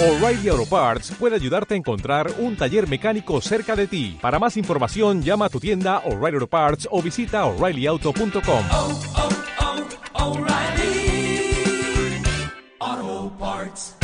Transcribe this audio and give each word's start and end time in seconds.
O'Reilly 0.00 0.48
Auto 0.48 0.64
Parts 0.64 1.10
puede 1.18 1.34
ayudarte 1.34 1.74
a 1.74 1.76
encontrar 1.76 2.30
un 2.38 2.54
taller 2.56 2.88
mecánico 2.88 3.40
cerca 3.40 3.74
de 3.74 3.88
ti. 3.88 4.16
Para 4.20 4.38
más 4.38 4.56
información, 4.56 5.24
llama 5.24 5.46
a 5.46 5.48
tu 5.48 5.58
tienda 5.58 5.98
O'Reilly 6.04 6.36
Auto 6.36 6.46
Parts 6.46 6.88
o 6.88 7.02
visita 7.02 7.44
oreillyauto.com. 7.46 8.64
oh, 8.70 9.00
oh, 10.14 10.38
O'Reilly 10.38 12.22
Auto 12.78 13.36
Parts. 13.40 13.96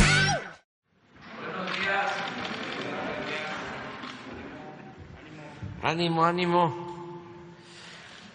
Ánimo, 5.81 6.25
ánimo. 6.25 6.75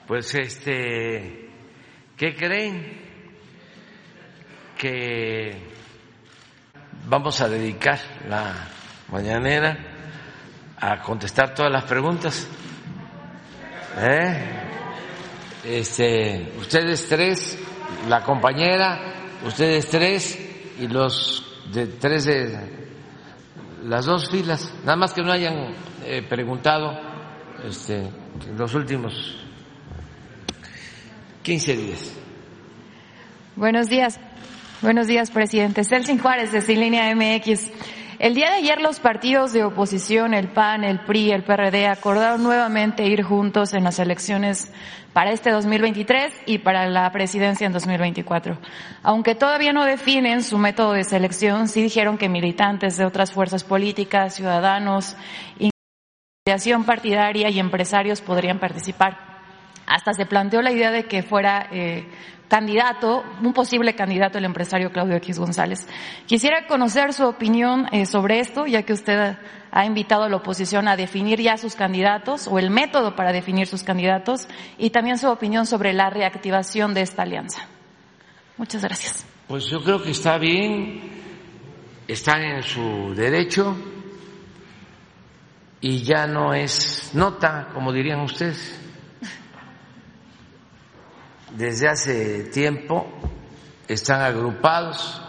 Pues 0.07 0.35
este, 0.35 1.51
¿qué 2.17 2.35
creen? 2.35 3.11
Que 4.79 5.80
vamos 7.11 7.41
a 7.41 7.49
dedicar 7.49 7.99
la 8.29 8.55
mañanera 9.11 9.77
a 10.79 11.03
contestar 11.03 11.53
todas 11.53 11.73
las 11.73 11.83
preguntas. 11.83 12.47
¿Eh? 13.99 14.47
Este, 15.65 16.53
ustedes 16.57 17.09
tres, 17.09 17.59
la 18.09 18.23
compañera, 18.23 18.99
ustedes 19.45 19.89
tres 19.89 20.39
y 20.79 20.87
los 20.87 21.45
de 21.73 21.89
tres 21.89 22.25
de 22.27 22.89
las 23.83 24.07
dos 24.07 24.31
filas, 24.31 24.73
nada 24.85 24.97
más 24.97 25.13
que 25.13 25.23
no 25.23 25.33
hayan 25.33 25.75
eh, 26.05 26.25
preguntado 26.29 26.93
este, 27.65 28.09
los 28.57 28.73
últimos 28.75 29.37
15 31.43 31.77
días. 31.77 32.13
Buenos 33.57 33.89
días. 33.89 34.21
Buenos 34.83 35.09
días, 35.09 35.31
presidente. 35.31 35.85
Celsin 35.85 36.19
Juárez, 36.19 36.53
de 36.53 36.75
Línea 36.75 37.15
MX. 37.15 37.71
El 38.19 38.35
día 38.35 38.49
de 38.49 38.57
ayer 38.57 38.81
los 38.81 38.99
partidos 38.99 39.53
de 39.53 39.63
oposición, 39.63 40.33
el 40.33 40.49
PAN, 40.49 40.85
el 40.85 41.01
PRI, 41.01 41.33
el 41.33 41.43
PRD, 41.43 41.87
acordaron 41.87 42.43
nuevamente 42.43 43.05
ir 43.05 43.23
juntos 43.23 43.75
en 43.75 43.85
las 43.85 43.99
elecciones 43.99 44.73
para 45.13 45.33
este 45.33 45.51
2023 45.51 46.33
y 46.47 46.59
para 46.59 46.87
la 46.87 47.13
presidencia 47.13 47.67
en 47.67 47.75
2024. 47.75 48.57
Aunque 49.03 49.35
todavía 49.35 49.75
no 49.75 49.85
definen 49.85 50.43
su 50.43 50.57
método 50.57 50.93
de 50.95 51.05
selección, 51.05 51.69
sí 51.69 51.83
dijeron 51.83 52.17
que 52.17 52.31
militantes 52.31 52.97
de 52.97 53.05
otras 53.05 53.33
fuerzas 53.33 53.65
políticas, 53.65 54.35
ciudadanos, 54.35 55.15
asociación 56.47 56.85
partidaria 56.85 57.51
y 57.51 57.59
empresarios 57.59 58.23
podrían 58.23 58.59
participar. 58.59 59.29
Hasta 59.87 60.15
se 60.15 60.25
planteó 60.25 60.63
la 60.63 60.73
idea 60.73 60.91
de 60.91 61.05
que 61.05 61.23
fuera 61.23 61.67
eh, 61.71 62.09
candidato, 62.51 63.23
un 63.41 63.53
posible 63.53 63.95
candidato 63.95 64.37
el 64.37 64.45
empresario 64.45 64.91
Claudio 64.91 65.15
X 65.17 65.39
González. 65.39 65.87
Quisiera 66.27 66.67
conocer 66.67 67.13
su 67.13 67.25
opinión 67.25 67.87
eh, 67.93 68.07
sobre 68.07 68.41
esto, 68.41 68.67
ya 68.67 68.83
que 68.83 68.93
usted 68.93 69.37
ha 69.71 69.87
invitado 69.87 70.25
a 70.25 70.29
la 70.29 70.37
oposición 70.37 70.89
a 70.89 70.97
definir 70.97 71.41
ya 71.41 71.57
sus 71.57 71.77
candidatos 71.77 72.49
o 72.49 72.59
el 72.59 72.71
método 72.71 73.15
para 73.15 73.33
definir 73.33 73.69
sus 73.69 73.85
candidatos 73.85 74.49
y 74.79 74.91
también 74.91 75.17
su 75.17 75.29
opinión 75.29 75.65
sobre 75.65 75.93
la 75.93 76.11
reactivación 76.11 76.93
de 76.93 77.03
esta 77.03 77.23
alianza. 77.23 77.69
Muchas 78.57 78.83
gracias. 78.83 79.25
Pues 79.47 79.67
yo 79.67 79.81
creo 79.85 80.03
que 80.03 80.11
está 80.11 80.37
bien, 80.37 81.03
están 82.09 82.43
en 82.43 82.65
su 82.65 83.15
derecho 83.15 83.77
y 85.81 86.03
ya 86.03 86.27
no 86.27 86.53
es 86.53 87.13
nota, 87.15 87.69
como 87.73 87.93
dirían 87.93 88.21
ustedes. 88.21 88.80
Desde 91.57 91.89
hace 91.89 92.45
tiempo 92.45 93.07
están 93.89 94.23
agrupados, 94.23 95.21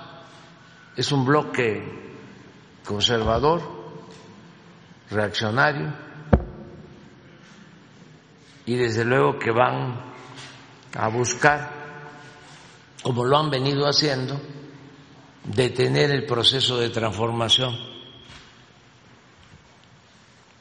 es 0.96 1.12
un 1.12 1.26
bloque 1.26 1.84
conservador, 2.86 3.62
reaccionario, 5.10 5.94
y 8.66 8.76
desde 8.76 9.04
luego 9.04 9.40
que 9.40 9.52
van 9.52 10.00
a 10.96 11.08
buscar, 11.08 11.70
como 13.02 13.26
lo 13.26 13.38
han 13.38 13.50
venido 13.50 13.88
haciendo, 13.88 14.40
detener 15.44 16.12
el 16.12 16.26
proceso 16.26 16.78
de 16.78 16.90
transformación 16.90 17.76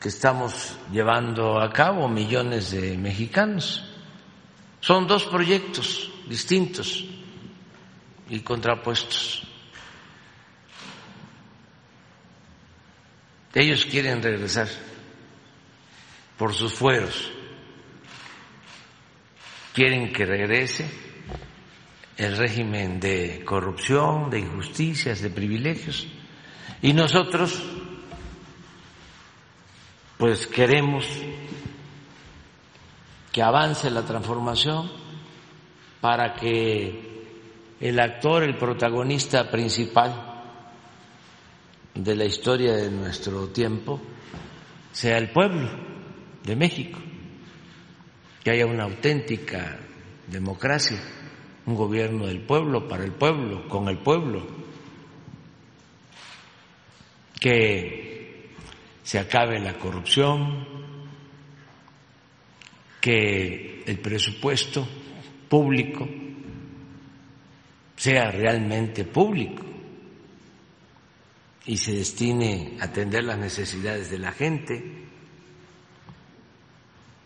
que 0.01 0.09
estamos 0.09 0.79
llevando 0.91 1.61
a 1.61 1.71
cabo 1.71 2.09
millones 2.09 2.71
de 2.71 2.97
mexicanos. 2.97 3.90
Son 4.81 5.07
dos 5.07 5.25
proyectos 5.25 6.11
distintos 6.27 7.05
y 8.29 8.41
contrapuestos. 8.41 9.43
Ellos 13.53 13.85
quieren 13.85 14.23
regresar 14.23 14.69
por 16.39 16.55
sus 16.55 16.73
fueros, 16.73 17.31
quieren 19.75 20.13
que 20.13 20.25
regrese 20.25 20.89
el 22.17 22.37
régimen 22.37 23.01
de 23.01 23.43
corrupción, 23.45 24.31
de 24.31 24.39
injusticias, 24.39 25.21
de 25.21 25.31
privilegios, 25.31 26.07
y 26.81 26.93
nosotros 26.93 27.61
pues 30.17 30.47
queremos 30.47 31.07
que 33.33 33.43
avance 33.43 33.91
la 33.91 34.05
transformación 34.05 34.91
para 36.01 36.35
que 36.35 37.11
el 37.81 38.01
actor, 38.01 38.43
el 38.43 38.57
protagonista 38.57 39.51
principal 39.51 40.31
de 41.95 42.15
la 42.15 42.25
historia 42.25 42.75
de 42.75 42.91
nuestro 42.91 43.49
tiempo 43.49 44.01
sea 44.93 45.19
el 45.19 45.31
pueblo 45.31 45.71
de 46.43 46.57
México, 46.57 46.99
que 48.43 48.51
haya 48.51 48.67
una 48.67 48.85
auténtica 48.85 49.79
democracia, 50.27 51.01
un 51.67 51.75
gobierno 51.75 52.27
del 52.27 52.41
pueblo, 52.41 52.89
para 52.89 53.05
el 53.05 53.13
pueblo, 53.13 53.69
con 53.69 53.89
el 53.89 53.99
pueblo, 53.99 54.47
que 57.39 58.51
se 59.03 59.19
acabe 59.19 59.59
la 59.59 59.75
corrupción, 59.75 60.67
que 63.01 63.83
el 63.87 63.99
presupuesto 63.99 64.87
público 65.49 66.09
sea 67.97 68.31
realmente 68.31 69.05
público 69.05 69.65
y 71.67 71.77
se 71.77 71.93
destine 71.93 72.77
a 72.81 72.85
atender 72.85 73.25
las 73.25 73.39
necesidades 73.39 74.11
de 74.11 74.19
la 74.19 74.33
gente, 74.33 74.83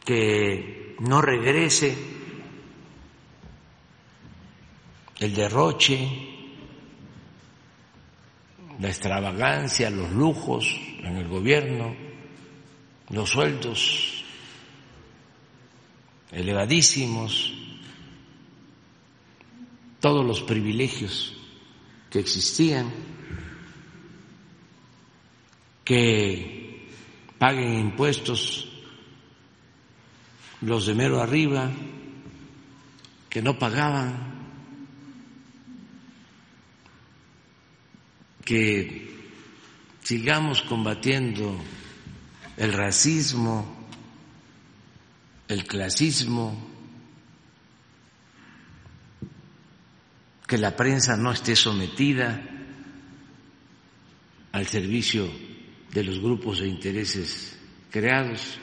que 0.04 0.96
no 1.00 1.22
regrese 1.22 1.96
el 5.20 5.34
derroche, 5.34 6.08
la 8.80 8.88
extravagancia, 8.88 9.88
los 9.90 10.10
lujos 10.10 10.78
en 10.98 11.16
el 11.16 11.28
gobierno, 11.28 11.94
los 13.10 13.30
sueldos 13.30 14.23
elevadísimos, 16.32 17.52
todos 20.00 20.24
los 20.24 20.42
privilegios 20.42 21.34
que 22.10 22.18
existían, 22.18 22.90
que 25.84 26.88
paguen 27.38 27.78
impuestos 27.78 28.68
los 30.60 30.86
de 30.86 30.94
mero 30.94 31.20
arriba, 31.20 31.70
que 33.28 33.42
no 33.42 33.58
pagaban, 33.58 34.34
que 38.44 39.10
sigamos 40.02 40.62
combatiendo 40.62 41.58
el 42.56 42.72
racismo, 42.72 43.73
el 45.48 45.66
clasismo, 45.66 46.74
que 50.46 50.58
la 50.58 50.76
prensa 50.76 51.16
no 51.16 51.32
esté 51.32 51.56
sometida 51.56 52.42
al 54.52 54.66
servicio 54.66 55.28
de 55.92 56.04
los 56.04 56.20
grupos 56.20 56.60
de 56.60 56.68
intereses 56.68 57.58
creados, 57.90 58.58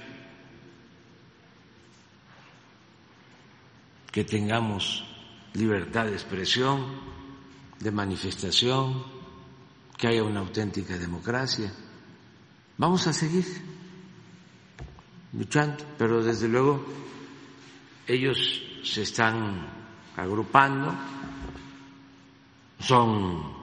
que 4.11 4.23
tengamos 4.23 5.05
libertad 5.53 6.05
de 6.05 6.13
expresión, 6.13 6.85
de 7.79 7.91
manifestación, 7.91 9.03
que 9.97 10.07
haya 10.07 10.23
una 10.23 10.41
auténtica 10.41 10.97
democracia. 10.97 11.71
Vamos 12.77 13.07
a 13.07 13.13
seguir 13.13 13.45
luchando, 15.33 15.83
pero 15.97 16.23
desde 16.23 16.47
luego 16.47 16.85
ellos 18.07 18.37
se 18.83 19.03
están 19.03 19.67
agrupando, 20.17 20.93
son 22.79 23.53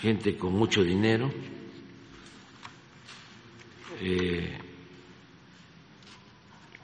gente 0.00 0.36
con 0.36 0.52
mucho 0.52 0.82
dinero, 0.82 1.30
eh, 4.00 4.58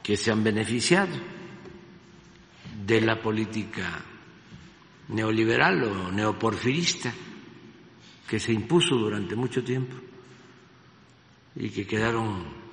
que 0.02 0.16
se 0.16 0.30
han 0.30 0.42
beneficiado 0.42 1.16
de 2.84 3.00
la 3.00 3.20
política 3.20 4.04
neoliberal 5.08 5.84
o 5.84 6.12
neoporfirista 6.12 7.12
que 8.26 8.40
se 8.40 8.52
impuso 8.52 8.96
durante 8.96 9.36
mucho 9.36 9.62
tiempo 9.62 9.96
y 11.56 11.70
que 11.70 11.86
quedaron 11.86 12.63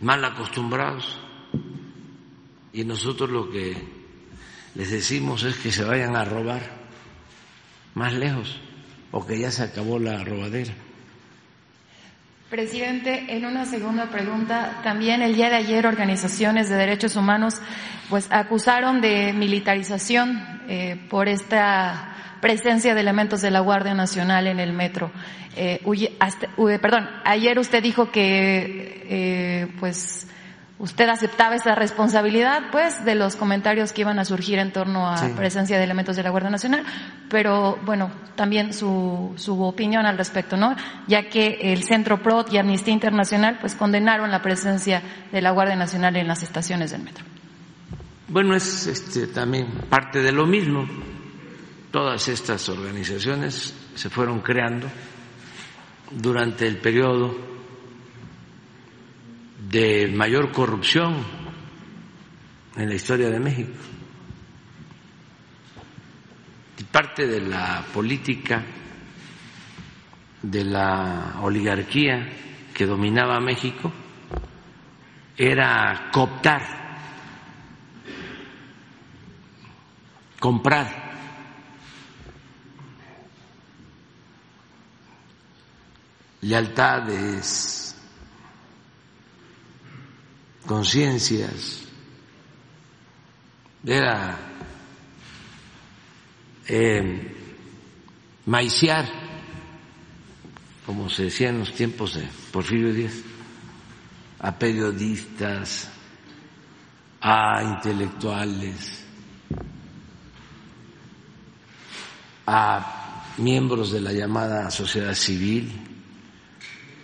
mal 0.00 0.24
acostumbrados. 0.24 1.18
Y 2.72 2.84
nosotros 2.84 3.30
lo 3.30 3.50
que 3.50 3.76
les 4.74 4.90
decimos 4.90 5.42
es 5.42 5.56
que 5.56 5.72
se 5.72 5.84
vayan 5.84 6.16
a 6.16 6.24
robar 6.24 6.62
más 7.94 8.12
lejos 8.12 8.60
o 9.10 9.26
que 9.26 9.38
ya 9.38 9.50
se 9.50 9.64
acabó 9.64 9.98
la 9.98 10.22
robadera. 10.22 10.72
Presidente, 12.50 13.26
en 13.28 13.44
una 13.44 13.66
segunda 13.66 14.06
pregunta, 14.06 14.80
también 14.82 15.20
el 15.20 15.34
día 15.34 15.50
de 15.50 15.56
ayer 15.56 15.86
organizaciones 15.86 16.70
de 16.70 16.76
derechos 16.76 17.16
humanos 17.16 17.60
pues 18.08 18.26
acusaron 18.30 19.02
de 19.02 19.34
militarización 19.34 20.62
eh, 20.66 20.98
por 21.10 21.28
esta 21.28 22.27
presencia 22.40 22.94
de 22.94 23.00
elementos 23.00 23.40
de 23.40 23.50
la 23.50 23.60
Guardia 23.60 23.94
Nacional 23.94 24.46
en 24.46 24.60
el 24.60 24.72
metro. 24.72 25.10
Eh, 25.56 25.80
hasta, 26.20 26.48
perdón, 26.80 27.08
ayer 27.24 27.58
usted 27.58 27.82
dijo 27.82 28.10
que 28.10 29.06
eh, 29.08 29.68
pues 29.80 30.28
usted 30.78 31.08
aceptaba 31.08 31.56
esa 31.56 31.74
responsabilidad, 31.74 32.70
pues, 32.70 33.04
de 33.04 33.14
los 33.14 33.36
comentarios 33.36 33.92
que 33.92 34.02
iban 34.02 34.18
a 34.18 34.24
surgir 34.24 34.58
en 34.58 34.72
torno 34.72 35.08
a 35.08 35.28
la 35.28 35.34
presencia 35.34 35.76
de 35.76 35.84
elementos 35.84 36.16
de 36.16 36.22
la 36.22 36.30
Guardia 36.30 36.50
Nacional, 36.50 36.84
pero 37.28 37.78
bueno, 37.84 38.10
también 38.36 38.72
su, 38.72 39.32
su 39.36 39.60
opinión 39.62 40.06
al 40.06 40.16
respecto, 40.16 40.56
¿no? 40.56 40.76
Ya 41.08 41.28
que 41.28 41.58
el 41.60 41.82
Centro 41.82 42.22
PROT 42.22 42.52
y 42.52 42.58
Amnistía 42.58 42.94
Internacional, 42.94 43.58
pues, 43.60 43.74
condenaron 43.74 44.30
la 44.30 44.40
presencia 44.40 45.02
de 45.32 45.42
la 45.42 45.50
Guardia 45.50 45.76
Nacional 45.76 46.16
en 46.16 46.28
las 46.28 46.42
estaciones 46.42 46.92
del 46.92 47.02
metro. 47.02 47.24
Bueno, 48.28 48.54
es 48.54 48.86
este, 48.86 49.26
también 49.26 49.66
parte 49.88 50.20
de 50.22 50.32
lo 50.32 50.46
mismo. 50.46 50.86
Todas 51.90 52.28
estas 52.28 52.68
organizaciones 52.68 53.74
se 53.94 54.10
fueron 54.10 54.40
creando 54.40 54.90
durante 56.10 56.66
el 56.66 56.76
periodo 56.78 57.34
de 59.70 60.08
mayor 60.14 60.52
corrupción 60.52 61.24
en 62.76 62.88
la 62.88 62.94
historia 62.94 63.30
de 63.30 63.40
México. 63.40 63.72
Y 66.78 66.84
parte 66.84 67.26
de 67.26 67.40
la 67.40 67.84
política 67.92 68.64
de 70.42 70.64
la 70.64 71.36
oligarquía 71.40 72.28
que 72.74 72.84
dominaba 72.86 73.40
México 73.40 73.90
era 75.36 76.10
cooptar, 76.12 76.62
comprar 80.38 81.07
lealtades, 86.40 87.94
conciencias, 90.66 91.84
era 93.84 94.38
eh, 96.66 97.34
maiciar, 98.46 99.06
como 100.84 101.08
se 101.08 101.24
decía 101.24 101.48
en 101.48 101.60
los 101.60 101.72
tiempos 101.72 102.14
de 102.14 102.28
Porfirio 102.52 102.92
Díaz, 102.92 103.14
a 104.40 104.58
periodistas, 104.58 105.88
a 107.20 107.62
intelectuales, 107.62 109.04
a 112.46 113.24
miembros 113.38 113.92
de 113.92 114.00
la 114.00 114.12
llamada 114.12 114.70
sociedad 114.70 115.14
civil, 115.14 115.87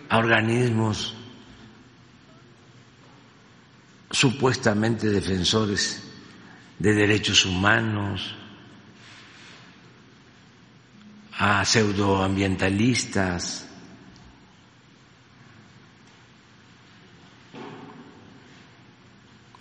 a 0.09 0.17
organismos 0.17 1.15
supuestamente 4.11 5.09
defensores 5.09 6.03
de 6.79 6.93
derechos 6.93 7.45
humanos, 7.45 8.35
a 11.37 11.65
pseudoambientalistas, 11.65 13.67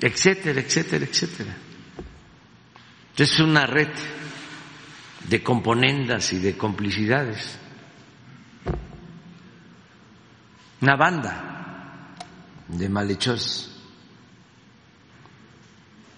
etcétera, 0.00 0.60
etcétera, 0.60 1.04
etcétera. 1.04 1.56
Es 3.16 3.40
una 3.40 3.66
red 3.66 3.90
de 5.28 5.42
componendas 5.42 6.32
y 6.32 6.38
de 6.38 6.56
complicidades, 6.56 7.58
una 10.80 10.96
banda 10.96 12.14
de 12.68 12.88
malhechores. 12.88 13.70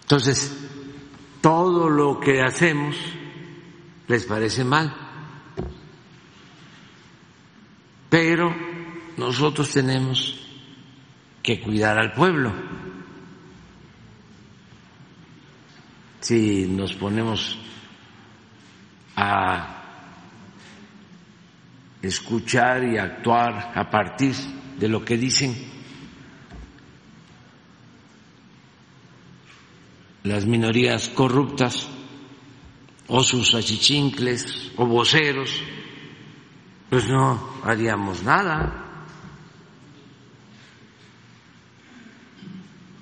Entonces, 0.03 0.56
todo 1.41 1.88
lo 1.88 2.20
que 2.20 2.43
hacemos 2.43 2.97
les 4.08 4.25
parece 4.25 4.64
mal, 4.64 4.94
pero 8.08 8.55
nosotros 9.17 9.70
tenemos 9.70 10.47
que 11.43 11.61
cuidar 11.61 11.99
al 11.99 12.12
pueblo. 12.12 12.52
Si 16.20 16.67
nos 16.67 16.93
ponemos 16.94 17.59
a 19.17 19.75
escuchar 22.03 22.85
y 22.85 22.99
actuar 22.99 23.73
a 23.75 23.91
partir 23.91 24.35
de 24.79 24.89
lo 24.89 25.05
que 25.05 25.17
dicen 25.17 25.55
las 30.27 30.45
minorías 30.45 31.09
corruptas 31.09 31.89
o 33.07 33.23
sus 33.23 33.55
achichincles 33.55 34.73
o 34.77 34.85
voceros, 34.85 35.63
pues 36.91 37.09
no 37.09 37.61
haríamos 37.62 38.23
nada. 38.25 38.83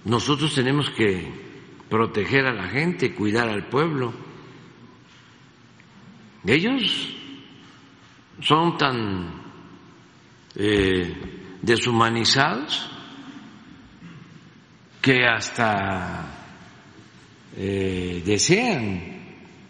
Nosotros 0.04 0.54
tenemos 0.54 0.90
que 0.90 1.32
proteger 1.88 2.46
a 2.46 2.52
la 2.52 2.68
gente, 2.68 3.14
cuidar 3.14 3.48
al 3.48 3.68
pueblo. 3.68 4.12
Ellos 6.46 7.16
son 8.40 8.76
tan 8.76 9.42
eh, 10.56 11.58
deshumanizados 11.62 12.90
que 15.00 15.26
hasta 15.26 16.26
eh, 17.56 18.22
desean 18.24 19.14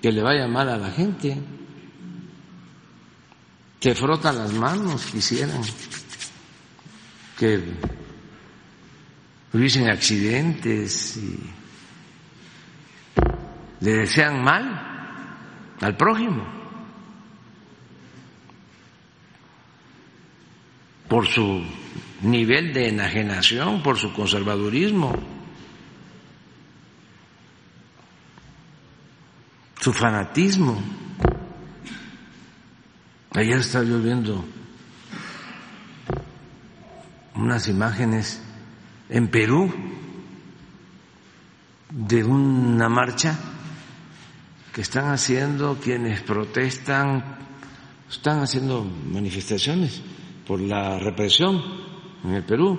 que 0.00 0.12
le 0.12 0.23
vaya 0.23 0.47
mal 0.47 0.68
a 0.68 0.76
la 0.76 0.90
gente, 0.90 1.37
que 3.80 3.94
frotan 3.94 4.37
las 4.37 4.52
manos, 4.52 5.06
quisieran 5.06 5.62
que 7.38 7.61
hubiesen 9.52 9.88
accidentes 9.88 11.16
y 11.16 11.40
le 13.80 13.92
desean 13.92 14.42
mal 14.42 15.75
al 15.80 15.97
prójimo 15.97 16.63
por 21.14 21.28
su 21.28 21.62
nivel 22.23 22.73
de 22.73 22.88
enajenación, 22.88 23.85
por 23.85 23.97
su 23.97 24.12
conservadurismo. 24.12 25.14
su 29.78 29.92
fanatismo. 29.92 30.76
Ayer 33.30 33.59
estaba 33.59 33.85
yo 33.85 34.00
viendo 34.00 34.44
unas 37.37 37.68
imágenes 37.68 38.42
en 39.09 39.28
Perú 39.28 39.73
de 41.90 42.25
una 42.25 42.88
marcha 42.88 43.38
que 44.73 44.80
están 44.80 45.12
haciendo 45.12 45.78
quienes 45.80 46.23
protestan, 46.23 47.37
están 48.11 48.40
haciendo 48.40 48.85
manifestaciones 49.12 50.02
por 50.46 50.60
la 50.60 50.98
represión 50.98 51.62
en 52.24 52.34
el 52.34 52.44
Perú. 52.44 52.78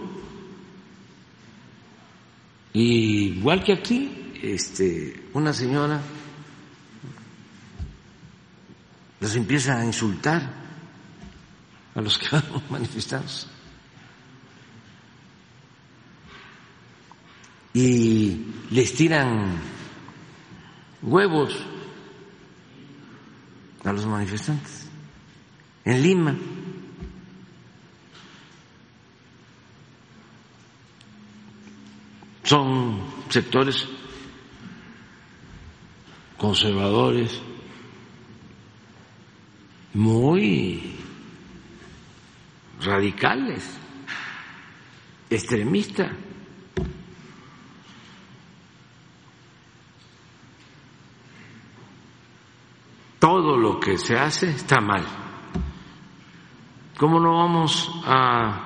Y 2.74 3.38
igual 3.38 3.64
que 3.64 3.74
aquí, 3.74 4.34
este, 4.42 5.30
una 5.34 5.54
señora 5.54 6.02
los 9.20 9.36
empieza 9.36 9.80
a 9.80 9.86
insultar 9.86 10.54
a 11.96 12.02
los 12.02 12.18
que 12.18 12.28
van 12.32 12.44
manifestados. 12.70 13.48
Y 17.74 18.46
les 18.72 18.94
tiran 18.94 19.60
huevos 21.02 21.54
a 23.84 23.92
los 23.92 24.06
manifestantes 24.06 24.86
en 25.84 26.02
Lima. 26.02 26.36
Son 32.46 33.02
sectores 33.28 33.88
conservadores 36.38 37.42
muy 39.96 40.96
radicales, 42.84 43.80
extremistas. 45.28 46.12
Todo 53.18 53.58
lo 53.58 53.80
que 53.80 53.98
se 53.98 54.16
hace 54.16 54.52
está 54.52 54.82
mal. 54.82 55.04
¿Cómo 57.00 57.20
no 57.20 57.38
vamos 57.38 57.92
a 58.06 58.62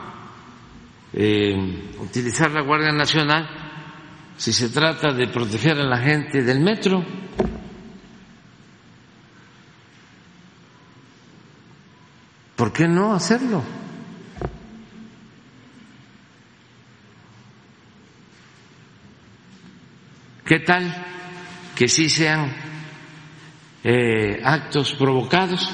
eh, 1.14 1.94
utilizar 2.02 2.52
la 2.52 2.62
Guardia 2.62 2.92
Nacional 2.92 3.59
si 4.40 4.54
se 4.54 4.70
trata 4.70 5.12
de 5.12 5.28
proteger 5.28 5.78
a 5.78 5.84
la 5.84 5.98
gente 5.98 6.42
del 6.42 6.62
metro? 6.62 7.06
¿Por 12.56 12.72
qué 12.72 12.88
no 12.88 13.14
hacerlo? 13.14 13.62
¿Qué 20.46 20.60
tal 20.60 21.06
que 21.76 21.90
sí 21.90 22.10
sean 22.10 22.56
eh, 23.84 24.42
actos 24.42 24.94
provocados 24.94 25.70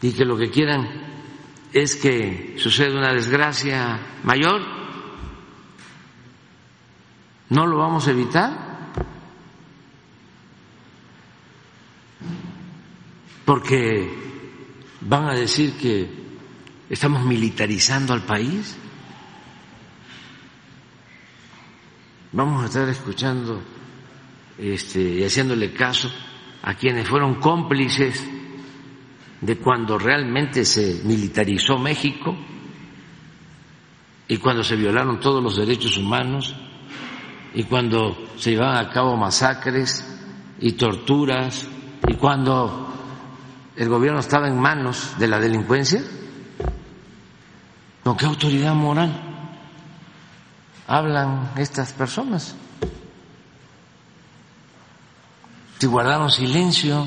y 0.00 0.12
que 0.12 0.24
lo 0.24 0.38
que 0.38 0.50
quieran 0.50 0.88
es 1.70 1.96
que 1.96 2.54
suceda 2.56 2.96
una 2.98 3.12
desgracia 3.12 4.00
mayor? 4.24 4.81
¿No 7.52 7.66
lo 7.66 7.76
vamos 7.76 8.08
a 8.08 8.10
evitar? 8.10 8.72
porque 13.44 14.08
van 15.02 15.26
a 15.28 15.34
decir 15.34 15.74
que 15.74 16.08
estamos 16.88 17.24
militarizando 17.24 18.12
al 18.12 18.22
país. 18.22 18.76
Vamos 22.32 22.62
a 22.62 22.66
estar 22.66 22.88
escuchando 22.88 23.62
este, 24.56 25.02
y 25.02 25.24
haciéndole 25.24 25.72
caso 25.72 26.10
a 26.62 26.74
quienes 26.74 27.08
fueron 27.08 27.34
cómplices 27.40 28.26
de 29.40 29.58
cuando 29.58 29.98
realmente 29.98 30.64
se 30.64 31.02
militarizó 31.04 31.76
México 31.78 32.34
y 34.28 34.36
cuando 34.38 34.62
se 34.62 34.76
violaron 34.76 35.20
todos 35.20 35.42
los 35.42 35.56
derechos 35.56 35.98
humanos 35.98 36.54
y 37.54 37.64
cuando 37.64 38.16
se 38.36 38.50
llevaban 38.50 38.84
a 38.84 38.90
cabo 38.90 39.16
masacres 39.16 40.04
y 40.58 40.72
torturas 40.72 41.66
y 42.08 42.14
cuando 42.14 42.88
el 43.76 43.88
gobierno 43.88 44.20
estaba 44.20 44.48
en 44.48 44.58
manos 44.58 45.14
de 45.18 45.28
la 45.28 45.38
delincuencia? 45.38 46.02
¿Con 48.04 48.16
qué 48.16 48.26
autoridad 48.26 48.74
moral 48.74 49.12
hablan 50.86 51.52
estas 51.56 51.92
personas? 51.92 52.54
Si 55.78 55.86
guardaron 55.86 56.30
silencio, 56.30 57.06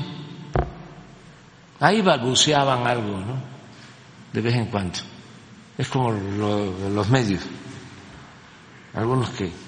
ahí 1.80 2.02
balbuceaban 2.02 2.86
algo, 2.86 3.18
¿no? 3.18 3.42
De 4.32 4.40
vez 4.40 4.54
en 4.54 4.66
cuando. 4.66 4.98
Es 5.78 5.88
como 5.88 6.12
los 6.12 7.08
medios, 7.08 7.42
algunos 8.94 9.30
que 9.30 9.65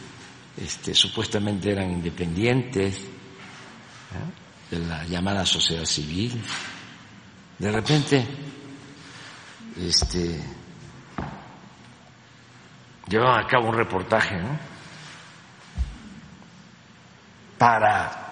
este, 0.61 0.95
supuestamente 0.95 1.71
eran 1.71 1.91
independientes 1.91 3.01
de 4.71 4.79
la 4.79 5.05
llamada 5.05 5.47
sociedad 5.47 5.85
civil. 5.85 6.43
De 7.59 7.71
repente 7.71 8.27
este 9.77 10.41
llevaban 13.09 13.45
a 13.45 13.47
cabo 13.47 13.69
un 13.69 13.77
reportaje 13.77 14.37
para 17.57 18.27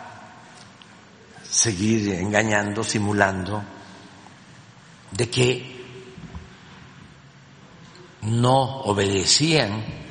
seguir 1.43 2.15
engañando, 2.15 2.83
simulando 2.85 3.63
de 5.13 5.31
que 5.31 5.77
no 8.23 8.81
obedecían 8.83 10.06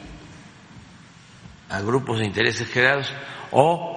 a 1.69 1.81
grupos 1.81 2.19
de 2.19 2.25
intereses 2.25 2.69
creados 2.69 3.11
o 3.51 3.95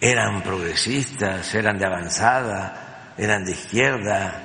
eran 0.00 0.42
progresistas, 0.42 1.54
eran 1.54 1.78
de 1.78 1.86
avanzada, 1.86 3.14
eran 3.16 3.44
de 3.44 3.52
izquierda, 3.52 4.42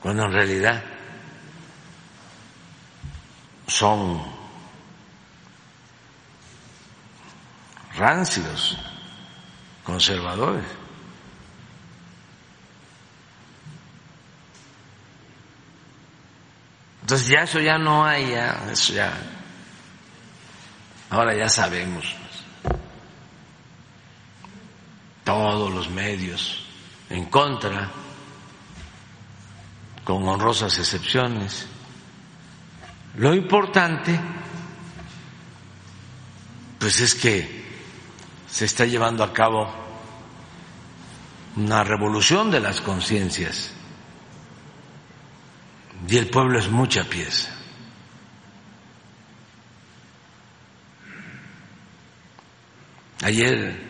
cuando 0.00 0.24
en 0.24 0.32
realidad 0.32 0.82
son 3.66 4.22
rancios, 7.96 8.78
conservadores. 9.84 10.64
Entonces 17.02 17.28
ya 17.28 17.42
eso 17.42 17.60
ya 17.60 17.78
no 17.78 18.04
hay, 18.04 18.30
ya, 18.30 18.66
eso 18.70 18.92
ya, 18.92 19.12
ahora 21.10 21.34
ya 21.34 21.48
sabemos, 21.48 22.14
todos 25.24 25.74
los 25.74 25.90
medios 25.90 26.64
en 27.10 27.26
contra, 27.26 27.90
con 30.04 30.26
honrosas 30.28 30.78
excepciones. 30.78 31.66
Lo 33.16 33.34
importante, 33.34 34.20
pues 36.78 37.00
es 37.00 37.14
que 37.14 37.66
se 38.48 38.66
está 38.66 38.84
llevando 38.84 39.24
a 39.24 39.32
cabo 39.32 39.68
una 41.56 41.82
revolución 41.82 42.50
de 42.50 42.60
las 42.60 42.80
conciencias 42.80 43.72
y 46.06 46.16
el 46.18 46.28
pueblo 46.28 46.58
es 46.58 46.70
mucha 46.70 47.04
pieza. 47.04 47.55
Ayer 53.22 53.80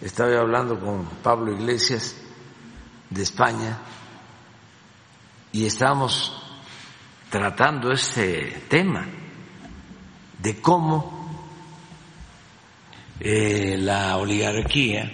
estaba 0.00 0.38
hablando 0.38 0.78
con 0.78 1.04
Pablo 1.22 1.52
Iglesias 1.52 2.14
de 3.10 3.22
España 3.22 3.78
y 5.50 5.66
estamos 5.66 6.40
tratando 7.30 7.90
este 7.90 8.62
tema 8.68 9.06
de 10.38 10.60
cómo 10.60 11.20
eh, 13.18 13.76
la 13.76 14.16
oligarquía, 14.16 15.10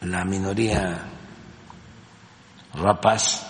la 0.00 0.24
minoría 0.24 1.04
rapaz, 2.72 3.46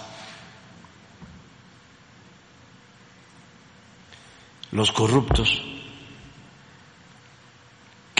los 4.73 4.91
corruptos 4.91 5.70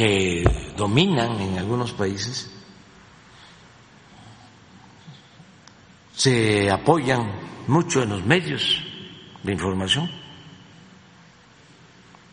que 0.01 0.43
dominan 0.79 1.39
en 1.43 1.59
algunos 1.59 1.93
países, 1.93 2.51
se 6.17 6.71
apoyan 6.71 7.31
mucho 7.67 8.03
en 8.03 8.09
los 8.09 8.25
medios 8.25 8.83
de 9.43 9.53
información, 9.53 10.11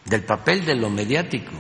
del 0.06 0.24
papel 0.24 0.64
de 0.64 0.76
lo 0.76 0.90
mediático, 0.90 1.52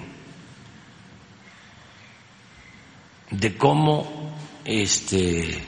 de 3.30 3.58
cómo 3.58 4.34
este 4.64 5.62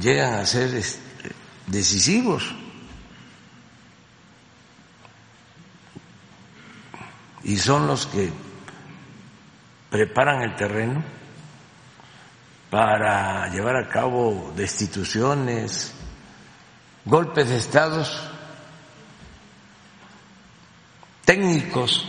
llegan 0.00 0.34
a 0.34 0.46
ser 0.46 0.72
este, 0.76 1.32
decisivos. 1.66 2.54
Y 7.48 7.56
son 7.56 7.86
los 7.86 8.06
que 8.06 8.30
preparan 9.88 10.42
el 10.42 10.54
terreno 10.54 11.02
para 12.68 13.48
llevar 13.48 13.74
a 13.76 13.88
cabo 13.88 14.52
destituciones, 14.54 15.94
golpes 17.06 17.48
de 17.48 17.56
estados 17.56 18.22
técnicos, 21.24 22.06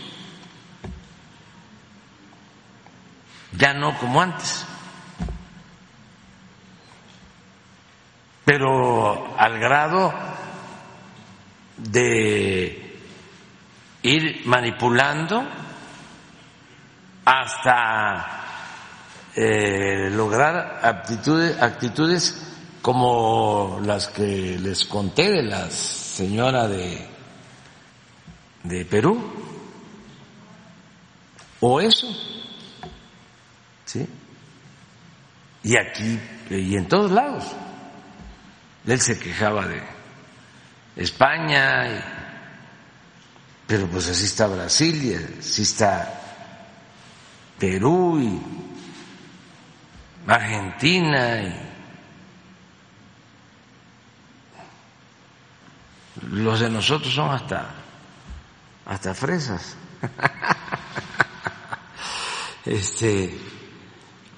ya 3.53 3.73
no 3.73 3.97
como 3.97 4.21
antes. 4.21 4.65
Pero 8.43 9.37
al 9.37 9.57
grado 9.57 10.13
de 11.77 12.88
ir 14.03 14.41
manipulando 14.45 15.43
hasta 17.25 18.39
eh, 19.35 20.09
lograr 20.11 20.79
aptitudes, 20.83 21.61
actitudes 21.61 22.45
como 22.81 23.79
las 23.83 24.07
que 24.07 24.57
les 24.59 24.85
conté 24.85 25.29
de 25.29 25.43
la 25.43 25.69
señora 25.69 26.67
de, 26.67 27.07
de 28.63 28.85
Perú, 28.85 29.39
o 31.59 31.81
eso, 31.81 32.07
¿sí? 33.85 34.07
Y 35.63 35.77
aquí, 35.77 36.19
y 36.49 36.75
en 36.75 36.87
todos 36.87 37.11
lados. 37.11 37.45
Él 38.87 38.99
se 38.99 39.19
quejaba 39.19 39.67
de 39.67 39.83
España, 40.95 42.18
pero 43.69 43.85
pues 43.85 44.09
así 44.09 44.25
está 44.25 44.47
Brasil, 44.47 45.35
así 45.37 45.61
está 45.61 46.65
Perú 47.59 48.19
y 48.19 48.41
Argentina 50.27 51.43
y 51.43 51.55
los 56.31 56.61
de 56.61 56.69
nosotros 56.71 57.13
son 57.13 57.29
hasta 57.29 57.69
hasta 58.87 59.13
fresas. 59.13 59.77
Este 62.65 63.39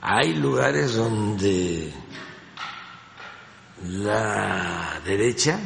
hay 0.01 0.33
lugares 0.33 0.95
donde 0.95 1.93
la 3.81 5.00
derecha 5.05 5.57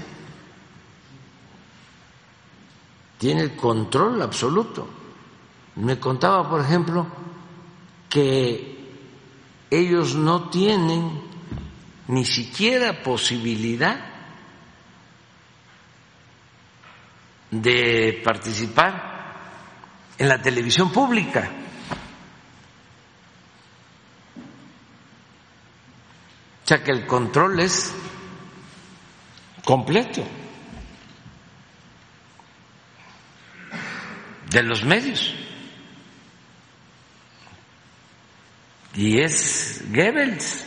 tiene 3.25 3.55
control 3.55 4.21
absoluto. 4.21 4.87
Me 5.77 5.99
contaba, 5.99 6.47
por 6.47 6.61
ejemplo, 6.61 7.07
que 8.07 8.77
ellos 9.67 10.13
no 10.13 10.51
tienen 10.51 11.23
ni 12.07 12.23
siquiera 12.23 13.01
posibilidad 13.01 13.97
de 17.49 18.21
participar 18.23 19.41
en 20.19 20.29
la 20.29 20.39
televisión 20.39 20.91
pública. 20.91 21.49
O 26.63 26.67
sea 26.67 26.83
que 26.83 26.91
el 26.91 27.07
control 27.07 27.59
es 27.59 27.91
completo 29.63 30.23
de 34.55 34.63
los 34.63 34.85
medios. 34.85 35.35
Y 38.95 39.19
es 39.19 39.83
Goebbels, 39.89 40.65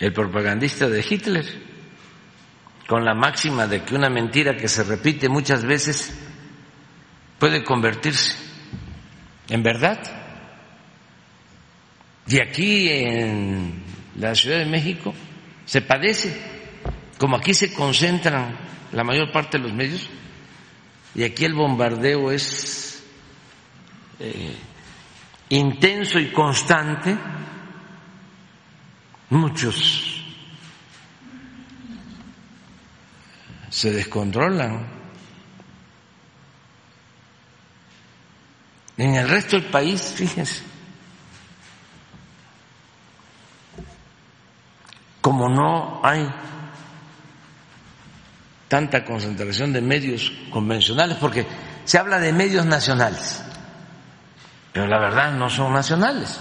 el 0.00 0.12
propagandista 0.12 0.88
de 0.88 1.06
Hitler, 1.08 1.44
con 2.88 3.04
la 3.04 3.14
máxima 3.14 3.68
de 3.68 3.84
que 3.84 3.94
una 3.94 4.10
mentira 4.10 4.56
que 4.56 4.66
se 4.66 4.82
repite 4.82 5.28
muchas 5.28 5.64
veces 5.64 6.12
puede 7.38 7.62
convertirse 7.62 8.34
en 9.48 9.62
verdad. 9.62 10.00
Y 12.26 12.40
aquí 12.40 12.88
en 12.88 13.84
la 14.16 14.34
Ciudad 14.34 14.58
de 14.58 14.66
México 14.66 15.14
se 15.64 15.80
padece, 15.80 16.36
como 17.18 17.36
aquí 17.36 17.54
se 17.54 17.72
concentran 17.72 18.65
la 18.92 19.04
mayor 19.04 19.32
parte 19.32 19.58
de 19.58 19.64
los 19.64 19.72
medios, 19.72 20.08
y 21.14 21.24
aquí 21.24 21.44
el 21.44 21.54
bombardeo 21.54 22.30
es 22.30 23.02
eh, 24.18 24.56
intenso 25.48 26.18
y 26.18 26.30
constante, 26.30 27.16
muchos 29.30 30.16
se 33.76 33.90
descontrolan. 33.90 34.86
En 38.96 39.14
el 39.14 39.28
resto 39.28 39.56
del 39.56 39.66
país, 39.66 40.00
fíjense, 40.16 40.62
como 45.20 45.50
no 45.50 46.00
hay 46.02 46.26
tanta 48.68 49.04
concentración 49.04 49.72
de 49.72 49.80
medios 49.80 50.32
convencionales, 50.50 51.16
porque 51.18 51.46
se 51.84 51.98
habla 51.98 52.18
de 52.18 52.32
medios 52.32 52.66
nacionales, 52.66 53.42
pero 54.72 54.86
la 54.86 54.98
verdad 54.98 55.32
no 55.32 55.48
son 55.48 55.72
nacionales. 55.72 56.40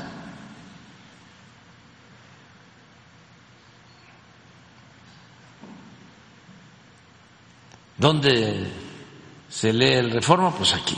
¿Dónde 7.98 8.72
se 9.48 9.72
lee 9.72 9.94
el 9.94 10.12
reforma? 10.12 10.52
Pues 10.52 10.74
aquí. 10.74 10.98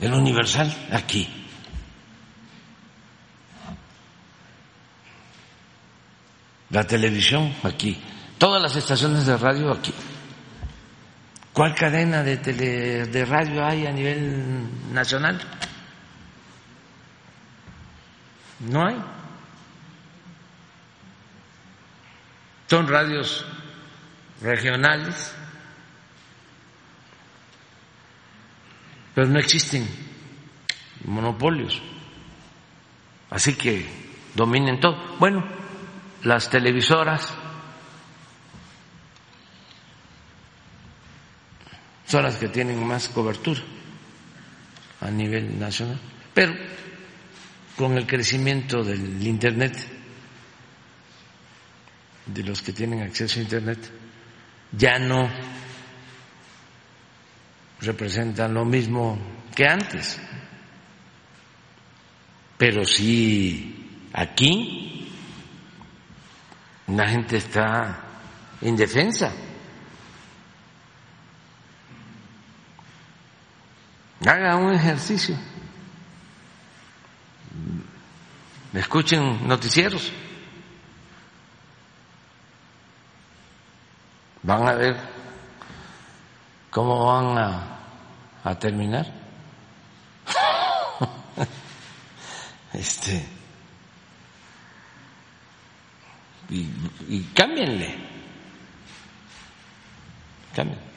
El 0.00 0.12
universal, 0.12 0.74
aquí. 0.92 1.28
La 6.70 6.84
televisión, 6.84 7.54
aquí. 7.62 7.96
Todas 8.38 8.62
las 8.62 8.76
estaciones 8.76 9.26
de 9.26 9.36
radio, 9.36 9.72
aquí. 9.72 9.92
¿Cuál 11.52 11.74
cadena 11.74 12.22
de, 12.22 12.36
tele, 12.36 13.06
de 13.06 13.24
radio 13.24 13.64
hay 13.64 13.86
a 13.86 13.92
nivel 13.92 14.92
nacional? 14.92 15.40
No 18.60 18.86
hay. 18.86 18.96
Son 22.68 22.86
radios 22.86 23.46
regionales, 24.42 25.34
pero 29.14 29.28
no 29.28 29.38
existen 29.38 29.88
monopolios. 31.04 31.80
Así 33.30 33.54
que 33.54 33.88
dominen 34.34 34.78
todo. 34.78 35.16
Bueno, 35.18 35.42
las 36.22 36.50
televisoras 36.50 37.32
son 42.06 42.22
las 42.22 42.36
que 42.36 42.48
tienen 42.48 42.84
más 42.86 43.08
cobertura 43.08 43.60
a 45.00 45.10
nivel 45.10 45.58
nacional, 45.58 45.98
pero 46.32 46.54
con 47.76 47.96
el 47.96 48.06
crecimiento 48.06 48.82
del 48.82 49.24
Internet, 49.26 49.76
de 52.26 52.42
los 52.42 52.62
que 52.62 52.72
tienen 52.72 53.02
acceso 53.02 53.38
a 53.38 53.42
Internet, 53.42 53.90
ya 54.72 54.98
no 54.98 55.28
representan 57.80 58.54
lo 58.54 58.64
mismo 58.64 59.18
que 59.54 59.66
antes. 59.66 60.18
Pero 62.56 62.84
sí, 62.84 64.08
aquí 64.12 65.12
la 66.88 67.08
gente 67.08 67.36
está 67.36 68.02
indefensa. 68.62 69.32
Haga 74.26 74.56
un 74.56 74.74
ejercicio. 74.74 75.36
Escuchen 78.74 79.46
noticieros. 79.46 80.10
Van 84.42 84.66
a 84.66 84.72
ver 84.72 84.96
cómo 86.70 87.06
van 87.06 87.38
a, 87.38 88.58
terminar. 88.58 89.06
este 92.72 93.24
y, 96.50 96.68
y 97.08 97.22
cámbienle. 97.32 97.94
Cámbien. 100.54 100.95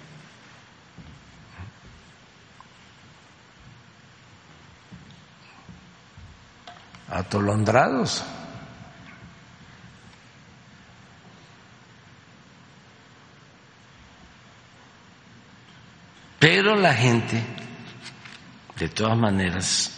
Atolondrados. 7.11 8.23
Pero 16.39 16.75
la 16.75 16.93
gente, 16.93 17.43
de 18.77 18.89
todas 18.89 19.17
maneras, 19.17 19.91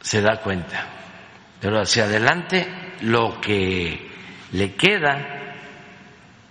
se 0.00 0.22
da 0.22 0.40
cuenta. 0.40 0.88
Pero 1.60 1.80
hacia 1.80 2.04
adelante 2.04 2.66
lo 3.02 3.40
que 3.40 4.10
le 4.52 4.74
queda 4.74 5.56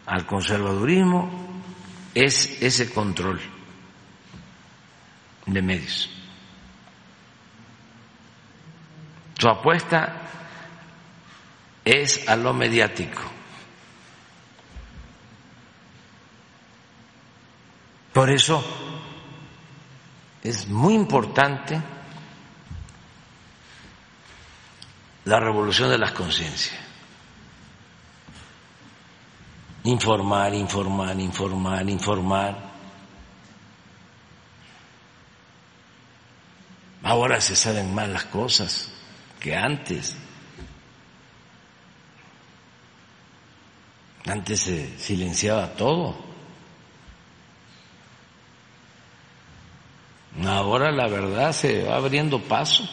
al 0.05 0.25
conservadurismo 0.25 1.61
es 2.13 2.61
ese 2.61 2.93
control 2.93 3.41
de 5.47 5.61
medios. 5.61 6.20
Su 9.41 9.49
apuesta 9.49 10.13
es 11.83 12.29
a 12.29 12.35
lo 12.35 12.53
mediático. 12.53 13.23
Por 18.13 18.29
eso 18.29 18.63
es 20.43 20.67
muy 20.67 20.93
importante 20.93 21.81
la 25.25 25.39
revolución 25.39 25.89
de 25.89 25.97
las 25.97 26.11
conciencias. 26.11 26.79
Informar, 29.85 30.53
informar, 30.53 31.19
informar, 31.19 31.89
informar. 31.89 32.59
Ahora 37.01 37.41
se 37.41 37.55
saben 37.55 37.91
más 37.95 38.07
las 38.07 38.25
cosas 38.25 38.90
que 39.41 39.55
antes. 39.55 40.15
Antes 44.25 44.61
se 44.61 44.99
silenciaba 44.99 45.73
todo. 45.73 46.15
Ahora 50.45 50.91
la 50.91 51.07
verdad 51.07 51.51
se 51.51 51.83
va 51.83 51.97
abriendo 51.97 52.39
paso 52.39 52.87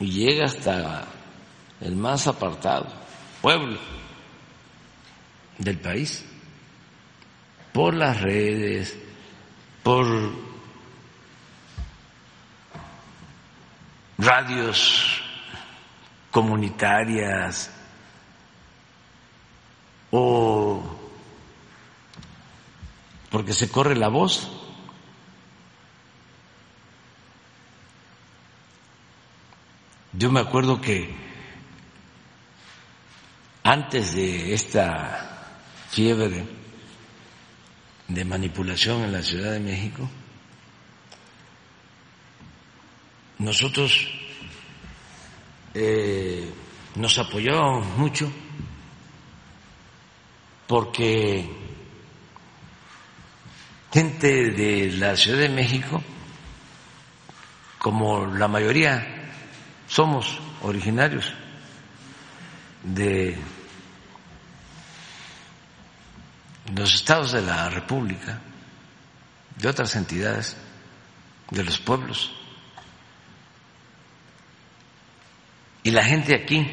y 0.00 0.10
llega 0.10 0.46
hasta 0.46 1.06
el 1.80 1.94
más 1.94 2.26
apartado 2.26 2.88
pueblo 3.40 3.78
del 5.58 5.78
país 5.78 6.24
por 7.72 7.94
las 7.94 8.20
redes, 8.20 8.98
por 9.82 10.49
radios 14.20 15.22
comunitarias 16.30 17.70
o 20.10 20.82
porque 23.30 23.52
se 23.52 23.70
corre 23.70 23.96
la 23.96 24.08
voz. 24.08 24.50
Yo 30.12 30.30
me 30.30 30.40
acuerdo 30.40 30.80
que 30.80 31.14
antes 33.62 34.14
de 34.14 34.52
esta 34.52 35.46
fiebre 35.88 36.46
de 38.08 38.24
manipulación 38.24 39.02
en 39.02 39.12
la 39.12 39.22
Ciudad 39.22 39.52
de 39.52 39.60
México, 39.60 40.10
nosotros 43.40 44.06
eh, 45.72 46.52
nos 46.94 47.18
apoyábamos 47.18 47.86
mucho 47.96 48.30
porque 50.66 51.50
gente 53.90 54.50
de 54.50 54.92
la 54.92 55.16
Ciudad 55.16 55.38
de 55.38 55.48
México, 55.48 56.02
como 57.78 58.26
la 58.26 58.46
mayoría 58.46 59.32
somos 59.88 60.38
originarios 60.62 61.32
de 62.84 63.38
los 66.76 66.94
estados 66.94 67.32
de 67.32 67.40
la 67.40 67.70
República, 67.70 68.38
de 69.56 69.68
otras 69.68 69.96
entidades, 69.96 70.58
de 71.50 71.64
los 71.64 71.78
pueblos. 71.78 72.39
Y 75.82 75.90
la 75.90 76.04
gente 76.04 76.34
aquí 76.34 76.66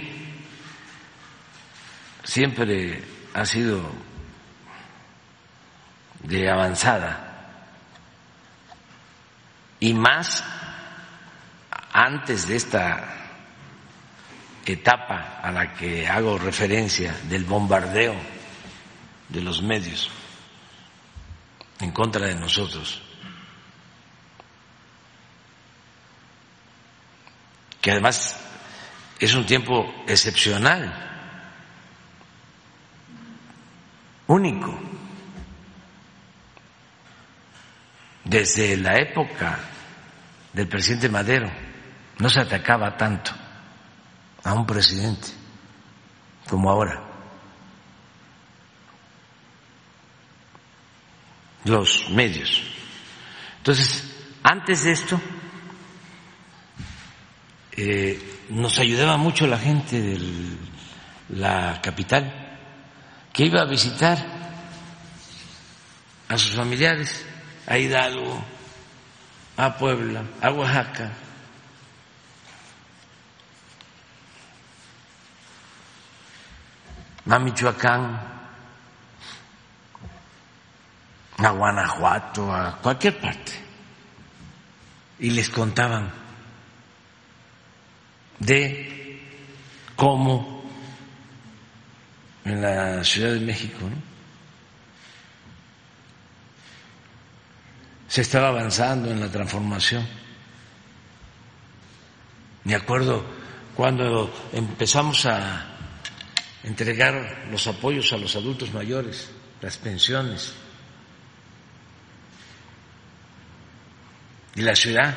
siempre 2.23 3.03
ha 3.33 3.45
sido 3.45 3.81
de 6.23 6.49
avanzada. 6.49 7.23
Y 9.79 9.93
más 9.93 10.43
antes 11.93 12.47
de 12.47 12.55
esta 12.55 13.17
etapa 14.65 15.39
a 15.41 15.51
la 15.51 15.73
que 15.73 16.07
hago 16.07 16.37
referencia 16.37 17.15
del 17.29 17.45
bombardeo 17.45 18.15
de 19.29 19.41
los 19.41 19.61
medios 19.61 20.09
en 21.79 21.91
contra 21.91 22.25
de 22.25 22.35
nosotros, 22.35 23.01
que 27.79 27.91
además 27.91 28.46
es 29.19 29.33
un 29.33 29.45
tiempo 29.45 30.03
excepcional, 30.07 31.05
único, 34.27 34.79
desde 38.23 38.77
la 38.77 38.95
época 38.99 39.59
del 40.53 40.67
presidente 40.67 41.09
Madero 41.09 41.49
no 42.19 42.29
se 42.29 42.41
atacaba 42.41 42.97
tanto 42.97 43.31
a 44.43 44.53
un 44.53 44.65
presidente 44.65 45.29
como 46.49 46.69
ahora. 46.69 47.03
Los 51.65 52.09
medios. 52.11 52.63
Entonces, 53.57 54.15
antes 54.43 54.83
de 54.83 54.91
esto, 54.91 55.21
eh, 57.73 58.36
nos 58.49 58.79
ayudaba 58.79 59.17
mucho 59.17 59.47
la 59.47 59.57
gente 59.57 60.01
de 60.01 60.19
la 61.29 61.81
capital 61.81 62.31
que 63.33 63.45
iba 63.45 63.61
a 63.61 63.65
visitar 63.65 64.17
a 66.29 66.37
sus 66.37 66.55
familiares, 66.55 67.25
a 67.67 67.77
Hidalgo, 67.77 68.43
a 69.57 69.77
Puebla, 69.77 70.23
a 70.41 70.51
Oaxaca, 70.51 71.11
a 77.29 77.39
Michoacán, 77.39 78.21
a 81.37 81.49
Guanajuato, 81.49 82.53
a 82.53 82.77
cualquier 82.77 83.19
parte, 83.19 83.53
y 85.19 85.31
les 85.31 85.49
contaban 85.49 86.26
de 88.39 89.21
cómo 89.95 90.63
en 92.45 92.61
la 92.61 93.03
Ciudad 93.03 93.33
de 93.33 93.39
México 93.39 93.89
se 98.07 98.21
estaba 98.21 98.49
avanzando 98.49 99.11
en 99.11 99.19
la 99.19 99.29
transformación. 99.29 100.07
Me 102.63 102.75
acuerdo 102.75 103.25
cuando 103.75 104.49
empezamos 104.53 105.25
a 105.25 105.77
entregar 106.63 107.47
los 107.51 107.67
apoyos 107.67 108.11
a 108.13 108.17
los 108.17 108.35
adultos 108.35 108.73
mayores, 108.73 109.29
las 109.61 109.77
pensiones. 109.77 110.53
Y 114.55 114.61
la 114.61 114.75
ciudad 114.75 115.15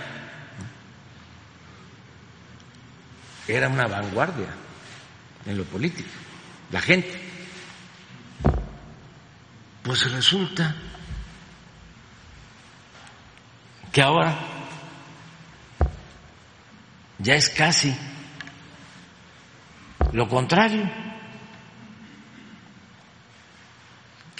era 3.56 3.68
una 3.68 3.86
vanguardia 3.86 4.48
en 5.46 5.56
lo 5.56 5.64
político, 5.64 6.08
la 6.70 6.80
gente. 6.80 7.28
Pues 9.82 10.10
resulta 10.12 10.74
que 13.90 14.02
ahora 14.02 14.36
ya 17.18 17.34
es 17.34 17.50
casi 17.50 17.96
lo 20.12 20.28
contrario. 20.28 21.10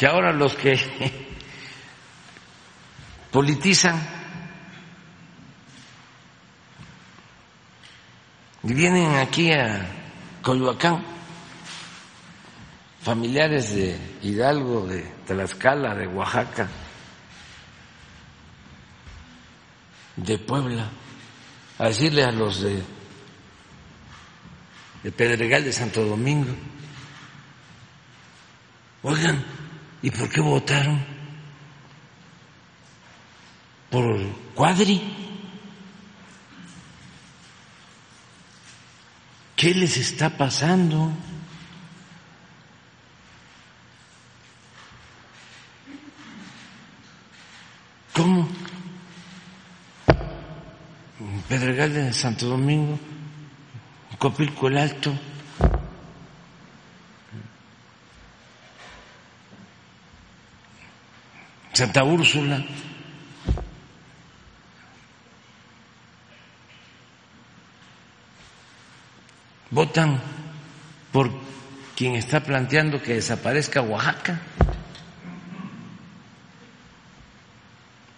que 0.00 0.06
ahora 0.06 0.32
los 0.32 0.54
que 0.54 0.80
politizan 3.30 4.00
Y 8.62 8.74
vienen 8.74 9.14
aquí 9.16 9.52
a 9.52 9.86
Coyoacán 10.42 11.02
familiares 13.02 13.74
de 13.74 13.98
Hidalgo, 14.22 14.86
de 14.86 15.02
Tlaxcala, 15.26 15.94
de 15.94 16.06
Oaxaca, 16.06 16.68
de 20.16 20.38
Puebla, 20.38 20.90
a 21.78 21.86
decirle 21.86 22.24
a 22.24 22.32
los 22.32 22.60
de, 22.60 22.82
Pedregal 25.16 25.64
de 25.64 25.72
Santo 25.72 26.04
Domingo, 26.04 26.54
oigan, 29.02 29.42
¿y 30.02 30.10
por 30.10 30.28
qué 30.28 30.42
votaron 30.42 31.02
por 33.88 34.04
Cuadri? 34.54 35.29
¿Qué 39.60 39.74
les 39.74 39.98
está 39.98 40.30
pasando? 40.30 41.12
¿Cómo? 48.14 48.48
Pedregal 51.46 51.92
de 51.92 52.10
Santo 52.14 52.46
Domingo, 52.46 52.98
Copilco 54.18 54.68
el 54.68 54.78
Alto, 54.78 55.12
Santa 61.74 62.02
Úrsula, 62.02 62.64
votan 69.70 70.20
por 71.12 71.30
quien 71.96 72.14
está 72.14 72.40
planteando 72.40 73.02
que 73.02 73.14
desaparezca 73.14 73.82
Oaxaca. 73.82 74.40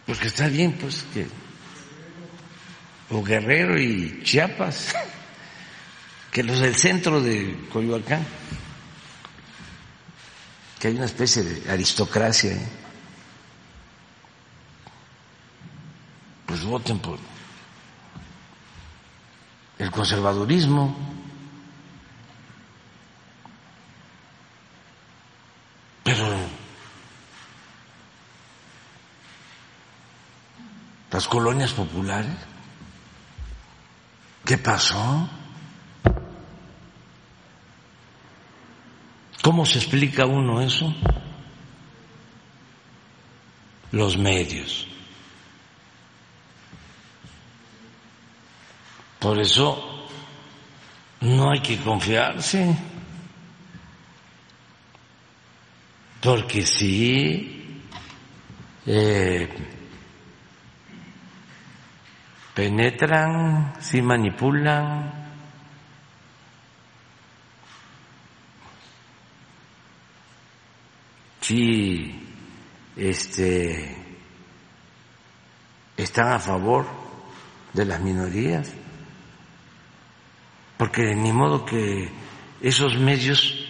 Porque 0.06 0.28
está 0.28 0.48
bien, 0.48 0.72
pues, 0.72 1.04
que. 1.14 1.26
O 3.10 3.22
Guerrero 3.22 3.78
y 3.78 4.22
Chiapas, 4.22 4.94
que 6.30 6.42
los 6.42 6.60
del 6.60 6.74
centro 6.74 7.20
de 7.20 7.66
Coyoacán, 7.70 8.24
que 10.80 10.88
hay 10.88 10.96
una 10.96 11.04
especie 11.04 11.42
de 11.42 11.70
aristocracia, 11.70 12.52
¿eh? 12.52 12.68
pues 16.46 16.64
voten 16.64 16.98
por 16.98 17.18
el 19.78 19.90
conservadurismo. 19.90 21.21
Pero 26.02 26.26
las 31.10 31.28
colonias 31.28 31.72
populares, 31.72 32.32
¿qué 34.44 34.58
pasó? 34.58 35.28
¿Cómo 39.42 39.66
se 39.66 39.78
explica 39.78 40.24
uno 40.24 40.60
eso? 40.60 40.94
Los 43.90 44.16
medios. 44.16 44.86
Por 49.18 49.38
eso 49.38 50.08
no 51.20 51.50
hay 51.50 51.60
que 51.60 51.78
confiarse, 51.78 52.76
porque 56.22 56.64
si 56.64 57.82
eh, 58.86 59.48
penetran, 62.54 63.74
si 63.80 64.00
manipulan, 64.00 65.12
si 71.40 72.24
este, 72.96 73.96
están 75.96 76.34
a 76.34 76.38
favor 76.38 76.86
de 77.72 77.84
las 77.84 78.00
minorías. 78.00 78.72
Porque 80.78 81.16
ni 81.16 81.32
modo 81.32 81.64
que 81.64 82.10
esos 82.60 82.96
medios 82.96 83.61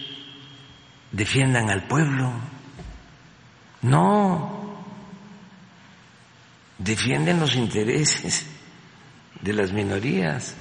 defiendan 1.13 1.69
al 1.69 1.87
pueblo. 1.87 2.33
No, 3.83 4.75
defienden 6.77 7.39
los 7.39 7.55
intereses 7.55 8.45
de 9.41 9.53
las 9.53 9.71
minorías, 9.71 10.55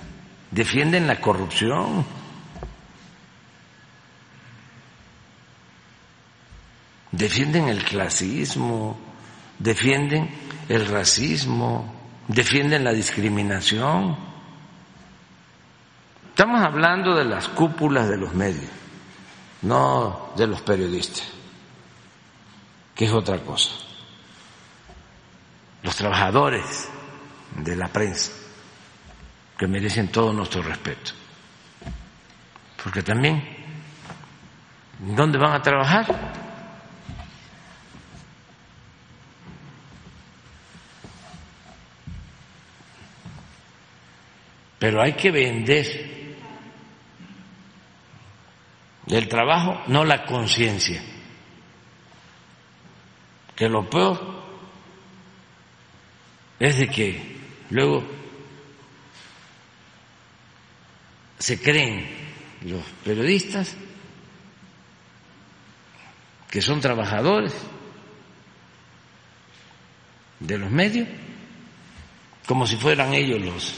defienden 0.52 1.08
la 1.08 1.20
corrupción. 1.20 2.04
Defienden 7.12 7.68
el 7.68 7.84
clasismo, 7.84 8.98
defienden 9.58 10.30
el 10.68 10.86
racismo, 10.86 11.92
defienden 12.26 12.84
la 12.84 12.92
discriminación. 12.92 14.16
Estamos 16.30 16.62
hablando 16.62 17.14
de 17.14 17.26
las 17.26 17.48
cúpulas 17.48 18.08
de 18.08 18.16
los 18.16 18.34
medios, 18.34 18.70
no 19.62 20.32
de 20.36 20.46
los 20.46 20.60
periodistas, 20.62 21.26
que 22.94 23.04
es 23.06 23.12
otra 23.12 23.38
cosa. 23.38 23.70
Los 25.82 25.96
trabajadores 25.96 26.88
de 27.56 27.76
la 27.76 27.88
prensa, 27.88 28.32
que 29.58 29.66
merecen 29.66 30.08
todo 30.08 30.32
nuestro 30.32 30.62
respeto. 30.62 31.12
Porque 32.82 33.02
también, 33.02 33.42
¿dónde 34.98 35.38
van 35.38 35.54
a 35.54 35.62
trabajar? 35.62 36.42
Pero 44.78 45.00
hay 45.00 45.12
que 45.12 45.30
vender 45.30 46.11
el 49.06 49.28
trabajo, 49.28 49.82
no 49.88 50.04
la 50.04 50.24
conciencia. 50.24 51.02
Que 53.56 53.68
lo 53.68 53.88
peor 53.88 54.42
es 56.58 56.78
de 56.78 56.88
que 56.88 57.36
luego 57.70 58.02
se 61.38 61.60
creen 61.60 62.08
los 62.62 62.82
periodistas 63.04 63.76
que 66.48 66.62
son 66.62 66.80
trabajadores 66.80 67.52
de 70.38 70.58
los 70.58 70.70
medios, 70.70 71.08
como 72.46 72.66
si 72.66 72.76
fueran 72.76 73.14
ellos 73.14 73.40
los 73.40 73.74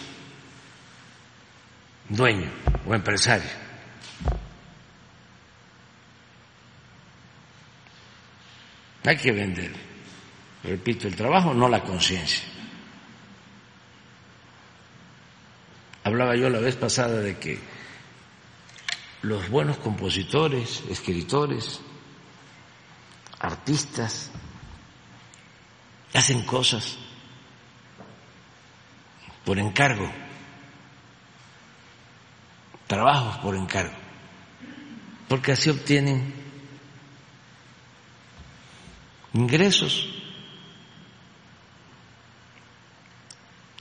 dueños 2.08 2.50
o 2.86 2.94
empresarios. 2.94 3.63
Hay 9.06 9.18
que 9.18 9.32
vender, 9.32 9.70
repito, 10.62 11.06
el 11.06 11.14
trabajo, 11.14 11.52
no 11.52 11.68
la 11.68 11.82
conciencia. 11.82 12.42
Hablaba 16.04 16.36
yo 16.36 16.48
la 16.48 16.58
vez 16.58 16.76
pasada 16.76 17.20
de 17.20 17.38
que 17.38 17.58
los 19.22 19.48
buenos 19.50 19.76
compositores, 19.78 20.82
escritores, 20.88 21.80
artistas, 23.40 24.30
hacen 26.14 26.42
cosas 26.42 26.96
por 29.44 29.58
encargo, 29.58 30.10
trabajos 32.86 33.36
por 33.38 33.54
encargo, 33.54 33.94
porque 35.28 35.52
así 35.52 35.68
obtienen 35.68 36.43
ingresos. 39.34 40.08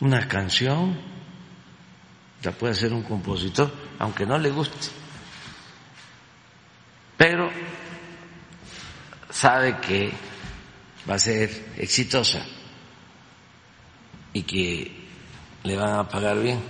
Una 0.01 0.27
canción 0.27 0.99
la 2.43 2.51
puede 2.51 2.73
hacer 2.73 2.91
un 2.91 3.03
compositor, 3.03 3.71
aunque 3.99 4.25
no 4.25 4.37
le 4.37 4.49
guste, 4.49 4.89
pero 7.15 7.49
sabe 9.29 9.79
que 9.79 10.11
va 11.09 11.15
a 11.15 11.19
ser 11.19 11.73
exitosa 11.77 12.45
y 14.33 14.43
que 14.43 15.07
le 15.63 15.77
van 15.77 15.99
a 15.99 16.09
pagar 16.09 16.39
bien. 16.41 16.61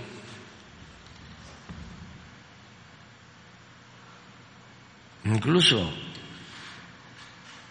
Incluso 5.24 5.90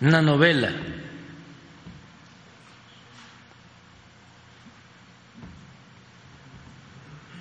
una 0.03 0.21
novela. 0.21 0.69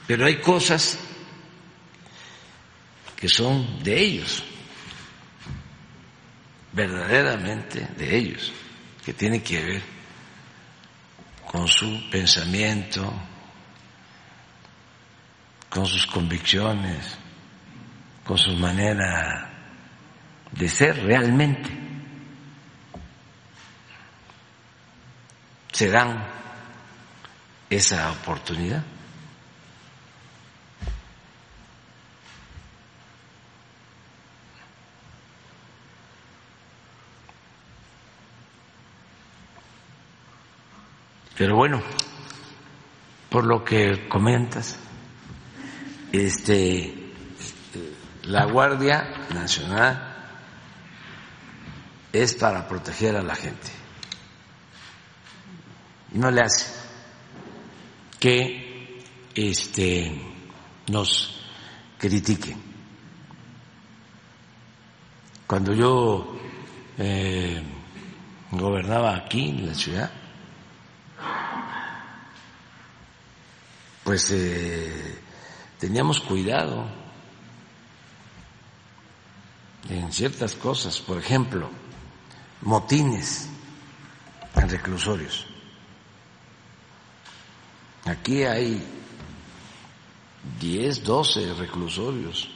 Pero 0.06 0.26
hay 0.26 0.36
cosas 0.36 0.98
que 3.16 3.28
son 3.28 3.82
de 3.82 4.00
ellos, 4.00 4.44
verdaderamente 6.72 7.88
de 7.96 8.16
ellos, 8.16 8.52
que 9.04 9.12
tienen 9.12 9.40
que 9.40 9.60
ver 9.60 9.82
con 11.50 11.66
su 11.66 12.08
pensamiento, 12.10 13.12
con 15.68 15.86
sus 15.86 16.06
convicciones, 16.06 17.18
con 18.24 18.38
su 18.38 18.52
manera 18.52 19.50
de 20.52 20.68
ser 20.68 21.02
realmente. 21.04 21.81
Se 25.72 25.90
dan 25.90 26.24
esa 27.70 28.12
oportunidad. 28.12 28.84
Pero 41.36 41.56
bueno, 41.56 41.82
por 43.30 43.44
lo 43.44 43.64
que 43.64 44.06
comentas, 44.08 44.78
este, 46.12 46.94
la 48.24 48.44
Guardia 48.44 49.26
Nacional 49.34 50.08
es 52.12 52.34
para 52.34 52.68
proteger 52.68 53.16
a 53.16 53.22
la 53.22 53.34
gente. 53.34 53.81
No 56.14 56.30
le 56.30 56.42
hace 56.42 56.66
que 58.18 59.02
este, 59.34 60.12
nos 60.88 61.40
critiquen. 61.98 62.60
Cuando 65.46 65.74
yo 65.74 66.38
eh, 66.98 67.62
gobernaba 68.50 69.16
aquí 69.16 69.48
en 69.48 69.66
la 69.66 69.74
ciudad, 69.74 70.10
pues 74.04 74.30
eh, 74.30 75.18
teníamos 75.78 76.20
cuidado 76.20 76.86
en 79.88 80.12
ciertas 80.12 80.54
cosas, 80.54 81.00
por 81.00 81.18
ejemplo, 81.18 81.70
motines 82.62 83.48
en 84.54 84.68
reclusorios. 84.68 85.51
Aquí 88.04 88.42
hay 88.42 88.82
10, 90.60 91.04
12 91.04 91.54
reclusorios. 91.54 92.48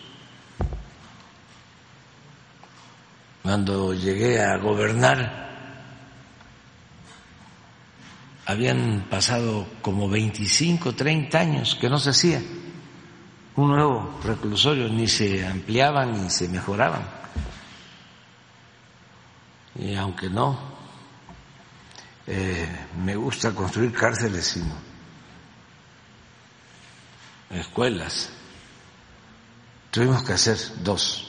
Cuando 3.43 3.95
llegué 3.95 4.43
a 4.43 4.57
gobernar, 4.57 5.47
habían 8.45 9.07
pasado 9.09 9.67
como 9.83 10.09
25, 10.09 10.95
30 10.95 11.39
años 11.39 11.77
que 11.77 11.89
no 11.89 11.99
se 11.99 12.11
hacía 12.11 12.43
un 13.55 13.69
nuevo 13.71 14.19
reclusorio, 14.25 14.89
ni 14.89 15.07
se 15.07 15.47
ampliaban 15.47 16.25
ni 16.25 16.29
se 16.29 16.49
mejoraban. 16.49 17.03
Y 19.77 19.95
aunque 19.95 20.29
no 20.29 20.59
eh, 22.27 22.69
me 23.05 23.15
gusta 23.15 23.55
construir 23.55 23.93
cárceles, 23.93 24.45
sino 24.45 24.96
escuelas, 27.51 28.31
tuvimos 29.91 30.23
que 30.23 30.33
hacer 30.33 30.59
dos, 30.83 31.29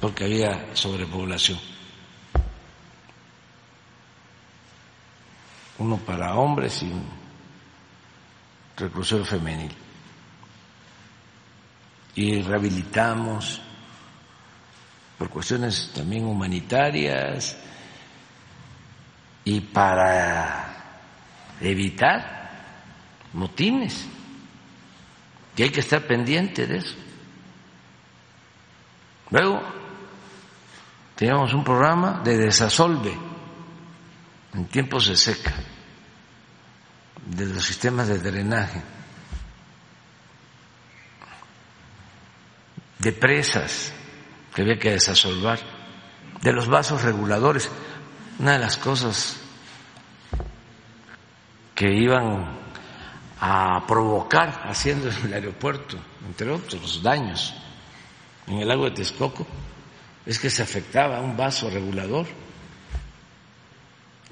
porque 0.00 0.24
había 0.24 0.74
sobrepoblación. 0.74 1.58
Uno 5.78 5.96
para 5.98 6.34
hombres 6.36 6.82
y 6.82 6.86
un 6.86 7.04
reclusorio 8.76 9.24
femenil 9.24 9.72
y 12.14 12.42
rehabilitamos 12.42 13.60
por 15.18 15.28
cuestiones 15.30 15.90
también 15.94 16.24
humanitarias 16.24 17.56
y 19.44 19.60
para 19.60 20.76
evitar 21.60 22.50
motines. 23.32 24.06
Y 25.56 25.62
hay 25.62 25.70
que 25.70 25.80
estar 25.80 26.06
pendiente 26.06 26.66
de 26.66 26.78
eso. 26.78 26.94
Luego, 29.30 29.62
teníamos 31.14 31.52
un 31.54 31.64
programa 31.64 32.20
de 32.24 32.36
desasolve 32.36 33.16
en 34.52 34.66
tiempos 34.66 35.08
de 35.08 35.16
seca 35.16 35.54
de 37.26 37.46
los 37.46 37.64
sistemas 37.64 38.08
de 38.08 38.18
drenaje 38.18 38.82
de 43.04 43.12
presas 43.12 43.92
que 44.54 44.62
había 44.62 44.78
que 44.78 44.92
desasolvar, 44.92 45.58
de 46.40 46.52
los 46.52 46.68
vasos 46.68 47.02
reguladores. 47.02 47.70
Una 48.38 48.52
de 48.52 48.58
las 48.60 48.76
cosas 48.76 49.36
que 51.74 51.92
iban 51.92 52.63
a 53.46 53.84
provocar 53.86 54.62
haciendo 54.64 55.10
en 55.10 55.26
el 55.26 55.34
aeropuerto, 55.34 55.98
entre 56.26 56.50
otros 56.50 57.02
daños 57.02 57.54
en 58.46 58.60
el 58.60 58.66
lago 58.66 58.86
de 58.86 58.92
Texcoco, 58.92 59.46
es 60.24 60.38
que 60.38 60.48
se 60.48 60.62
afectaba 60.62 61.20
un 61.20 61.36
vaso 61.36 61.68
regulador 61.68 62.26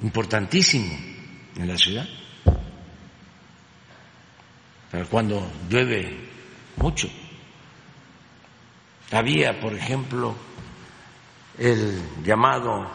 importantísimo 0.03 0.97
en 1.57 1.69
la 1.69 1.77
ciudad. 1.77 2.09
Pero 4.91 5.07
cuando 5.11 5.47
llueve 5.69 6.31
mucho, 6.77 7.11
había, 9.11 9.61
por 9.61 9.75
ejemplo, 9.75 10.35
el 11.59 12.03
llamado 12.25 12.91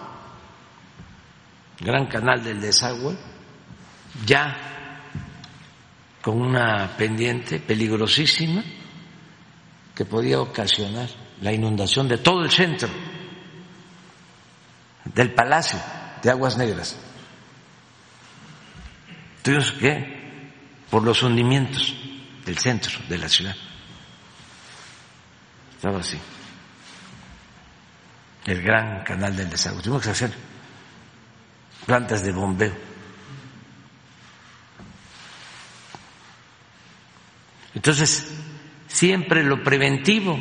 Gran 1.79 2.07
Canal 2.07 2.43
del 2.43 2.59
Desagüe, 2.59 3.15
ya 4.25 4.76
con 6.21 6.41
una 6.41 6.95
pendiente 6.97 7.59
peligrosísima 7.59 8.63
que 9.95 10.05
podía 10.05 10.39
ocasionar 10.39 11.09
la 11.41 11.51
inundación 11.51 12.07
de 12.07 12.17
todo 12.17 12.43
el 12.43 12.51
centro 12.51 12.89
del 15.05 15.33
Palacio 15.33 15.79
de 16.21 16.29
Aguas 16.29 16.57
Negras. 16.57 16.97
Tuvimos 19.41 19.71
que, 19.73 20.51
por 20.89 21.03
los 21.03 21.23
hundimientos 21.23 21.95
del 22.45 22.57
centro 22.57 22.99
de 23.07 23.17
la 23.17 23.29
ciudad, 23.29 23.55
estaba 25.75 25.99
así. 25.99 26.19
El 28.45 28.61
gran 28.61 29.03
canal 29.03 29.35
del 29.35 29.49
desagüe. 29.49 29.81
Tuvimos 29.81 30.03
que 30.03 30.09
hacer 30.09 30.33
plantas 31.85 32.23
de 32.23 32.31
bombeo. 32.31 32.86
Entonces, 37.77 38.27
siempre 38.87 39.43
lo 39.43 39.63
preventivo, 39.63 40.35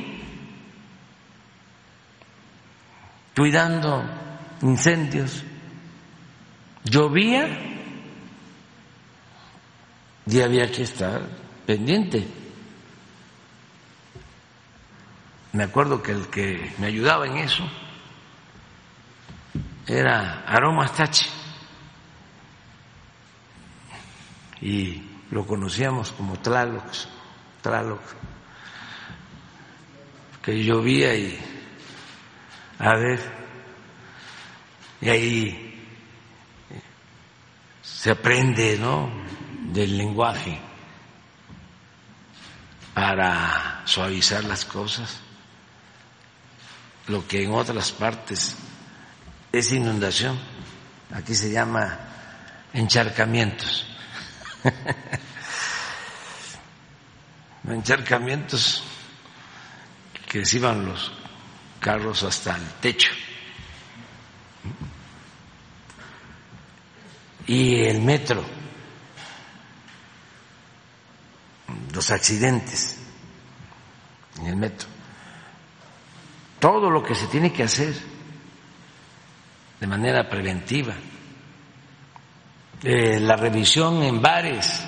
cuidando 3.37 4.09
incendios. 4.63 5.45
Llovía 6.83 7.47
y 10.25 10.41
había 10.41 10.73
que 10.73 10.85
estar 10.85 11.29
pendiente. 11.67 12.27
Me 15.53 15.65
acuerdo 15.65 16.03
que 16.03 16.13
el 16.13 16.29
que 16.29 16.73
me 16.79 16.87
ayudaba 16.87 17.27
en 17.27 17.37
eso 17.37 17.69
era 19.87 20.43
Aroma 20.47 20.89
Tachi 20.89 21.29
y 24.63 25.03
lo 25.31 25.47
conocíamos 25.47 26.13
como 26.13 26.39
Tlaloc, 26.39 26.87
Tlaloc, 27.67 28.01
que 30.43 30.63
llovía 30.63 31.15
y 31.17 31.39
a 32.79 32.95
ver, 32.95 33.21
y 35.01 35.09
ahí 35.09 35.89
se 37.83 38.11
aprende, 38.13 38.79
¿no? 38.79 39.11
Del 39.73 39.99
lenguaje 39.99 40.61
para 42.95 43.83
suavizar 43.85 44.45
las 44.45 44.65
cosas 44.65 45.21
lo 47.09 47.27
que 47.27 47.45
en 47.45 47.53
otras 47.53 47.93
partes 47.93 48.57
es 49.53 49.73
inundación, 49.73 50.39
aquí 51.13 51.35
se 51.35 51.51
llama 51.51 51.99
encharcamientos. 52.73 53.87
encharcamientos 57.69 58.83
que 60.29 60.45
se 60.45 60.57
iban 60.59 60.85
los 60.85 61.13
carros 61.81 62.23
hasta 62.23 62.57
el 62.57 62.65
techo. 62.81 63.11
Y 67.47 67.85
el 67.85 68.01
metro, 68.01 68.45
los 71.93 72.11
accidentes 72.11 72.99
en 74.41 74.47
el 74.47 74.57
metro, 74.57 74.89
todo 76.59 76.91
lo 76.91 77.03
que 77.03 77.15
se 77.15 77.29
tiene 77.29 77.53
que 77.53 77.63
hacer 77.63 77.95
de 79.79 79.87
manera 79.87 80.29
preventiva, 80.29 80.95
eh, 82.83 83.21
la 83.21 83.37
revisión 83.37 84.03
en 84.03 84.21
bares, 84.21 84.83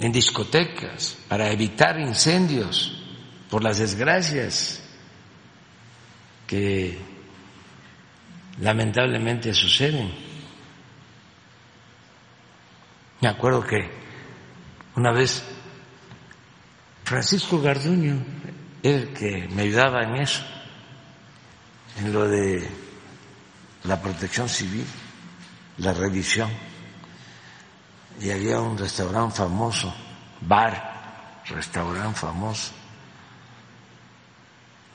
en 0.00 0.12
discotecas, 0.12 1.16
para 1.28 1.50
evitar 1.50 1.98
incendios 1.98 3.02
por 3.50 3.64
las 3.64 3.78
desgracias 3.78 4.82
que 6.46 6.98
lamentablemente 8.60 9.52
suceden. 9.52 10.12
Me 13.20 13.28
acuerdo 13.28 13.64
que 13.64 13.90
una 14.94 15.12
vez 15.12 15.42
Francisco 17.04 17.60
Garduño 17.60 18.24
el 18.82 19.12
que 19.12 19.48
me 19.48 19.62
ayudaba 19.62 20.02
en 20.04 20.16
eso, 20.16 20.42
en 21.98 22.12
lo 22.12 22.28
de 22.28 22.68
la 23.84 24.00
protección 24.00 24.48
civil, 24.48 24.84
la 25.78 25.92
revisión. 25.92 26.50
Y 28.20 28.30
había 28.30 28.60
un 28.60 28.76
restaurante 28.76 29.36
famoso, 29.36 29.94
bar, 30.40 31.42
restaurante 31.46 32.18
famoso, 32.18 32.72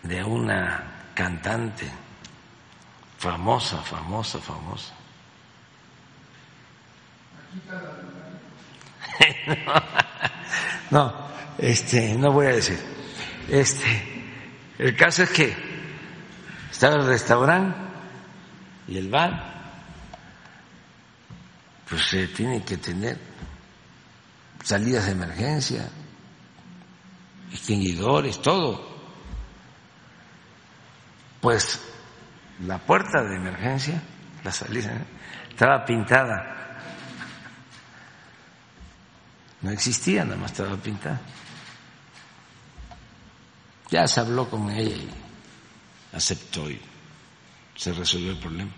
de 0.04 0.24
una 0.24 0.84
cantante 1.14 1.90
famosa, 3.18 3.82
famosa, 3.82 4.40
famosa. 4.40 4.94
no, 10.92 11.14
este, 11.58 12.16
no 12.16 12.32
voy 12.32 12.48
a 12.48 12.56
decir. 12.56 12.80
Este, 13.50 14.24
el 14.80 14.96
caso 14.96 15.24
es 15.24 15.30
que 15.30 15.56
estaba 16.72 16.96
el 16.96 17.06
restaurante 17.06 17.78
y 18.88 18.98
el 18.98 19.10
bar, 19.10 19.53
pues 21.94 22.08
se 22.08 22.28
tiene 22.30 22.64
que 22.64 22.78
tener 22.78 23.20
salidas 24.64 25.06
de 25.06 25.12
emergencia, 25.12 25.88
extinguidores, 27.52 28.42
todo. 28.42 28.98
Pues 31.40 31.80
la 32.66 32.80
puerta 32.80 33.22
de 33.22 33.36
emergencia, 33.36 34.02
la 34.44 34.52
salida, 34.52 35.06
estaba 35.48 35.86
pintada. 35.86 36.80
No 39.62 39.70
existía, 39.70 40.24
nada 40.24 40.38
más 40.38 40.52
estaba 40.52 40.76
pintada. 40.78 41.22
Ya 43.92 44.08
se 44.08 44.20
habló 44.20 44.50
con 44.50 44.72
ella 44.72 44.96
y 44.96 45.10
aceptó 46.16 46.72
y 46.72 46.82
se 47.76 47.94
resolvió 47.94 48.32
el 48.32 48.40
problema. 48.40 48.72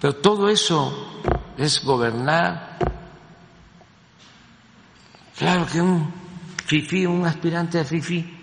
Pero 0.00 0.16
todo 0.16 0.48
eso 0.48 1.20
es 1.56 1.82
gobernar. 1.84 2.78
Claro 5.36 5.66
que 5.66 5.80
un 5.80 6.12
FIFI, 6.66 7.06
un 7.06 7.26
aspirante 7.26 7.80
a 7.80 7.84
FIFI, 7.84 8.38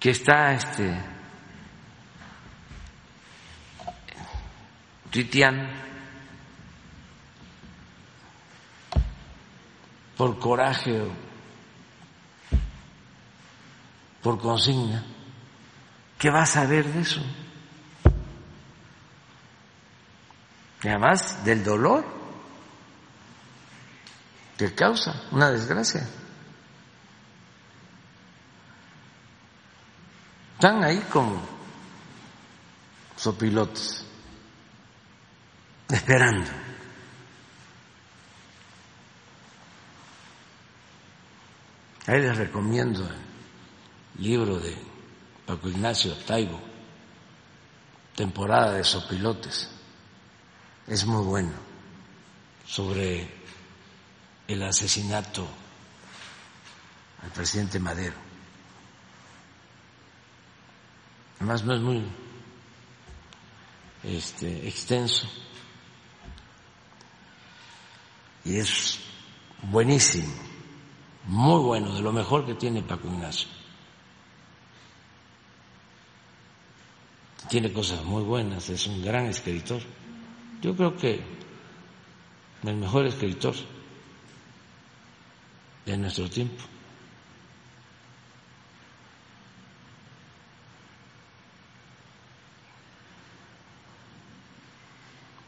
que 0.00 0.10
está 0.10 0.52
este 0.52 1.00
tuiteando 5.10 5.68
por 10.16 10.38
coraje 10.38 11.00
o 11.00 11.08
por 14.22 14.38
consigna, 14.38 15.04
¿qué 16.18 16.30
va 16.30 16.42
a 16.42 16.46
saber 16.46 16.86
de 16.86 17.00
eso? 17.00 17.22
Y 20.82 20.88
además 20.88 21.44
del 21.44 21.62
dolor 21.62 22.04
que 24.58 24.74
causa 24.74 25.22
una 25.30 25.50
desgracia. 25.50 26.08
Están 30.54 30.84
ahí 30.84 30.98
como 31.10 31.40
sopilotes, 33.16 34.04
esperando. 35.88 36.50
Ahí 42.06 42.20
les 42.20 42.36
recomiendo 42.36 43.04
el 44.16 44.22
libro 44.22 44.58
de 44.58 44.76
Paco 45.46 45.68
Ignacio 45.68 46.14
Taibo, 46.18 46.60
Temporada 48.14 48.74
de 48.74 48.84
Sopilotes. 48.84 49.81
Es 50.92 51.06
muy 51.06 51.24
bueno 51.24 51.52
sobre 52.66 53.26
el 54.46 54.62
asesinato 54.62 55.48
al 57.22 57.30
presidente 57.30 57.78
Madero. 57.78 58.14
Además 61.38 61.64
no 61.64 61.74
es 61.74 61.80
muy 61.80 62.04
este, 64.04 64.68
extenso 64.68 65.26
y 68.44 68.58
es 68.58 68.98
buenísimo 69.62 70.30
muy 71.24 71.62
bueno, 71.62 71.94
de 71.94 72.02
lo 72.02 72.12
mejor 72.12 72.44
que 72.44 72.52
tiene 72.52 72.82
Paco 72.82 73.08
Ignacio. 73.08 73.48
Tiene 77.48 77.72
cosas 77.72 78.04
muy 78.04 78.24
buenas, 78.24 78.68
es 78.68 78.86
un 78.86 79.02
gran 79.02 79.24
escritor. 79.24 79.80
Yo 80.62 80.76
creo 80.76 80.96
que 80.96 81.20
el 82.62 82.76
mejor 82.76 83.04
escritor 83.06 83.54
de 85.84 85.96
nuestro 85.96 86.30
tiempo. 86.30 86.62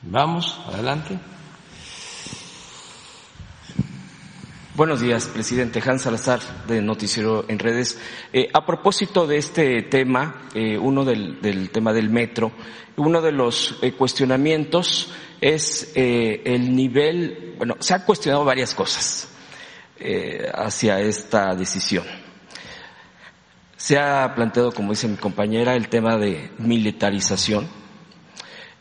Vamos, 0.03 0.59
adelante. 0.67 1.17
Buenos 4.77 5.01
días, 5.01 5.29
presidente 5.29 5.81
Hans 5.87 6.03
Salazar 6.03 6.41
de 6.67 6.83
Noticiero 6.83 7.45
en 7.47 7.61
Redes. 7.61 7.97
Eh, 8.33 8.49
a 8.53 8.67
propósito 8.67 9.25
de 9.25 9.37
este 9.37 9.83
tema, 9.83 10.49
eh, 10.53 10.77
uno 10.77 11.05
del, 11.05 11.71
tema 11.71 11.93
del 11.93 12.11
metro, 12.11 12.51
uno 12.97 13.23
de 13.23 13.31
los 13.31 13.79
eh, 13.83 13.93
cuestionamientos 13.93 15.13
es 15.41 15.93
el 15.95 16.75
nivel, 16.75 17.55
bueno, 17.57 17.77
se 17.79 17.95
han 17.95 18.03
cuestionado 18.03 18.45
varias 18.45 18.75
cosas 18.75 19.29
hacia 20.55 20.99
esta 20.99 21.55
decisión. 21.55 22.05
Se 23.77 23.97
ha 23.97 24.35
planteado, 24.35 24.73
como 24.73 24.91
dice 24.91 25.07
mi 25.07 25.19
compañera, 25.19 25.77
el 25.77 25.89
tema 25.89 26.17
de 26.17 26.51
militarización. 26.59 27.69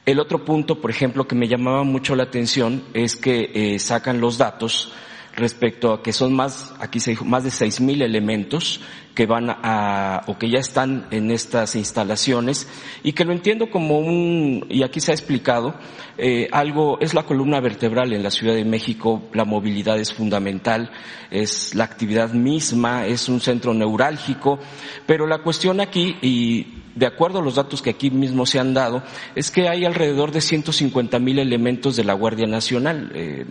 El 0.07 0.19
otro 0.19 0.43
punto, 0.43 0.81
por 0.81 0.89
ejemplo, 0.89 1.27
que 1.27 1.35
me 1.35 1.47
llamaba 1.47 1.83
mucho 1.83 2.15
la 2.15 2.23
atención 2.23 2.83
es 2.95 3.15
que 3.15 3.77
sacan 3.77 4.19
los 4.19 4.39
datos 4.39 4.91
respecto 5.35 5.93
a 5.93 6.03
que 6.03 6.13
son 6.13 6.33
más, 6.33 6.73
aquí 6.79 6.99
se 6.99 7.11
dijo, 7.11 7.25
más 7.25 7.43
de 7.43 7.51
seis 7.51 7.81
mil 7.81 8.01
elementos 8.01 8.81
que 9.15 9.25
van 9.25 9.49
a, 9.49 10.23
o 10.27 10.37
que 10.37 10.49
ya 10.49 10.59
están 10.59 11.07
en 11.11 11.31
estas 11.31 11.75
instalaciones 11.75 12.67
y 13.03 13.13
que 13.13 13.25
lo 13.25 13.31
entiendo 13.31 13.69
como 13.69 13.99
un, 13.99 14.65
y 14.69 14.83
aquí 14.83 14.99
se 14.99 15.11
ha 15.11 15.13
explicado, 15.15 15.75
eh, 16.17 16.47
algo, 16.51 16.99
es 16.99 17.13
la 17.13 17.23
columna 17.23 17.59
vertebral 17.59 18.13
en 18.13 18.23
la 18.23 18.31
Ciudad 18.31 18.55
de 18.55 18.65
México, 18.65 19.23
la 19.33 19.45
movilidad 19.45 19.99
es 19.99 20.13
fundamental, 20.13 20.91
es 21.31 21.75
la 21.75 21.83
actividad 21.83 22.33
misma, 22.33 23.05
es 23.05 23.29
un 23.29 23.39
centro 23.39 23.73
neurálgico, 23.73 24.59
pero 25.05 25.27
la 25.27 25.39
cuestión 25.39 25.79
aquí, 25.79 26.15
y 26.21 26.82
de 26.95 27.05
acuerdo 27.05 27.39
a 27.39 27.41
los 27.41 27.55
datos 27.55 27.81
que 27.81 27.89
aquí 27.89 28.09
mismo 28.11 28.45
se 28.45 28.59
han 28.59 28.73
dado, 28.73 29.03
es 29.35 29.51
que 29.51 29.67
hay 29.67 29.85
alrededor 29.85 30.31
de 30.31 30.41
150 30.41 31.19
mil 31.19 31.39
elementos 31.39 31.95
de 31.95 32.03
la 32.03 32.13
Guardia 32.13 32.47
Nacional, 32.47 33.11
eh, 33.15 33.45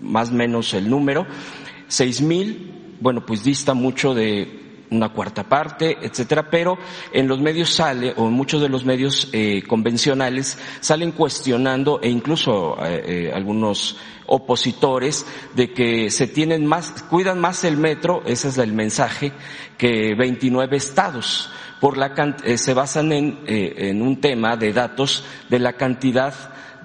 más 0.00 0.30
o 0.30 0.34
menos 0.34 0.74
el 0.74 0.88
número. 0.88 1.26
Seis 1.88 2.20
mil, 2.20 2.96
bueno, 3.00 3.24
pues 3.24 3.44
dista 3.44 3.74
mucho 3.74 4.14
de 4.14 4.64
una 4.90 5.10
cuarta 5.10 5.44
parte, 5.44 5.98
etcétera, 6.00 6.48
pero 6.50 6.78
en 7.12 7.28
los 7.28 7.40
medios 7.40 7.70
sale, 7.70 8.14
o 8.16 8.28
en 8.28 8.32
muchos 8.32 8.62
de 8.62 8.68
los 8.68 8.84
medios 8.84 9.28
eh, 9.32 9.62
convencionales, 9.66 10.58
salen 10.80 11.12
cuestionando, 11.12 12.00
e 12.02 12.08
incluso 12.08 12.76
eh, 12.84 13.04
eh, 13.06 13.32
algunos 13.34 13.96
opositores, 14.26 15.26
de 15.54 15.72
que 15.72 16.10
se 16.10 16.26
tienen 16.26 16.66
más, 16.66 17.02
cuidan 17.10 17.40
más 17.40 17.64
el 17.64 17.76
metro, 17.76 18.22
ese 18.24 18.48
es 18.48 18.58
el 18.58 18.72
mensaje, 18.72 19.32
que 19.76 20.14
29 20.14 20.76
estados. 20.76 21.50
Por 21.84 21.98
la, 21.98 22.14
se 22.56 22.72
basan 22.72 23.12
en, 23.12 23.40
en 23.46 24.00
un 24.00 24.18
tema 24.18 24.56
de 24.56 24.72
datos 24.72 25.22
de 25.50 25.58
la 25.58 25.74
cantidad 25.74 26.32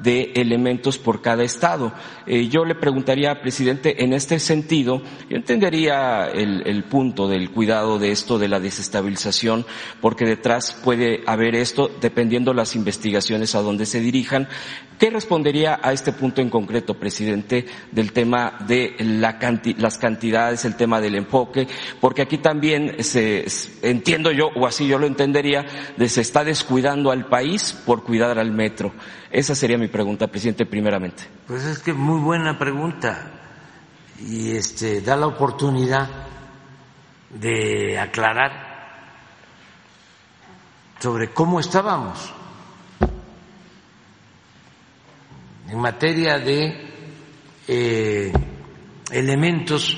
de 0.02 0.32
elementos 0.36 0.98
por 0.98 1.22
cada 1.22 1.44
estado. 1.44 1.94
Eh, 2.26 2.48
yo 2.48 2.66
le 2.66 2.76
preguntaría, 2.76 3.42
presidente, 3.42 4.04
en 4.04 4.14
este 4.14 4.40
sentido, 4.40 5.02
yo 5.30 5.38
entendería 5.38 6.28
el, 6.28 6.66
el, 6.66 6.84
punto 6.84 7.28
del 7.28 7.52
cuidado 7.52 8.00
de 8.00 8.12
esto, 8.12 8.40
de 8.40 8.48
la 8.48 8.60
desestabilización, 8.60 9.66
porque 10.02 10.26
detrás 10.26 10.80
puede 10.84 11.22
haber 11.26 11.56
esto, 11.56 11.92
dependiendo 12.02 12.54
las 12.54 12.76
investigaciones 12.76 13.56
a 13.56 13.62
donde 13.62 13.86
se 13.86 14.00
dirijan. 14.00 14.48
¿Qué 15.00 15.10
respondería 15.10 15.80
a 15.82 15.94
este 15.94 16.12
punto 16.12 16.42
en 16.42 16.50
concreto, 16.50 16.96
presidente, 16.96 17.66
del 17.90 18.12
tema 18.12 18.58
de 18.68 18.96
la 19.00 19.40
las 19.78 19.98
cantidades, 19.98 20.66
el 20.66 20.76
tema 20.76 21.00
del 21.00 21.16
enfoque? 21.16 21.70
Porque 22.02 22.22
aquí 22.22 22.40
también 22.40 23.02
se, 23.02 23.46
entiendo 23.82 24.30
yo, 24.34 24.50
o 24.58 24.68
así 24.68 24.88
yo 24.88 25.00
lo 25.00 25.08
entendería, 25.08 25.66
de 25.96 26.10
se 26.10 26.20
está 26.20 26.44
descuidando 26.44 27.12
al 27.12 27.28
país 27.28 27.72
por 27.86 28.04
cuidar 28.04 28.38
al 28.40 28.52
metro. 28.52 28.92
Esa 29.32 29.54
sería 29.54 29.78
mi 29.78 29.88
pregunta, 29.88 30.28
presidente, 30.28 30.66
primeramente. 30.66 31.24
Pues 31.48 31.64
es 31.66 31.80
que 31.80 31.94
muy 31.94 32.20
buena 32.20 32.58
pregunta 32.58 33.32
y 34.20 34.52
este 34.52 35.02
da 35.02 35.16
la 35.16 35.28
oportunidad 35.28 36.10
de 37.30 38.00
aclarar 38.00 38.70
sobre 41.00 41.30
cómo 41.30 41.60
estábamos 41.60 42.34
en 45.70 45.80
materia 45.80 46.40
de 46.40 46.90
eh, 47.68 48.34
elementos 49.12 49.96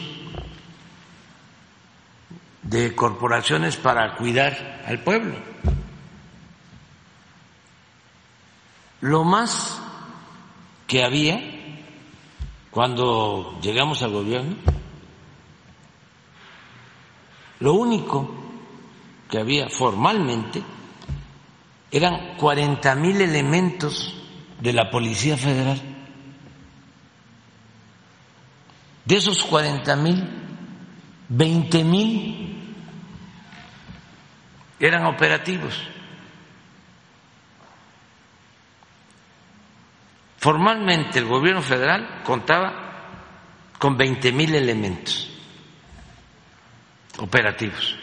de 2.63 2.93
corporaciones 2.93 3.77
para 3.77 4.15
cuidar 4.17 4.83
al 4.85 4.99
pueblo. 5.03 5.35
Lo 9.01 9.23
más 9.23 9.81
que 10.87 11.03
había 11.03 11.41
cuando 12.69 13.59
llegamos 13.61 14.01
al 14.03 14.11
gobierno, 14.11 14.55
lo 17.59 17.73
único 17.73 18.29
que 19.29 19.39
había 19.39 19.69
formalmente 19.69 20.63
eran 21.91 22.37
40 22.37 22.95
mil 22.95 23.21
elementos 23.21 24.15
de 24.59 24.73
la 24.73 24.89
Policía 24.89 25.35
Federal. 25.35 25.81
De 29.03 29.15
esos 29.15 29.43
40 29.43 29.95
mil, 29.97 30.29
20 31.29 31.83
mil 31.83 32.75
eran 34.79 35.05
operativos. 35.05 35.90
Formalmente 40.41 41.19
el 41.19 41.25
gobierno 41.25 41.61
federal 41.61 42.23
contaba 42.23 42.73
con 43.77 43.95
20 43.95 44.31
mil 44.31 44.55
elementos 44.55 45.29
operativos. 47.19 47.95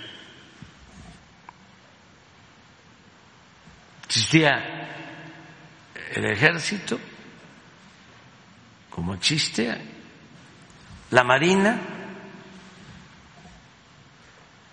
Existía 4.06 4.54
el 6.14 6.26
ejército, 6.26 7.00
como 8.88 9.14
existe, 9.14 9.76
la 11.10 11.24
marina, 11.24 11.80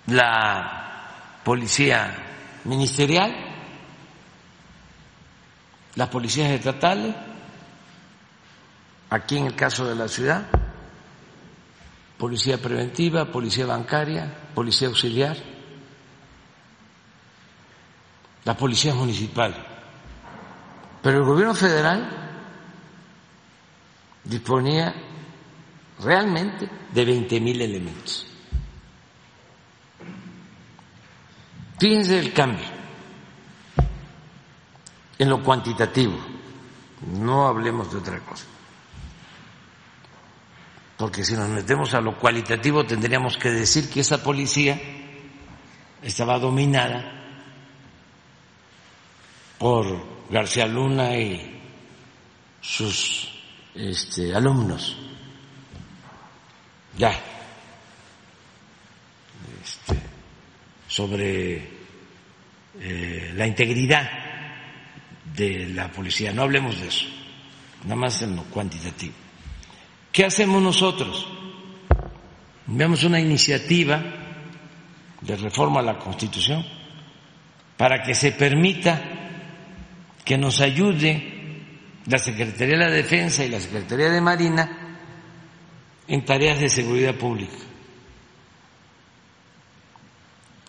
la 0.05 1.39
policía 1.43 2.15
ministerial, 2.65 3.33
las 5.95 6.09
policías 6.09 6.51
estatales, 6.51 7.24
aquí 9.09 9.37
en 9.37 9.47
el 9.47 9.55
caso 9.55 9.85
de 9.85 9.95
la 9.95 10.07
ciudad, 10.07 10.47
policía 12.17 12.57
preventiva, 12.57 13.31
policía 13.31 13.65
bancaria, 13.65 14.49
policía 14.53 14.87
auxiliar, 14.87 15.37
la 18.43 18.55
policía 18.55 18.93
municipal. 18.93 19.55
Pero 21.01 21.17
el 21.19 21.23
gobierno 21.23 21.53
federal 21.53 22.07
disponía 24.23 24.93
realmente 25.99 26.69
de 26.91 27.05
20 27.05 27.39
mil 27.39 27.61
elementos. 27.61 28.25
Fíjense 31.77 32.19
el 32.19 32.33
cambio 32.33 32.65
en 35.17 35.29
lo 35.29 35.43
cuantitativo, 35.43 36.17
no 37.19 37.47
hablemos 37.47 37.91
de 37.91 37.97
otra 37.99 38.19
cosa 38.19 38.54
porque 40.97 41.23
si 41.23 41.33
nos 41.33 41.49
metemos 41.49 41.93
a 41.93 42.01
lo 42.01 42.17
cualitativo 42.17 42.85
tendríamos 42.85 43.37
que 43.37 43.49
decir 43.49 43.89
que 43.89 43.99
esa 43.99 44.23
policía 44.23 44.79
estaba 46.01 46.39
dominada 46.39 47.11
por 49.57 50.29
García 50.29 50.67
Luna 50.67 51.17
y 51.17 51.61
sus 52.61 53.31
este, 53.73 54.33
alumnos. 54.33 54.97
Ya. 56.97 57.11
Este, 59.63 59.99
sobre 60.87 61.69
eh, 62.79 63.33
la 63.35 63.47
integridad 63.47 64.09
de 65.35 65.69
la 65.69 65.91
policía. 65.91 66.31
No 66.31 66.43
hablemos 66.43 66.79
de 66.79 66.87
eso, 66.87 67.05
nada 67.83 67.95
más 67.95 68.21
en 68.21 68.35
lo 68.35 68.43
cuantitativo. 68.43 69.24
¿Qué 70.15 70.23
hacemos 70.23 70.61
nosotros? 70.61 71.27
Enviamos 72.69 73.03
una 73.03 73.19
iniciativa 73.19 74.01
de 75.19 75.35
reforma 75.35 75.81
a 75.81 75.83
la 75.83 75.99
Constitución 75.99 76.65
para 77.75 78.01
que 78.01 78.15
se 78.15 78.31
permita 78.31 79.01
que 80.23 80.37
nos 80.37 80.61
ayude 80.61 81.65
la 82.05 82.17
Secretaría 82.17 82.77
de 82.77 82.85
la 82.85 82.91
Defensa 82.91 83.43
y 83.43 83.49
la 83.49 83.59
Secretaría 83.59 84.09
de 84.09 84.21
Marina 84.21 84.99
en 86.07 86.23
tareas 86.23 86.61
de 86.61 86.69
seguridad 86.69 87.15
pública. 87.15 87.57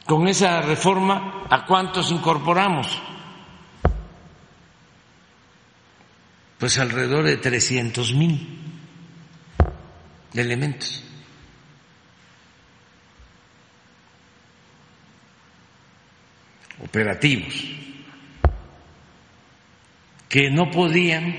Con 0.07 0.26
esa 0.26 0.61
reforma, 0.61 1.47
¿a 1.49 1.64
cuántos 1.66 2.11
incorporamos? 2.11 3.01
Pues 6.59 6.76
alrededor 6.80 7.26
de 7.26 7.36
300 7.36 8.12
mil 8.14 8.65
elementos. 10.43 11.07
operativos 16.82 17.55
que 20.28 20.51
no 20.51 20.70
podían 20.70 21.34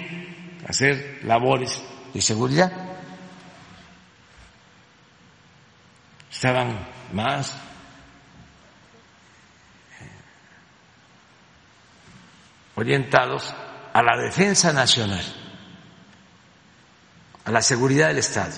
hacer 0.68 1.22
labores 1.24 1.82
de 2.14 2.22
seguridad. 2.22 2.72
Estaban 6.32 6.88
más 7.14 7.58
orientados 12.76 13.54
a 13.93 14.04
la 14.04 14.18
defensa 14.18 14.72
nacional, 14.72 15.24
a 17.45 17.52
la 17.52 17.62
seguridad 17.62 18.10
del 18.10 18.20
Estado, 18.20 18.54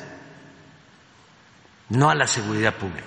no 1.89 2.09
a 2.09 2.15
la 2.15 2.27
seguridad 2.27 2.75
pública. 2.75 3.05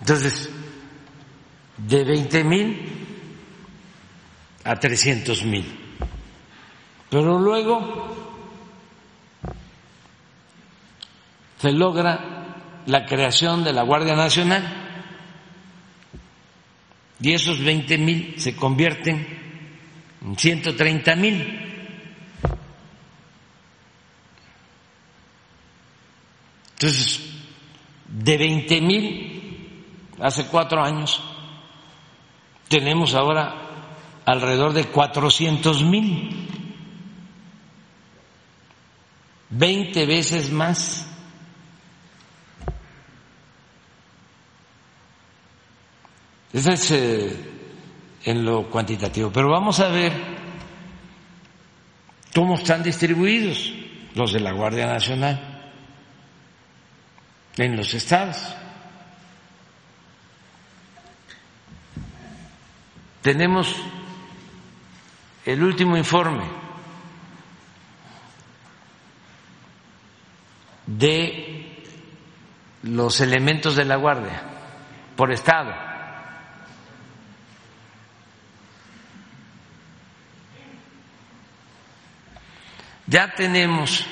Entonces, 0.00 0.48
de 1.76 2.04
20 2.04 2.44
mil 2.44 3.00
a 4.64 4.76
300 4.76 5.44
mil. 5.44 5.64
Pero 7.08 7.38
luego 7.38 8.16
se 11.58 11.72
logra 11.72 12.46
la 12.86 13.04
creación 13.04 13.64
de 13.64 13.72
la 13.72 13.82
Guardia 13.82 14.14
Nacional 14.14 14.80
y 17.20 17.32
esos 17.32 17.62
20 17.62 17.98
mil 17.98 18.34
se 18.38 18.56
convierten 18.56 19.26
en 20.24 20.36
130 20.36 21.16
mil. 21.16 21.69
Entonces, 26.80 27.20
de 28.08 28.38
20 28.38 28.80
mil 28.80 29.84
hace 30.18 30.46
cuatro 30.46 30.82
años, 30.82 31.20
tenemos 32.68 33.14
ahora 33.14 33.54
alrededor 34.24 34.72
de 34.72 34.86
400 34.86 35.84
mil, 35.84 36.48
20 39.50 40.06
veces 40.06 40.50
más. 40.50 41.06
Eso 46.50 46.70
es 46.70 46.90
eh, 46.92 47.50
en 48.24 48.42
lo 48.42 48.70
cuantitativo. 48.70 49.30
Pero 49.30 49.50
vamos 49.50 49.80
a 49.80 49.88
ver 49.88 50.14
cómo 52.34 52.54
están 52.54 52.82
distribuidos 52.82 53.70
los 54.14 54.32
de 54.32 54.40
la 54.40 54.52
Guardia 54.52 54.86
Nacional 54.86 55.49
en 57.64 57.76
los 57.76 57.92
estados. 57.94 58.38
Tenemos 63.22 63.76
el 65.44 65.62
último 65.62 65.96
informe 65.96 66.44
de 70.86 71.84
los 72.82 73.20
elementos 73.20 73.76
de 73.76 73.84
la 73.84 73.96
Guardia 73.96 74.42
por 75.14 75.30
estado. 75.30 75.74
Ya 83.06 83.34
tenemos 83.34 84.06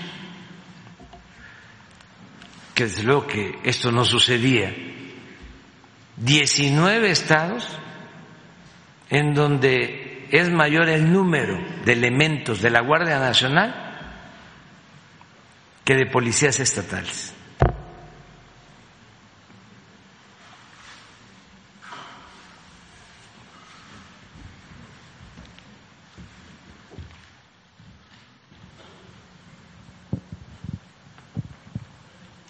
que 2.79 2.85
desde 2.85 3.03
luego 3.03 3.27
que 3.27 3.59
esto 3.65 3.91
no 3.91 4.05
sucedía, 4.05 4.73
19 6.17 7.11
estados 7.11 7.77
en 9.11 9.35
donde 9.35 10.29
es 10.31 10.49
mayor 10.49 10.89
el 10.89 11.13
número 11.13 11.59
de 11.85 11.93
elementos 11.93 12.63
de 12.63 12.71
la 12.71 12.81
Guardia 12.83 13.19
Nacional 13.19 13.75
que 15.85 15.97
de 15.97 16.07
policías 16.07 16.61
estatales. 16.61 17.35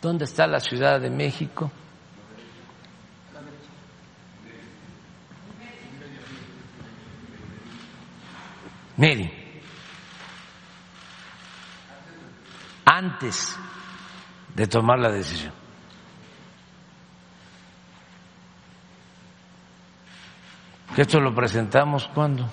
¿Dónde 0.09 0.25
está 0.25 0.47
la 0.47 0.59
Ciudad 0.59 0.99
de 1.03 1.11
México? 1.11 1.71
Miren, 8.97 9.31
antes 12.87 13.55
de 14.55 14.67
tomar 14.67 14.99
la 14.99 15.11
decisión. 15.11 15.53
Esto 20.97 21.21
lo 21.21 21.35
presentamos 21.35 22.09
cuando. 22.15 22.49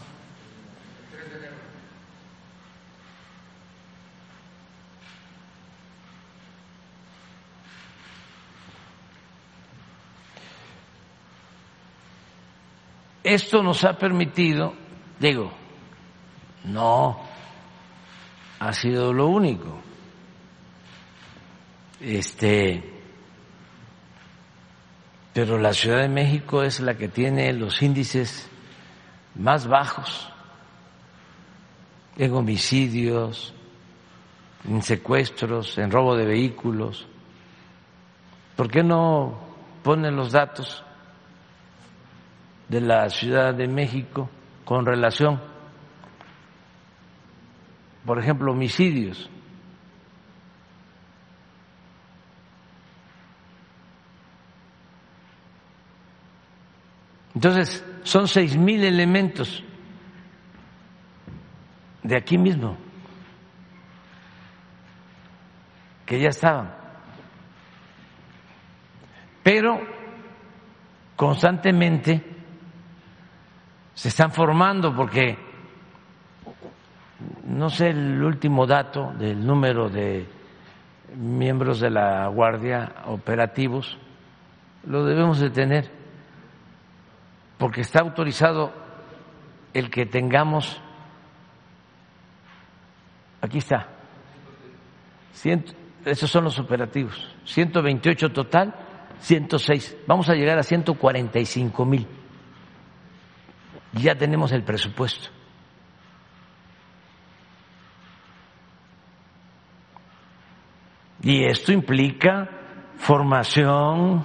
Esto 13.25 13.63
nos 13.63 13.83
ha 13.83 13.97
permitido, 13.97 14.75
digo, 15.19 15.51
no 16.63 17.19
ha 18.59 18.71
sido 18.71 19.11
lo 19.11 19.25
único. 19.25 19.79
Este, 21.99 22.83
pero 25.33 25.57
la 25.57 25.73
Ciudad 25.73 26.01
de 26.01 26.07
México 26.07 26.61
es 26.61 26.79
la 26.81 26.93
que 26.99 27.07
tiene 27.07 27.51
los 27.53 27.81
índices 27.81 28.47
más 29.33 29.65
bajos 29.65 30.31
en 32.17 32.31
homicidios, 32.31 33.55
en 34.69 34.83
secuestros, 34.83 35.79
en 35.79 35.89
robo 35.89 36.15
de 36.15 36.25
vehículos. 36.25 37.07
¿Por 38.55 38.69
qué 38.69 38.83
no 38.83 39.39
ponen 39.81 40.15
los 40.15 40.31
datos 40.31 40.84
de 42.69 42.81
la 42.81 43.09
Ciudad 43.09 43.53
de 43.53 43.67
México 43.67 44.29
con 44.63 44.85
relación, 44.85 45.41
por 48.05 48.19
ejemplo, 48.19 48.51
homicidios. 48.51 49.29
Entonces, 57.35 57.85
son 58.03 58.27
seis 58.27 58.55
mil 58.55 58.83
elementos 58.83 59.63
de 62.01 62.17
aquí 62.17 62.37
mismo 62.37 62.77
que 66.05 66.19
ya 66.19 66.29
estaban. 66.29 66.73
Pero 69.43 69.79
constantemente 71.15 72.34
se 73.95 74.09
están 74.09 74.31
formando 74.31 74.93
porque 74.93 75.37
no 77.45 77.69
sé 77.69 77.89
el 77.89 78.21
último 78.21 78.67
dato 78.67 79.13
del 79.17 79.45
número 79.45 79.89
de 79.89 80.27
miembros 81.15 81.79
de 81.79 81.89
la 81.89 82.27
Guardia 82.27 83.03
operativos, 83.05 83.97
lo 84.85 85.05
debemos 85.05 85.39
de 85.39 85.49
tener, 85.49 85.89
porque 87.57 87.81
está 87.81 88.01
autorizado 88.01 88.73
el 89.73 89.89
que 89.89 90.05
tengamos, 90.05 90.81
aquí 93.41 93.59
está, 93.59 93.87
esos 96.03 96.29
son 96.29 96.43
los 96.43 96.59
operativos, 96.59 97.33
128 97.45 98.29
total, 98.33 98.75
106, 99.19 99.99
vamos 100.05 100.27
a 100.27 100.33
llegar 100.33 100.57
a 100.59 100.63
145 100.63 101.85
mil 101.85 102.05
ya 104.01 104.15
tenemos 104.15 104.51
el 104.51 104.63
presupuesto. 104.63 105.29
Y 111.21 111.43
esto 111.45 111.71
implica 111.71 112.49
formación 112.97 114.23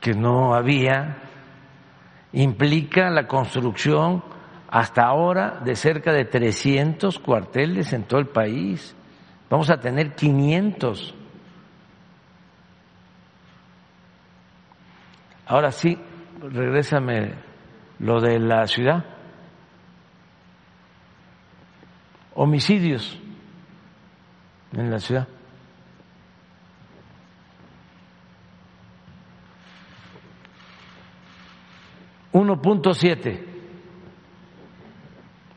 que 0.00 0.12
no 0.12 0.54
había, 0.54 1.16
implica 2.32 3.08
la 3.08 3.26
construcción 3.26 4.22
hasta 4.68 5.06
ahora 5.06 5.60
de 5.64 5.76
cerca 5.76 6.12
de 6.12 6.24
300 6.24 7.18
cuarteles 7.20 7.92
en 7.92 8.04
todo 8.04 8.20
el 8.20 8.26
país. 8.26 8.94
Vamos 9.48 9.70
a 9.70 9.78
tener 9.78 10.14
500. 10.14 11.14
Ahora 15.46 15.70
sí, 15.70 15.98
regrésame 16.42 17.34
lo 17.98 18.20
de 18.20 18.38
la 18.38 18.66
ciudad. 18.66 19.04
Homicidios 22.34 23.18
en 24.72 24.90
la 24.90 24.98
ciudad. 24.98 25.28
Uno 32.32 32.60
punto 32.60 32.94
siete 32.94 33.46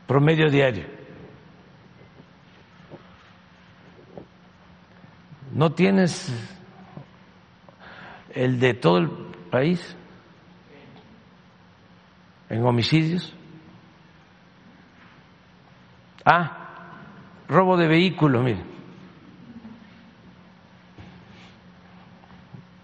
promedio 0.06 0.50
diario. 0.50 0.84
¿No 5.52 5.72
tienes 5.72 6.30
el 8.34 8.60
de 8.60 8.74
todo 8.74 8.98
el 8.98 9.08
país? 9.50 9.96
en 12.48 12.64
homicidios. 12.64 13.34
Ah, 16.24 16.90
robo 17.48 17.76
de 17.76 17.86
vehículo, 17.86 18.42
miren. 18.42 18.76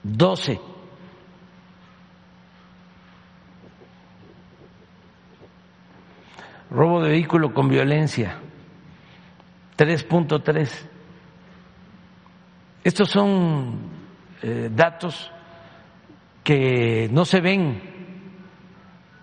12. 0.02 0.60
Robo 6.70 7.02
de 7.02 7.10
vehículo 7.10 7.52
con 7.52 7.68
violencia, 7.68 8.38
3.3. 9.76 10.88
Estos 12.82 13.10
son 13.10 13.90
eh, 14.42 14.70
datos 14.72 15.30
que 16.42 17.08
no 17.12 17.24
se 17.24 17.40
ven 17.40 17.91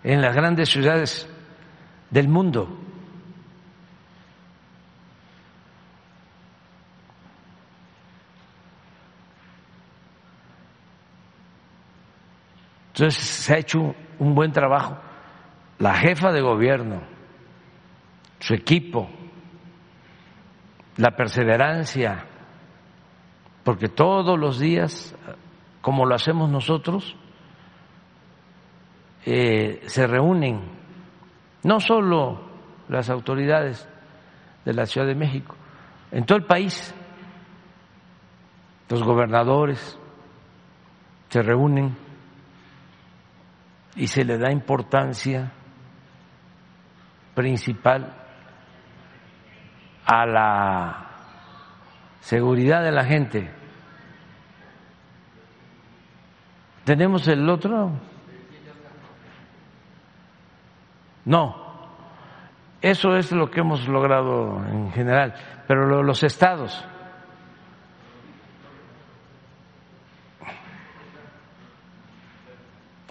en 0.03 0.21
las 0.21 0.35
grandes 0.35 0.69
ciudades 0.69 1.27
del 2.09 2.27
mundo. 2.27 2.67
Entonces 12.99 13.23
se 13.23 13.53
ha 13.53 13.57
hecho 13.57 13.95
un 14.19 14.35
buen 14.35 14.51
trabajo. 14.51 14.97
La 15.77 15.95
jefa 15.95 16.33
de 16.33 16.41
gobierno, 16.41 17.01
su 18.39 18.53
equipo, 18.53 19.09
la 20.97 21.11
perseverancia, 21.11 22.25
porque 23.63 23.87
todos 23.87 24.37
los 24.37 24.59
días, 24.59 25.15
como 25.79 26.05
lo 26.05 26.15
hacemos 26.15 26.49
nosotros, 26.49 27.15
eh, 29.31 29.81
se 29.85 30.07
reúnen 30.07 30.59
no 31.61 31.79
solo 31.79 32.41
las 32.87 33.11
autoridades 33.11 33.87
de 34.65 34.73
la 34.73 34.87
Ciudad 34.87 35.05
de 35.05 35.13
México, 35.13 35.55
en 36.11 36.25
todo 36.25 36.39
el 36.39 36.45
país, 36.45 36.95
los 38.89 39.03
gobernadores 39.03 39.99
se 41.29 41.43
reúnen 41.43 41.95
y 43.95 44.07
se 44.07 44.23
le 44.23 44.39
da 44.39 44.51
importancia 44.51 45.51
principal 47.35 48.11
a 50.07 50.25
la 50.25 51.07
seguridad 52.21 52.81
de 52.81 52.91
la 52.91 53.05
gente. 53.05 53.51
¿Tenemos 56.83 57.27
el 57.27 57.47
otro? 57.47 58.08
No, 61.29 61.55
eso 62.81 63.15
es 63.15 63.31
lo 63.31 63.49
que 63.51 63.59
hemos 63.59 63.87
logrado 63.87 64.65
en 64.65 64.91
general, 64.91 65.35
pero 65.67 66.01
los 66.01 66.23
estados. 66.23 66.83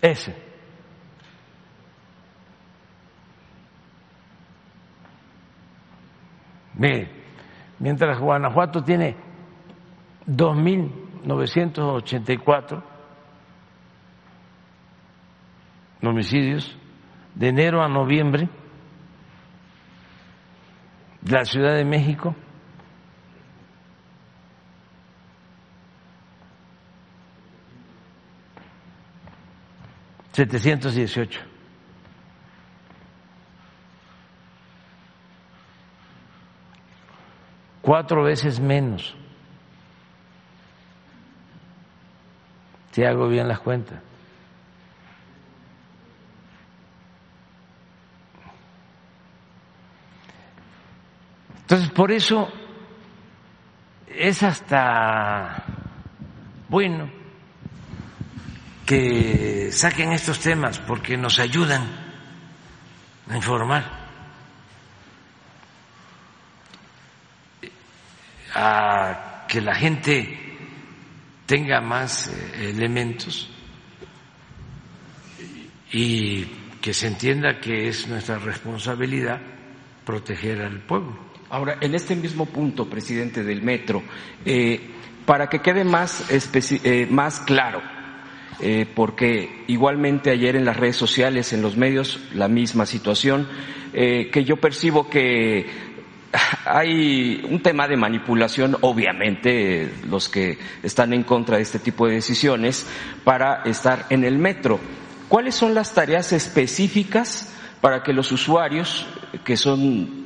Ese. 0.02 0.34
Mire, 6.74 7.12
mientras 7.78 8.18
Guanajuato 8.18 8.82
tiene 8.82 9.14
2.984 10.26 12.82
homicidios 16.02 16.76
de 17.38 17.48
enero 17.48 17.82
a 17.82 17.88
noviembre, 17.88 18.48
la 21.22 21.44
Ciudad 21.44 21.74
de 21.74 21.84
México 21.84 22.34
setecientos 30.32 30.94
dieciocho. 30.94 31.40
cuatro 37.88 38.22
veces 38.22 38.60
menos, 38.60 39.16
si 42.92 43.02
hago 43.02 43.28
bien 43.28 43.48
las 43.48 43.60
cuentas. 43.60 43.98
Entonces, 51.68 51.90
por 51.90 52.10
eso 52.10 52.50
es 54.06 54.42
hasta 54.42 55.66
bueno 56.66 57.10
que 58.86 59.68
saquen 59.70 60.12
estos 60.12 60.40
temas 60.40 60.78
porque 60.78 61.18
nos 61.18 61.38
ayudan 61.38 61.86
a 63.28 63.36
informar. 63.36 64.08
a 68.54 69.44
que 69.46 69.60
la 69.60 69.74
gente 69.74 70.56
tenga 71.44 71.82
más 71.82 72.28
eh, 72.28 72.70
elementos 72.70 73.50
y 75.92 76.46
que 76.80 76.94
se 76.94 77.08
entienda 77.08 77.60
que 77.60 77.88
es 77.88 78.08
nuestra 78.08 78.38
responsabilidad 78.38 79.38
proteger 80.06 80.62
al 80.62 80.80
pueblo. 80.80 81.27
Ahora, 81.50 81.78
en 81.80 81.94
este 81.94 82.14
mismo 82.14 82.46
punto, 82.46 82.88
presidente 82.88 83.42
del 83.42 83.62
Metro, 83.62 84.02
eh, 84.44 84.80
para 85.24 85.48
que 85.48 85.60
quede 85.60 85.84
más, 85.84 86.24
eh, 86.30 87.06
más 87.10 87.40
claro, 87.40 87.82
porque 88.96 89.64
igualmente 89.68 90.30
ayer 90.30 90.56
en 90.56 90.64
las 90.64 90.76
redes 90.76 90.96
sociales, 90.96 91.52
en 91.52 91.62
los 91.62 91.76
medios, 91.76 92.18
la 92.34 92.48
misma 92.48 92.86
situación, 92.86 93.46
que 93.92 94.44
yo 94.44 94.56
percibo 94.56 95.08
que 95.08 95.64
hay 96.64 97.40
un 97.48 97.62
tema 97.62 97.88
de 97.88 97.96
manipulación, 97.96 98.76
obviamente, 98.80 99.90
los 100.08 100.28
que 100.28 100.58
están 100.82 101.12
en 101.12 101.22
contra 101.22 101.56
de 101.56 101.62
este 101.62 101.78
tipo 101.78 102.06
de 102.06 102.14
decisiones, 102.14 102.86
para 103.24 103.62
estar 103.62 104.06
en 104.10 104.24
el 104.24 104.38
metro. 104.38 104.78
¿Cuáles 105.28 105.54
son 105.54 105.74
las 105.74 105.94
tareas 105.94 106.32
específicas 106.32 107.54
para 107.80 108.02
que 108.02 108.12
los 108.12 108.32
usuarios, 108.32 109.06
que 109.44 109.56
son 109.56 110.17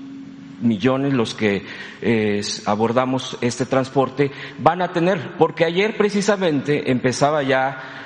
millones 0.62 1.12
los 1.12 1.34
que 1.34 1.64
eh, 2.00 2.40
abordamos 2.66 3.36
este 3.40 3.66
transporte, 3.66 4.30
van 4.58 4.82
a 4.82 4.92
tener? 4.92 5.36
Porque 5.38 5.64
ayer 5.64 5.96
precisamente 5.96 6.90
empezaba 6.90 7.42
ya 7.42 8.02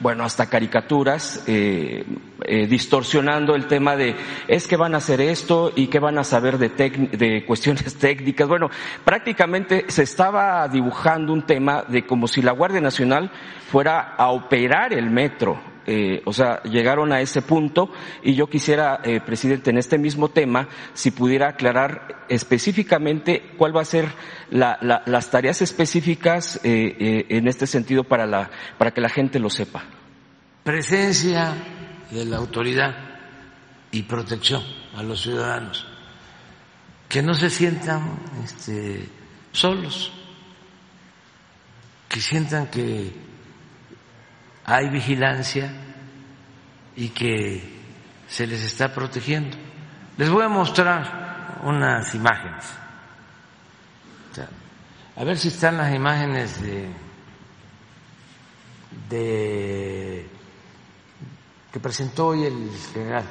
bueno, 0.00 0.24
hasta 0.24 0.46
caricaturas, 0.46 1.42
eh, 1.48 2.04
eh, 2.44 2.66
distorsionando 2.68 3.56
el 3.56 3.66
tema 3.66 3.96
de 3.96 4.14
es 4.46 4.68
que 4.68 4.76
van 4.76 4.94
a 4.94 4.98
hacer 4.98 5.20
esto 5.20 5.72
y 5.74 5.88
que 5.88 5.98
van 5.98 6.18
a 6.18 6.24
saber 6.24 6.58
de, 6.58 6.68
de 6.68 7.44
cuestiones 7.44 7.94
técnicas. 7.98 8.46
Bueno, 8.46 8.70
prácticamente 9.04 9.86
se 9.88 10.04
estaba 10.04 10.68
dibujando 10.68 11.32
un 11.32 11.42
tema 11.42 11.84
de 11.88 12.06
como 12.06 12.28
si 12.28 12.42
la 12.42 12.52
Guardia 12.52 12.80
Nacional 12.80 13.30
fuera 13.70 14.14
a 14.16 14.30
operar 14.30 14.92
el 14.92 15.10
metro. 15.10 15.60
Eh, 15.90 16.20
o 16.26 16.34
sea, 16.34 16.62
llegaron 16.64 17.12
a 17.14 17.22
ese 17.22 17.40
punto 17.40 17.90
y 18.22 18.34
yo 18.34 18.50
quisiera, 18.50 19.00
eh, 19.02 19.22
presidente, 19.24 19.70
en 19.70 19.78
este 19.78 19.96
mismo 19.96 20.28
tema, 20.28 20.68
si 20.92 21.10
pudiera 21.12 21.48
aclarar 21.48 22.26
específicamente 22.28 23.54
cuál 23.56 23.74
va 23.74 23.80
a 23.80 23.86
ser 23.86 24.06
la, 24.50 24.78
la, 24.82 25.02
las 25.06 25.30
tareas 25.30 25.62
específicas 25.62 26.60
eh, 26.62 27.24
en 27.30 27.48
este 27.48 27.66
sentido 27.66 28.04
para, 28.04 28.26
la, 28.26 28.50
para 28.76 28.90
que 28.90 29.00
la 29.00 29.08
gente 29.08 29.38
lo 29.38 29.48
sepa. 29.48 29.82
Presencia 30.62 31.54
de 32.10 32.26
la 32.26 32.36
autoridad 32.36 32.94
y 33.90 34.02
protección 34.02 34.62
a 34.94 35.02
los 35.02 35.22
ciudadanos, 35.22 35.86
que 37.08 37.22
no 37.22 37.32
se 37.32 37.48
sientan 37.48 38.18
este, 38.44 39.08
solos, 39.52 40.12
que 42.10 42.20
sientan 42.20 42.66
que 42.66 43.27
hay 44.68 44.90
vigilancia 44.90 45.72
y 46.94 47.08
que 47.08 47.62
se 48.28 48.46
les 48.46 48.62
está 48.62 48.92
protegiendo. 48.92 49.56
Les 50.18 50.28
voy 50.28 50.44
a 50.44 50.48
mostrar 50.48 51.60
unas 51.62 52.14
imágenes. 52.14 52.66
A 55.16 55.24
ver 55.24 55.38
si 55.38 55.48
están 55.48 55.78
las 55.78 55.92
imágenes 55.92 56.62
de, 56.62 56.90
de 59.08 60.28
que 61.72 61.80
presentó 61.80 62.28
hoy 62.28 62.44
el 62.44 62.70
general. 62.92 63.24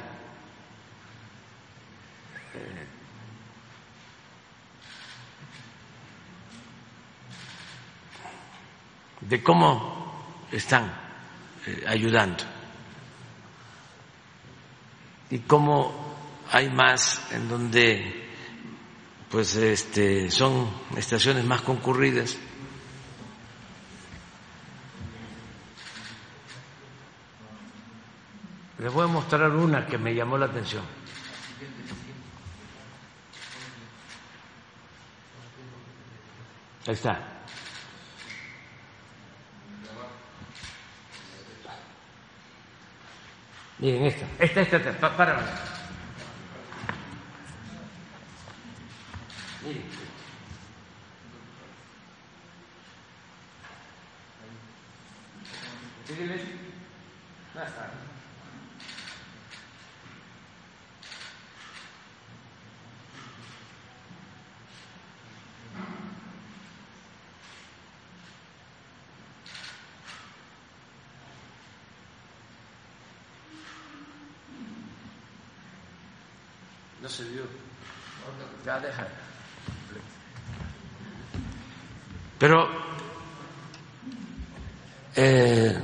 de 9.20 9.42
cómo 9.42 10.46
están 10.50 11.07
eh, 11.68 11.84
ayudando. 11.86 12.44
Y 15.28 15.40
cómo 15.40 15.92
hay 16.50 16.70
más 16.70 17.20
en 17.30 17.46
donde 17.46 18.26
pues 19.30 19.54
este 19.56 20.30
son 20.30 20.70
estaciones 20.96 21.44
más 21.44 21.60
concurridas. 21.60 22.38
Les 28.78 28.90
voy 28.90 29.04
a 29.04 29.08
mostrar 29.08 29.50
una 29.50 29.86
que 29.86 29.98
me 29.98 30.14
llamó 30.14 30.38
la 30.38 30.46
atención. 30.46 30.84
Está. 36.86 37.37
Miren, 43.78 44.06
esta. 44.06 44.26
Esta, 44.40 44.60
esta, 44.62 44.76
esta. 44.76 44.92
Pa- 44.98 45.16
Para. 45.16 45.38
Miren. 49.64 49.82
Síguele. 56.06 56.38
No 77.08 77.14
se 77.14 77.24
vio. 77.24 77.42
Ya 78.66 78.78
deja. 78.80 79.08
Pero 82.38 82.68
eh, 85.16 85.80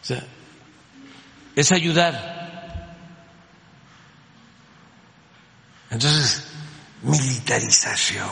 o 0.00 0.04
sea, 0.04 0.24
es 1.58 1.72
ayudar. 1.72 2.94
Entonces, 5.90 6.46
militarización. 7.02 8.30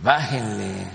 Bájenle. 0.00 0.88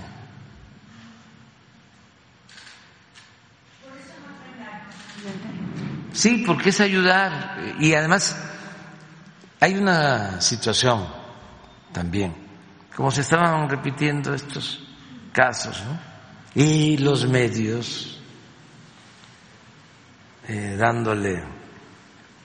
Sí, 6.14 6.44
porque 6.46 6.70
es 6.70 6.80
ayudar. 6.80 7.58
Y 7.78 7.92
además, 7.92 8.38
hay 9.60 9.74
una 9.74 10.40
situación 10.40 11.06
también, 11.92 12.34
como 12.96 13.10
se 13.10 13.20
estaban 13.20 13.68
repitiendo 13.68 14.32
estos 14.32 14.82
casos, 15.34 15.84
¿no? 15.84 16.11
Y 16.54 16.98
los 16.98 17.26
medios 17.26 18.20
eh, 20.48 20.76
dándole 20.76 21.42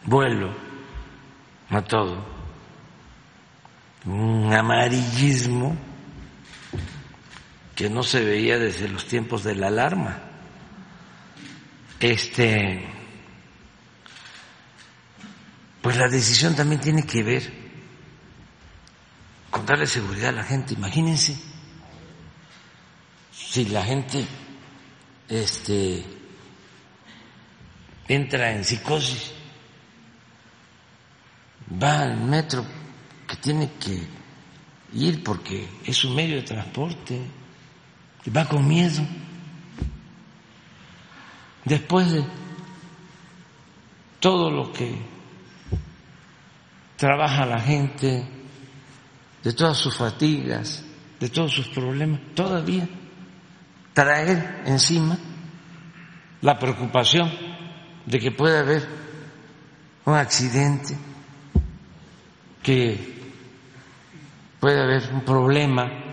vuelo 0.05 0.53
a 1.70 1.82
todo, 1.82 2.24
un 4.05 4.53
amarillismo 4.53 5.76
que 7.76 7.89
no 7.89 8.03
se 8.03 8.24
veía 8.24 8.58
desde 8.58 8.88
los 8.88 9.05
tiempos 9.08 9.43
de 9.43 9.55
la 9.55 9.68
alarma. 9.68 10.20
Este, 11.99 12.88
pues 15.82 15.97
la 15.97 16.08
decisión 16.08 16.55
también 16.55 16.80
tiene 16.80 17.05
que 17.05 17.24
ver 17.24 17.51
con 19.49 19.66
darle 19.66 19.88
seguridad 19.88 20.30
a 20.30 20.34
la 20.34 20.43
gente. 20.43 20.76
Imagínense 20.76 21.38
si 23.58 23.66
la 23.66 23.84
gente 23.84 24.24
este, 25.28 26.05
entra 28.08 28.51
en 28.51 28.64
psicosis, 28.64 29.32
va 31.82 32.03
al 32.03 32.18
metro 32.18 32.64
que 33.28 33.36
tiene 33.38 33.72
que 33.80 33.99
ir 34.93 35.24
porque 35.24 35.68
es 35.84 36.03
un 36.03 36.14
medio 36.14 36.36
de 36.36 36.43
transporte, 36.43 37.20
y 38.26 38.30
va 38.30 38.45
con 38.45 38.68
miedo. 38.68 39.01
Después 41.66 42.12
de 42.12 42.24
todo 44.20 44.51
lo 44.51 44.72
que 44.72 45.01
trabaja 46.95 47.43
la 47.47 47.60
gente, 47.60 48.24
de 49.41 49.53
todas 49.53 49.80
sus 49.80 49.97
fatigas, 49.97 50.84
de 51.20 51.30
todos 51.30 51.53
sus 51.53 51.70
problemas, 51.70 52.20
todavía 52.36 52.88
traer 53.98 54.62
encima 54.68 55.18
la 56.41 56.60
preocupación 56.60 57.34
de 58.06 58.20
que 58.20 58.30
puede 58.30 58.60
haber 58.60 58.88
un 60.06 60.14
accidente, 60.14 60.95
que 62.62 63.34
puede 64.60 64.80
haber 64.80 65.12
un 65.12 65.22
problema. 65.22 66.04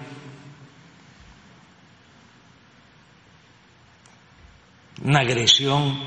una 5.02 5.20
agresión, 5.20 5.98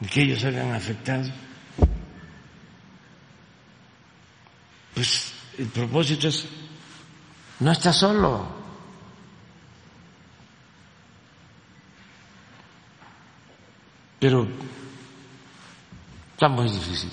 de 0.00 0.08
que 0.08 0.22
ellos 0.22 0.42
hayan 0.44 0.72
afectado. 0.72 1.30
Pues 4.94 5.34
el 5.58 5.66
propósito 5.66 6.28
es, 6.28 6.48
no 7.60 7.72
está 7.72 7.92
solo, 7.92 8.65
pero 14.18 14.46
está 16.32 16.48
muy 16.48 16.70
difícil 16.70 17.10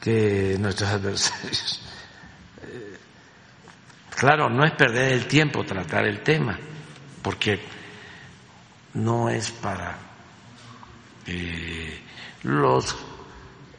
que 0.00 0.56
nuestros 0.58 0.90
adversarios, 0.90 1.80
eh, 2.62 2.98
claro, 4.16 4.48
no 4.48 4.64
es 4.64 4.72
perder 4.72 5.12
el 5.12 5.26
tiempo 5.26 5.64
tratar 5.64 6.06
el 6.06 6.22
tema, 6.22 6.58
porque 7.22 7.60
no 8.94 9.28
es 9.28 9.50
para 9.50 9.98
eh, 11.26 12.00
los 12.44 12.96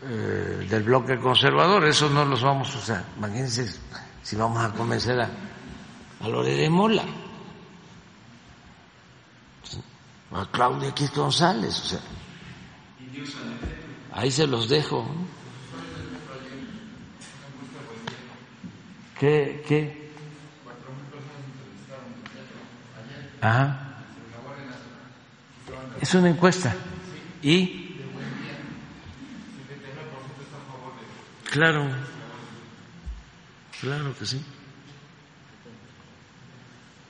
eh, 0.02 0.66
del 0.70 0.84
bloque 0.84 1.18
conservador, 1.18 1.86
eso 1.86 2.10
no 2.10 2.26
los 2.26 2.42
vamos 2.42 2.74
a 2.76 2.78
usar. 2.78 3.06
Imagínense 3.18 3.68
si 4.24 4.36
vamos 4.36 4.64
a 4.64 4.72
convencer 4.72 5.20
a, 5.20 5.30
a 6.22 6.28
Lore 6.28 6.54
de 6.54 6.70
Mola, 6.70 7.04
a 10.32 10.46
Claudia 10.52 10.90
X 10.90 11.12
González, 11.14 11.80
o 11.80 11.86
sea, 11.86 12.00
ahí 14.14 14.32
se 14.32 14.46
los 14.46 14.70
dejo. 14.70 15.08
¿Qué? 19.20 19.64
¿Qué? 19.68 20.12
Ajá. 23.42 23.98
Es 26.00 26.14
una 26.14 26.30
encuesta. 26.30 26.74
¿Y? 27.42 27.98
Claro. 31.52 31.90
Claro 33.82 34.18
que 34.18 34.26
sí. 34.26 34.42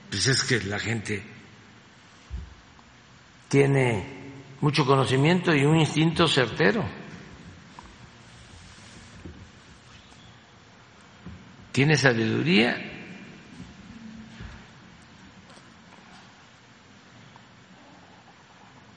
Pues 0.10 0.26
es 0.28 0.44
que 0.44 0.62
la 0.62 0.80
gente 0.80 1.39
tiene 3.50 4.06
mucho 4.62 4.86
conocimiento 4.86 5.54
y 5.54 5.66
un 5.66 5.78
instinto 5.78 6.28
certero. 6.28 6.86
Tiene 11.74 11.98
sabiduría 11.98 12.78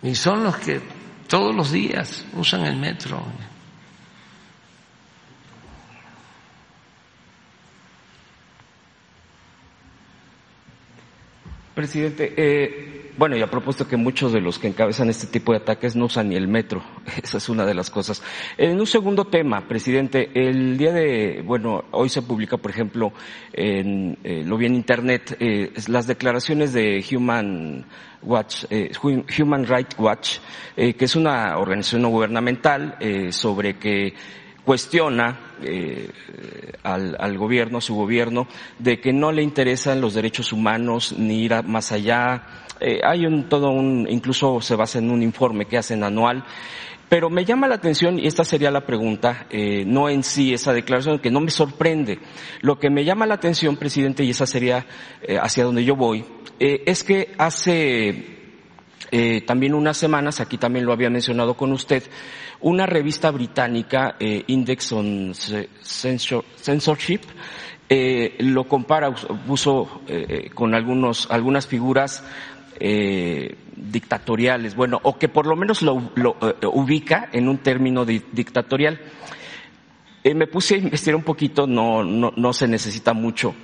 y 0.02 0.14
son 0.14 0.44
los 0.44 0.56
que 0.58 0.80
todos 1.28 1.54
los 1.54 1.72
días 1.72 2.24
usan 2.34 2.64
el 2.66 2.76
metro. 2.76 3.24
presidente. 11.74 12.32
Eh, 12.36 13.01
bueno, 13.16 13.36
y 13.36 13.42
a 13.42 13.50
propósito 13.50 13.86
que 13.86 13.96
muchos 13.96 14.32
de 14.32 14.40
los 14.40 14.58
que 14.58 14.68
encabezan 14.68 15.10
este 15.10 15.26
tipo 15.26 15.52
de 15.52 15.58
ataques 15.58 15.94
no 15.94 16.06
usan 16.06 16.28
ni 16.28 16.36
el 16.36 16.48
metro. 16.48 16.82
Esa 17.22 17.38
es 17.38 17.48
una 17.48 17.66
de 17.66 17.74
las 17.74 17.90
cosas. 17.90 18.22
En 18.56 18.78
un 18.78 18.86
segundo 18.86 19.26
tema, 19.26 19.68
presidente, 19.68 20.30
el 20.34 20.78
día 20.78 20.92
de, 20.92 21.42
bueno, 21.44 21.84
hoy 21.90 22.08
se 22.08 22.22
publica, 22.22 22.56
por 22.56 22.70
ejemplo, 22.70 23.12
en, 23.52 24.18
eh, 24.24 24.42
lo 24.44 24.56
vi 24.56 24.66
en 24.66 24.74
Internet, 24.74 25.36
eh, 25.40 25.72
las 25.88 26.06
declaraciones 26.06 26.72
de 26.72 27.04
Human 27.12 27.84
Watch, 28.22 28.64
eh, 28.70 28.92
Human 29.38 29.66
Rights 29.66 29.96
Watch, 29.98 30.38
que 30.76 30.96
es 30.98 31.16
una 31.16 31.58
organización 31.58 32.02
no 32.02 32.08
gubernamental 32.08 32.96
sobre 33.30 33.78
que 33.78 34.14
cuestiona 34.64 35.38
eh, 35.62 36.08
al, 36.82 37.16
al, 37.18 37.38
gobierno, 37.38 37.78
a 37.78 37.80
su 37.80 37.94
gobierno, 37.94 38.46
de 38.78 39.00
que 39.00 39.12
no 39.12 39.32
le 39.32 39.42
interesan 39.42 40.00
los 40.00 40.14
derechos 40.14 40.52
humanos 40.52 41.14
ni 41.18 41.44
ir 41.44 41.62
más 41.64 41.92
allá. 41.92 42.61
Eh, 42.82 43.00
hay 43.02 43.26
un, 43.26 43.48
todo 43.48 43.70
un, 43.70 44.06
incluso 44.10 44.60
se 44.60 44.76
basa 44.76 44.98
en 44.98 45.10
un 45.10 45.22
informe 45.22 45.66
que 45.66 45.78
hacen 45.78 46.02
anual. 46.04 46.44
Pero 47.08 47.28
me 47.28 47.44
llama 47.44 47.68
la 47.68 47.74
atención, 47.74 48.18
y 48.18 48.26
esta 48.26 48.42
sería 48.42 48.70
la 48.70 48.86
pregunta, 48.86 49.46
eh, 49.50 49.84
no 49.86 50.08
en 50.08 50.22
sí 50.22 50.54
esa 50.54 50.72
declaración, 50.72 51.18
que 51.18 51.30
no 51.30 51.40
me 51.40 51.50
sorprende. 51.50 52.18
Lo 52.62 52.78
que 52.78 52.88
me 52.88 53.04
llama 53.04 53.26
la 53.26 53.34
atención, 53.34 53.76
presidente, 53.76 54.24
y 54.24 54.30
esa 54.30 54.46
sería 54.46 54.86
eh, 55.20 55.36
hacia 55.38 55.64
donde 55.64 55.84
yo 55.84 55.94
voy, 55.94 56.24
eh, 56.58 56.82
es 56.86 57.04
que 57.04 57.32
hace 57.36 58.40
eh, 59.14 59.42
también 59.42 59.74
unas 59.74 59.98
semanas, 59.98 60.40
aquí 60.40 60.56
también 60.56 60.86
lo 60.86 60.92
había 60.94 61.10
mencionado 61.10 61.54
con 61.54 61.70
usted, 61.72 62.02
una 62.62 62.86
revista 62.86 63.30
británica, 63.30 64.16
eh, 64.18 64.42
Index 64.46 64.90
on 64.92 65.34
Censorship, 65.34 67.20
eh, 67.90 68.36
lo 68.38 68.64
compara, 68.64 69.14
puso 69.46 70.00
con 70.54 70.74
algunos, 70.74 71.30
algunas 71.30 71.66
figuras 71.66 72.24
dictatoriales, 73.76 74.74
bueno, 74.74 75.00
o 75.02 75.18
que 75.18 75.28
por 75.28 75.46
lo 75.46 75.56
menos 75.56 75.82
lo, 75.82 76.10
lo 76.16 76.36
ubica 76.72 77.28
en 77.32 77.48
un 77.48 77.58
término 77.58 78.04
dictatorial. 78.04 79.00
me 80.24 80.46
puse 80.46 80.74
a 80.74 80.78
investigar 80.78 81.16
un 81.16 81.22
poquito, 81.22 81.66
no, 81.66 82.02
no, 82.02 82.32
no 82.36 82.52
se 82.52 82.66
necesita 82.66 83.12
mucho 83.12 83.54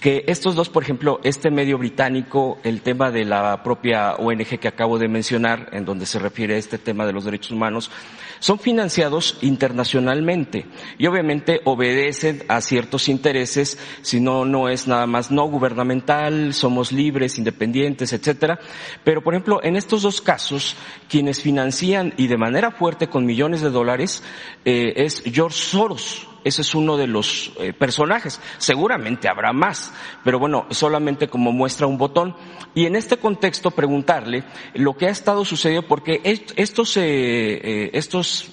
que 0.00 0.24
estos 0.26 0.54
dos, 0.54 0.68
por 0.68 0.82
ejemplo, 0.82 1.20
este 1.24 1.50
medio 1.50 1.78
británico, 1.78 2.58
el 2.62 2.82
tema 2.82 3.10
de 3.10 3.24
la 3.24 3.62
propia 3.62 4.14
ONG 4.14 4.58
que 4.58 4.68
acabo 4.68 4.98
de 4.98 5.08
mencionar, 5.08 5.70
en 5.72 5.84
donde 5.84 6.06
se 6.06 6.18
refiere 6.18 6.54
a 6.54 6.58
este 6.58 6.78
tema 6.78 7.06
de 7.06 7.12
los 7.12 7.24
derechos 7.24 7.52
humanos, 7.52 7.90
son 8.38 8.58
financiados 8.58 9.38
internacionalmente 9.42 10.66
y 10.98 11.06
obviamente 11.06 11.60
obedecen 11.64 12.44
a 12.48 12.60
ciertos 12.60 13.08
intereses, 13.08 13.78
si 14.02 14.20
no, 14.20 14.44
no 14.44 14.68
es 14.68 14.86
nada 14.88 15.06
más 15.06 15.30
no 15.30 15.44
gubernamental, 15.44 16.54
somos 16.54 16.92
libres, 16.92 17.38
independientes, 17.38 18.12
etcétera. 18.12 18.58
Pero, 19.04 19.22
por 19.22 19.34
ejemplo, 19.34 19.60
en 19.62 19.76
estos 19.76 20.02
dos 20.02 20.20
casos, 20.20 20.76
quienes 21.08 21.40
financian 21.40 22.14
y 22.16 22.26
de 22.26 22.36
manera 22.36 22.70
fuerte 22.70 23.08
con 23.08 23.26
millones 23.26 23.60
de 23.60 23.70
dólares 23.70 24.22
eh, 24.64 24.92
es 24.96 25.22
George 25.24 25.58
Soros 25.58 26.28
ese 26.46 26.62
es 26.62 26.76
uno 26.76 26.96
de 26.96 27.08
los 27.08 27.50
eh, 27.58 27.72
personajes. 27.72 28.40
Seguramente 28.58 29.28
habrá 29.28 29.52
más, 29.52 29.92
pero 30.22 30.38
bueno, 30.38 30.66
solamente 30.70 31.26
como 31.26 31.50
muestra 31.50 31.88
un 31.88 31.98
botón. 31.98 32.36
Y 32.72 32.86
en 32.86 32.94
este 32.94 33.16
contexto 33.16 33.72
preguntarle 33.72 34.44
lo 34.74 34.96
que 34.96 35.06
ha 35.06 35.10
estado 35.10 35.44
sucediendo, 35.44 35.88
porque 35.88 36.20
estos, 36.24 36.96
eh, 36.98 37.02
eh, 37.02 37.90
estos 37.94 38.52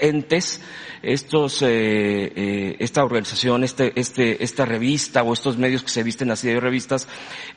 entes 0.00 0.60
estos, 1.06 1.62
eh, 1.62 1.68
eh, 2.34 2.76
esta 2.80 3.04
organización, 3.04 3.64
este, 3.64 3.92
este, 3.94 4.42
esta 4.42 4.64
revista 4.64 5.22
o 5.22 5.32
estos 5.32 5.56
medios 5.56 5.82
que 5.82 5.90
se 5.90 6.02
visten 6.02 6.30
así 6.30 6.48
de 6.48 6.60
revistas, 6.60 7.08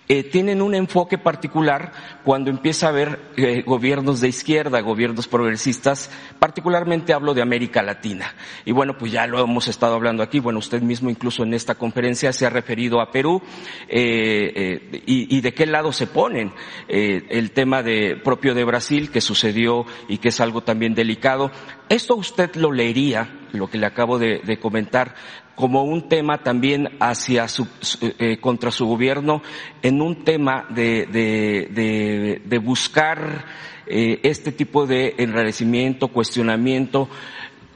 eh, 0.07 0.23
tienen 0.23 0.61
un 0.61 0.75
enfoque 0.75 1.17
particular 1.17 1.91
cuando 2.23 2.49
empieza 2.49 2.87
a 2.87 2.89
haber 2.89 3.19
eh, 3.37 3.63
gobiernos 3.65 4.21
de 4.21 4.27
izquierda, 4.27 4.81
gobiernos 4.81 5.27
progresistas, 5.27 6.11
particularmente 6.37 7.13
hablo 7.13 7.33
de 7.33 7.41
América 7.41 7.81
Latina. 7.81 8.35
Y 8.65 8.71
bueno, 8.71 8.97
pues 8.97 9.11
ya 9.11 9.25
lo 9.25 9.43
hemos 9.43 9.67
estado 9.67 9.95
hablando 9.95 10.21
aquí, 10.21 10.39
bueno, 10.39 10.59
usted 10.59 10.81
mismo 10.81 11.09
incluso 11.09 11.43
en 11.43 11.53
esta 11.53 11.75
conferencia 11.75 12.31
se 12.33 12.45
ha 12.45 12.49
referido 12.49 13.01
a 13.01 13.11
Perú 13.11 13.41
y, 13.89 15.35
y, 15.35 15.41
de 15.41 15.53
qué 15.53 15.65
lado 15.65 15.91
se 15.91 16.07
ponen. 16.07 16.53
el 16.87 17.51
tema 17.51 17.83
de, 17.83 18.15
propio 18.15 18.53
de 18.53 18.63
Brasil 18.63 19.11
que 19.11 19.21
sucedió 19.21 19.85
y 20.07 20.17
que 20.17 20.29
es 20.29 20.39
algo 20.39 20.61
también 20.61 20.93
delicado. 20.93 21.51
Esto 21.89 22.15
usted 22.15 22.55
lo 22.55 22.71
leería 22.71 23.47
lo 23.51 23.67
que 23.67 23.79
le 23.79 23.87
acabo 23.87 24.19
de, 24.19 24.41
de 24.45 24.59
comentar, 24.59 25.15
como 25.55 25.83
un 25.83 26.07
tema 26.07 26.37
también 26.43 26.97
hacia 26.99 27.47
su, 27.47 27.67
eh, 28.01 28.37
contra 28.39 28.71
su 28.71 28.85
gobierno, 28.85 29.41
en 29.81 30.01
un 30.01 30.23
tema 30.23 30.67
de, 30.69 31.07
de, 31.07 32.41
de 32.45 32.57
buscar 32.59 33.45
eh, 33.87 34.19
este 34.23 34.51
tipo 34.51 34.85
de 34.85 35.15
enrarecimiento, 35.17 36.09
cuestionamiento 36.09 37.09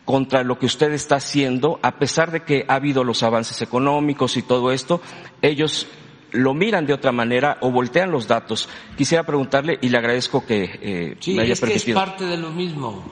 contra 0.06 0.44
lo 0.44 0.60
que 0.60 0.68
usted 0.68 0.92
está 0.92 1.16
haciendo, 1.16 1.80
a 1.82 1.98
pesar 1.98 2.32
de 2.32 2.42
que 2.42 2.66
ha 2.68 2.76
habido 2.76 3.04
los 3.04 3.24
avances 3.24 3.62
económicos 3.62 4.38
y 4.38 4.44
todo 4.44 4.72
esto, 4.72 5.02
ellos 5.42 5.88
lo 6.32 6.54
miran 6.54 6.86
de 6.86 6.94
otra 6.94 7.12
manera 7.12 7.58
o 7.62 7.72
voltean 7.72 8.12
los 8.12 8.28
datos. 8.28 8.70
Quisiera 8.98 9.24
preguntarle 9.24 9.80
y 9.82 9.90
le 9.90 9.98
agradezco 9.98 10.46
que 10.46 10.64
eh, 10.82 11.18
sí, 11.20 11.34
me 11.34 11.44
haya 11.44 11.54
es 11.54 11.62
permitido. 11.62 12.00
Que 12.00 12.04
es 12.04 12.10
parte 12.10 12.26
de 12.26 12.38
lo 12.38 12.52
mismo. 12.52 13.04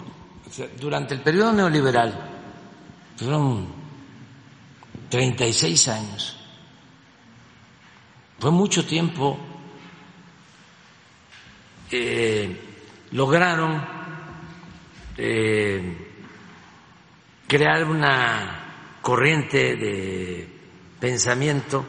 Durante 0.79 1.13
el 1.13 1.21
periodo 1.21 1.53
neoliberal, 1.53 2.13
fueron 3.15 3.67
36 5.09 5.87
años. 5.87 6.37
Fue 8.39 8.51
mucho 8.51 8.85
tiempo. 8.85 9.37
Eh, 11.91 12.59
lograron 13.11 13.85
eh, 15.17 16.07
crear 17.47 17.83
una 17.85 18.97
corriente 19.01 19.75
de 19.75 20.59
pensamiento 20.99 21.85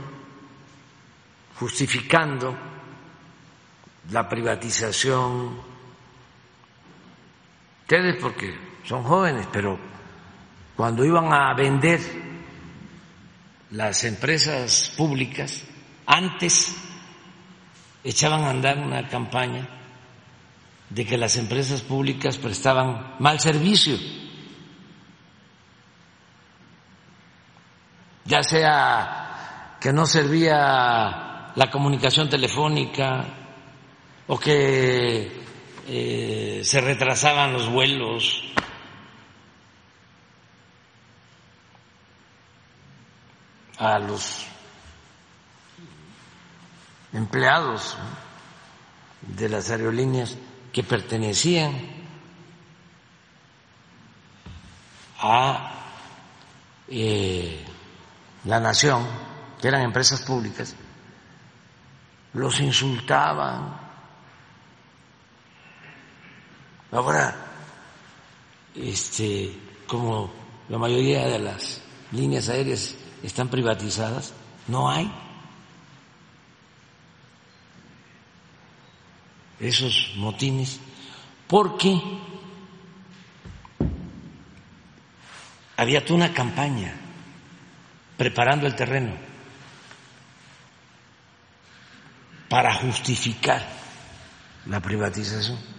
justificando 1.59 2.57
la 4.11 4.29
privatización. 4.29 5.72
Ustedes 7.83 8.17
porque 8.21 8.55
son 8.85 9.03
jóvenes, 9.03 9.47
pero 9.53 9.79
cuando 10.77 11.05
iban 11.05 11.33
a 11.33 11.55
vender 11.55 12.01
las 13.71 14.05
empresas 14.05 14.93
públicas, 14.97 15.65
antes 16.07 16.75
echaban 18.05 18.45
a 18.45 18.51
andar 18.51 18.79
una 18.79 19.09
campaña 19.09 19.69
de 20.91 21.07
que 21.07 21.17
las 21.17 21.37
empresas 21.37 21.83
públicas 21.83 22.37
prestaban 22.39 23.17
mal 23.19 23.41
servicio, 23.41 23.97
ya 28.25 28.43
sea 28.43 29.77
que 29.81 29.93
no 29.93 30.07
servía 30.07 31.53
la 31.55 31.71
comunicación 31.71 32.29
telefónica 32.29 33.25
o 34.27 34.39
que 34.39 35.43
eh, 35.87 36.63
se 36.65 36.81
retrasaban 36.81 37.53
los 37.53 37.69
vuelos 37.69 38.43
a 43.79 43.99
los 43.99 44.47
empleados 47.13 47.97
de 49.23 49.49
las 49.49 49.71
aerolíneas 49.71 50.37
que 50.73 50.83
pertenecían 50.83 52.03
a 55.19 55.73
eh, 56.89 57.65
la 58.45 58.59
nación, 58.61 59.07
que 59.61 59.69
eran 59.69 59.83
empresas 59.83 60.23
públicas, 60.23 60.75
los 62.35 62.61
insultaban. 62.61 63.82
Ahora, 66.93 67.35
este, 68.75 69.59
como 69.87 70.31
la 70.69 70.77
mayoría 70.77 71.27
de 71.27 71.39
las 71.39 71.81
líneas 72.13 72.51
aéreas 72.51 72.95
están 73.23 73.49
privatizadas, 73.49 74.35
no 74.69 74.91
hay 74.91 75.11
esos 79.59 80.13
motines, 80.17 80.81
porque 81.47 81.99
había 85.79 86.05
toda 86.05 86.17
una 86.17 86.35
campaña 86.35 86.95
preparando 88.19 88.67
el 88.67 88.75
terreno 88.75 89.15
para 92.51 92.75
justificar 92.75 93.67
la 94.67 94.81
privatización. 94.81 95.72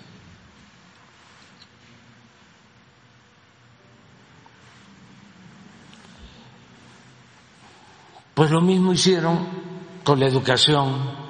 Pues 8.34 8.50
lo 8.50 8.62
mismo 8.62 8.94
hicieron 8.94 9.48
con 10.04 10.20
la 10.20 10.28
educación. 10.28 11.24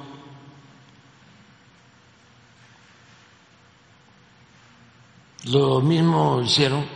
Lo 5.44 5.80
mismo 5.82 6.40
hicieron 6.40 6.86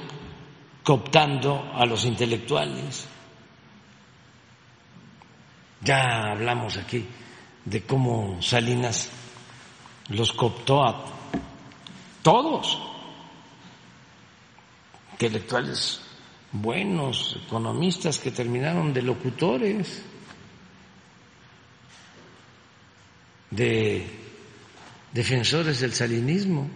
cooptando 0.83 1.71
a 1.75 1.85
los 1.85 2.07
intelectuales. 2.07 3.07
Ya 5.83 6.33
hablamos 6.33 6.79
aquí 6.79 7.07
de 7.67 7.83
cómo 7.85 8.41
Salinas 8.41 9.11
los 10.09 10.33
cooptó 10.33 10.83
a 10.83 11.05
todos, 12.23 12.79
intelectuales 15.13 16.08
buenos, 16.53 17.39
economistas 17.45 18.19
que 18.19 18.31
terminaron 18.31 18.93
de 18.93 19.03
locutores, 19.03 20.03
de 23.51 24.07
defensores 25.13 25.81
del 25.81 25.93
salinismo. 25.93 26.69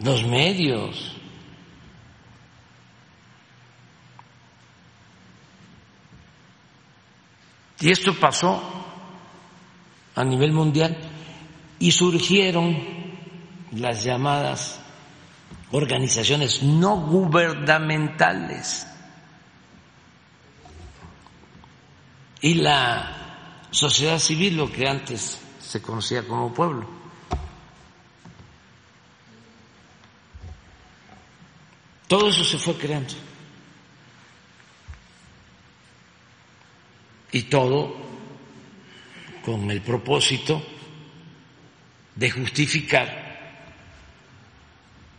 Los 0.00 0.26
medios. 0.26 1.16
Y 7.80 7.90
esto 7.90 8.14
pasó 8.14 8.62
a 10.14 10.24
nivel 10.24 10.52
mundial 10.52 10.96
y 11.78 11.90
surgieron 11.90 13.03
las 13.76 14.04
llamadas 14.04 14.80
organizaciones 15.72 16.62
no 16.62 16.96
gubernamentales 16.96 18.86
y 22.40 22.54
la 22.54 23.66
sociedad 23.70 24.18
civil, 24.18 24.56
lo 24.56 24.70
que 24.70 24.86
antes 24.86 25.40
se 25.58 25.80
conocía 25.80 26.26
como 26.28 26.52
pueblo. 26.52 26.86
Todo 32.06 32.28
eso 32.28 32.44
se 32.44 32.58
fue 32.58 32.76
creando. 32.76 33.14
Y 37.32 37.42
todo 37.44 37.96
con 39.44 39.70
el 39.70 39.80
propósito 39.80 40.62
de 42.14 42.30
justificar 42.30 43.23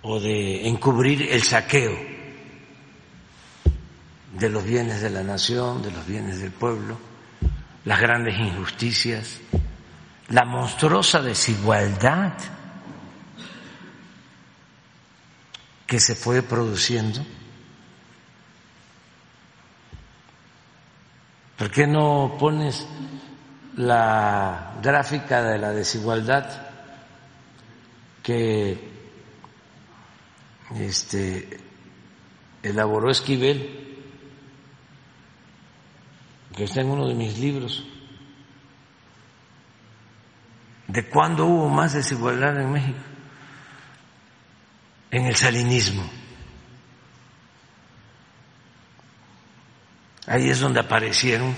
o 0.08 0.20
de 0.20 0.68
encubrir 0.68 1.32
el 1.32 1.42
saqueo 1.42 1.98
de 4.34 4.50
los 4.50 4.64
bienes 4.64 5.02
de 5.02 5.10
la 5.10 5.24
nación, 5.24 5.82
de 5.82 5.90
los 5.90 6.06
bienes 6.06 6.40
del 6.40 6.52
pueblo, 6.52 6.96
las 7.86 8.00
grandes 8.00 8.38
injusticias, 8.38 9.40
la 10.30 10.46
monstruosa 10.46 11.22
desigualdad 11.24 12.34
que 15.88 16.00
se 16.00 16.14
fue 16.14 16.44
produciendo. 16.44 17.26
¿Por 21.58 21.72
qué 21.72 21.88
no 21.88 22.36
pones 22.40 22.86
la 23.76 24.76
gráfica 24.84 25.42
de 25.42 25.58
la 25.58 25.72
desigualdad 25.72 26.68
que 28.22 28.95
este, 30.74 31.60
elaboró 32.64 33.12
Esquivel, 33.12 33.86
que 36.56 36.64
está 36.64 36.82
en 36.82 36.90
uno 36.90 37.08
de 37.08 37.14
mis 37.14 37.38
libros, 37.38 37.86
de 40.88 41.08
cuándo 41.10 41.46
hubo 41.46 41.70
más 41.70 41.94
desigualdad 41.94 42.60
en 42.60 42.72
México, 42.72 43.00
en 45.12 45.26
el 45.26 45.36
salinismo. 45.36 46.04
Ahí 50.28 50.50
es 50.50 50.60
donde 50.60 50.80
aparecieron 50.80 51.56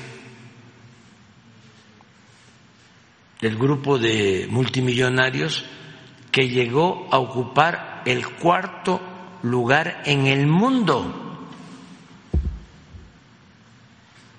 el 3.41 3.58
grupo 3.58 3.97
de 3.97 4.47
multimillonarios 4.49 5.66
que 6.32 6.49
llegó 6.49 7.08
a 7.12 7.20
ocupar 7.20 7.97
el 8.06 8.28
cuarto 8.36 9.00
lugar 9.43 10.02
en 10.06 10.28
el 10.28 10.48
mundo 10.48 11.28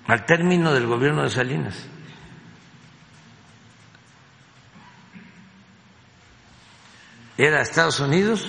al 0.07 0.25
término 0.25 0.73
del 0.73 0.87
gobierno 0.87 1.21
de 1.21 1.29
Salinas. 1.29 1.85
Era 7.37 7.61
Estados 7.61 7.99
Unidos, 7.99 8.47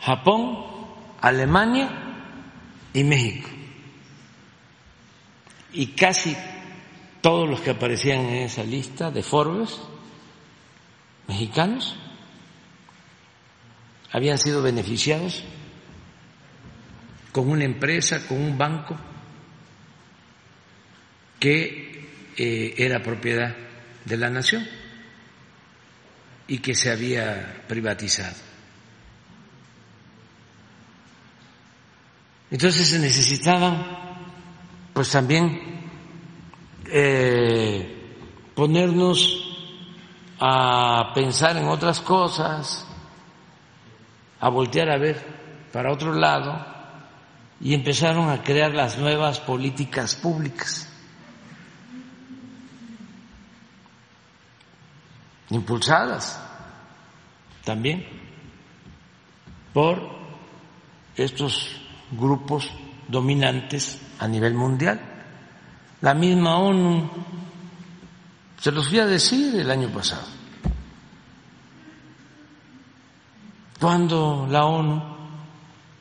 Japón, 0.00 0.64
Alemania 1.20 1.90
y 2.94 3.04
México. 3.04 3.48
Y 5.74 5.88
casi 5.88 6.36
todos 7.20 7.48
los 7.48 7.60
que 7.60 7.70
aparecían 7.70 8.20
en 8.20 8.42
esa 8.44 8.64
lista 8.64 9.10
de 9.10 9.22
Forbes 9.22 9.78
mexicanos 11.32 11.96
habían 14.12 14.36
sido 14.36 14.62
beneficiados 14.62 15.42
con 17.32 17.48
una 17.48 17.64
empresa, 17.64 18.26
con 18.26 18.38
un 18.38 18.58
banco 18.58 18.94
que 21.40 22.10
eh, 22.36 22.74
era 22.76 23.02
propiedad 23.02 23.56
de 24.04 24.16
la 24.18 24.28
nación 24.28 24.68
y 26.46 26.58
que 26.58 26.74
se 26.74 26.90
había 26.90 27.64
privatizado. 27.66 28.36
Entonces 32.50 32.86
se 32.86 32.98
necesitaba, 32.98 34.18
pues 34.92 35.10
también, 35.10 35.58
eh, 36.86 38.02
ponernos 38.54 39.51
a 40.44 41.12
pensar 41.14 41.56
en 41.56 41.68
otras 41.68 42.00
cosas, 42.00 42.84
a 44.40 44.48
voltear 44.48 44.90
a 44.90 44.98
ver 44.98 45.24
para 45.72 45.92
otro 45.92 46.12
lado 46.12 46.66
y 47.60 47.74
empezaron 47.74 48.28
a 48.28 48.42
crear 48.42 48.74
las 48.74 48.98
nuevas 48.98 49.38
políticas 49.38 50.16
públicas, 50.16 50.92
impulsadas 55.50 56.42
también 57.64 58.04
por 59.72 60.02
estos 61.14 61.80
grupos 62.10 62.68
dominantes 63.06 64.02
a 64.18 64.26
nivel 64.26 64.54
mundial. 64.54 65.00
La 66.00 66.14
misma 66.14 66.58
ONU 66.58 67.08
se 68.62 68.70
los 68.70 68.88
fui 68.88 69.00
a 69.00 69.06
decir 69.06 69.56
el 69.56 69.68
año 69.72 69.88
pasado. 69.88 70.22
Cuando 73.80 74.46
la 74.48 74.64
ONU 74.64 75.02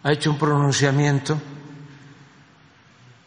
ha 0.03 0.11
hecho 0.11 0.29
un 0.29 0.37
pronunciamiento 0.37 1.41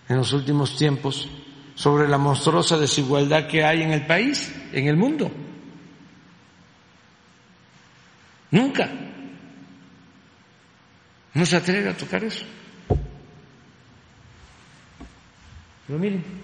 en 0.08 0.16
los 0.16 0.32
últimos 0.32 0.76
tiempos 0.76 1.28
sobre 1.74 2.06
la 2.06 2.16
monstruosa 2.16 2.78
desigualdad 2.78 3.48
que 3.48 3.64
hay 3.64 3.82
en 3.82 3.90
el 3.90 4.06
país, 4.06 4.54
en 4.72 4.86
el 4.86 4.96
mundo. 4.96 5.28
Nunca. 8.52 8.88
No 11.32 11.44
se 11.44 11.56
atreve 11.56 11.90
a 11.90 11.96
tocar 11.96 12.22
eso. 12.22 12.44
Pero 15.88 15.98
miren, 15.98 16.43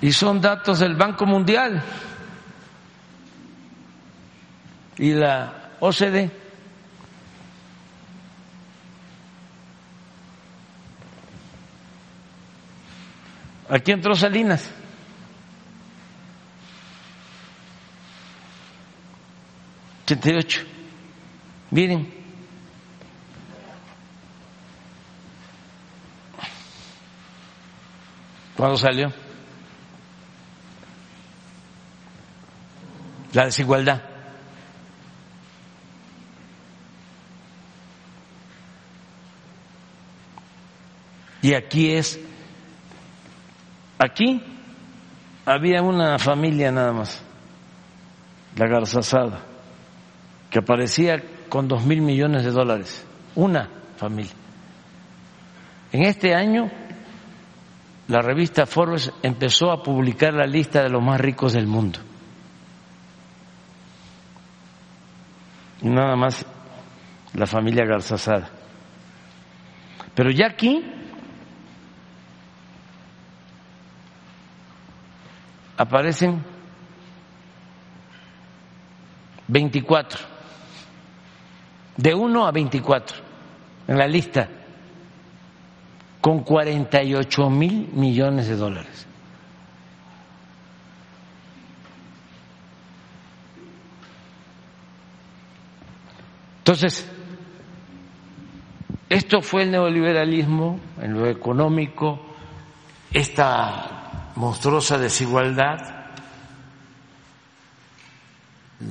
y 0.00 0.12
son 0.12 0.40
datos 0.40 0.78
del 0.78 0.94
Banco 0.94 1.26
Mundial 1.26 1.82
y 4.96 5.12
la 5.12 5.72
OCDE. 5.80 6.30
Aquí 13.68 13.92
entró 13.92 14.14
Salinas. 14.14 14.70
Ocho. 20.10 20.62
Miren. 21.70 22.10
¿Cuándo 28.56 28.78
salió? 28.78 29.12
La 33.32 33.46
desigualdad. 33.46 34.02
Y 41.40 41.54
aquí 41.54 41.92
es, 41.92 42.18
aquí 43.98 44.42
había 45.46 45.82
una 45.82 46.18
familia 46.18 46.72
nada 46.72 46.92
más, 46.92 47.22
la 48.56 48.66
Garzazada, 48.66 49.40
que 50.50 50.58
aparecía 50.58 51.22
con 51.48 51.68
dos 51.68 51.84
mil 51.84 52.02
millones 52.02 52.44
de 52.44 52.50
dólares, 52.50 53.06
una 53.36 53.68
familia. 53.96 54.32
En 55.92 56.02
este 56.02 56.34
año, 56.34 56.70
la 58.08 58.20
revista 58.20 58.66
Forbes 58.66 59.12
empezó 59.22 59.70
a 59.70 59.82
publicar 59.82 60.34
la 60.34 60.46
lista 60.46 60.82
de 60.82 60.90
los 60.90 61.02
más 61.02 61.20
ricos 61.20 61.52
del 61.52 61.66
mundo. 61.66 62.00
Nada 65.82 66.16
más 66.16 66.44
la 67.34 67.46
familia 67.46 67.84
Garzazada. 67.84 68.50
Pero 70.14 70.30
ya 70.30 70.46
aquí 70.46 70.82
aparecen 75.76 76.42
24, 79.46 80.20
de 81.96 82.14
1 82.14 82.46
a 82.46 82.50
24 82.50 83.16
en 83.86 83.98
la 83.98 84.06
lista, 84.06 84.48
con 86.20 86.40
48 86.40 87.50
mil 87.50 87.88
millones 87.94 88.48
de 88.48 88.56
dólares. 88.56 89.07
Entonces, 96.68 97.02
esto 99.08 99.40
fue 99.40 99.62
el 99.62 99.70
neoliberalismo 99.70 100.78
en 101.00 101.14
lo 101.14 101.26
económico, 101.26 102.20
esta 103.10 104.32
monstruosa 104.36 104.98
desigualdad, 104.98 105.78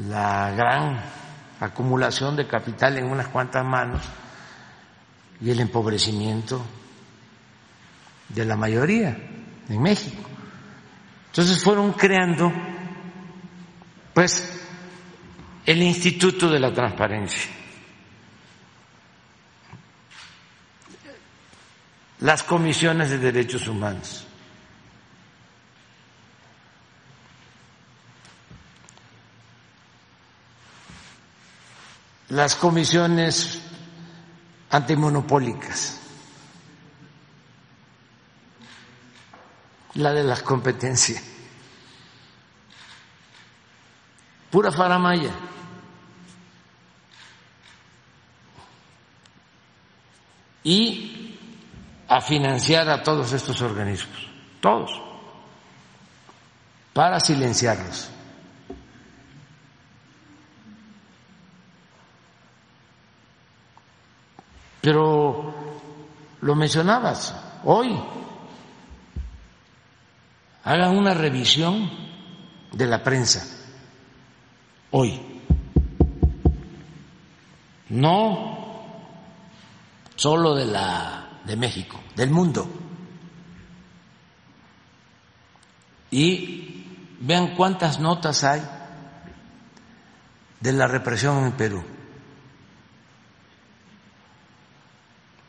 la 0.07 0.53
gran 0.57 0.99
acumulación 1.59 2.35
de 2.35 2.47
capital 2.47 2.97
en 2.97 3.11
unas 3.11 3.27
cuantas 3.27 3.63
manos 3.63 4.01
y 5.39 5.51
el 5.51 5.59
empobrecimiento 5.59 6.59
de 8.29 8.43
la 8.43 8.55
mayoría 8.55 9.15
en 9.69 9.79
México. 9.83 10.27
Entonces 11.27 11.63
fueron 11.63 11.93
creando, 11.93 12.51
pues, 14.15 14.67
el 15.63 15.83
Instituto 15.83 16.49
de 16.49 16.59
la 16.59 16.73
Transparencia 16.73 17.56
las 22.19 22.43
comisiones 22.43 23.09
de 23.09 23.17
derechos 23.17 23.67
humanos. 23.67 24.27
las 32.29 32.55
comisiones 32.55 33.61
antimonopólicas, 34.69 35.99
la 39.93 40.11
de 40.11 40.23
las 40.23 40.43
competencias, 40.43 41.23
pura 44.51 44.71
faramaya. 44.71 45.31
Y 50.63 51.16
a 52.07 52.21
financiar 52.21 52.89
a 52.89 53.03
todos 53.03 53.33
estos 53.33 53.61
organismos, 53.61 54.27
todos, 54.61 55.01
para 56.93 57.19
silenciarlos. 57.19 58.09
Pero 64.81 65.53
lo 66.41 66.55
mencionabas 66.55 67.35
hoy, 67.65 67.99
hagan 70.63 70.97
una 70.97 71.13
revisión 71.13 71.89
de 72.71 72.85
la 72.85 73.03
prensa 73.03 73.45
hoy. 74.91 75.41
No 77.89 78.57
solo 80.15 80.55
de 80.55 80.65
la 80.65 81.26
de 81.47 81.55
México, 81.55 81.99
del 82.15 82.29
mundo. 82.29 82.69
Y 86.11 86.85
vean 87.21 87.55
cuántas 87.55 87.99
notas 87.99 88.43
hay 88.43 88.61
de 90.59 90.73
la 90.73 90.87
represión 90.87 91.45
en 91.45 91.51
Perú. 91.53 91.83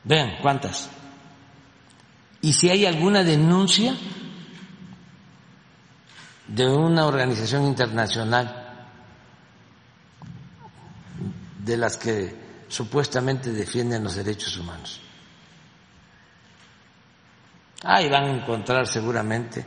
Vean 0.05 0.37
cuántas. 0.41 0.89
Y 2.41 2.53
si 2.53 2.71
hay 2.71 2.87
alguna 2.87 3.25
denuncia 3.25 3.95
de 6.47 6.67
una 6.67 7.07
organización 7.07 7.67
internacional 7.67 8.87
de 11.59 11.77
las 11.77 11.97
que 11.99 12.65
supuestamente 12.69 13.53
defienden 13.53 14.05
los 14.05 14.15
derechos 14.15 14.57
humanos. 14.57 15.01
Ahí 17.85 18.09
van 18.09 18.25
a 18.25 18.31
encontrar 18.31 18.87
seguramente 18.87 19.65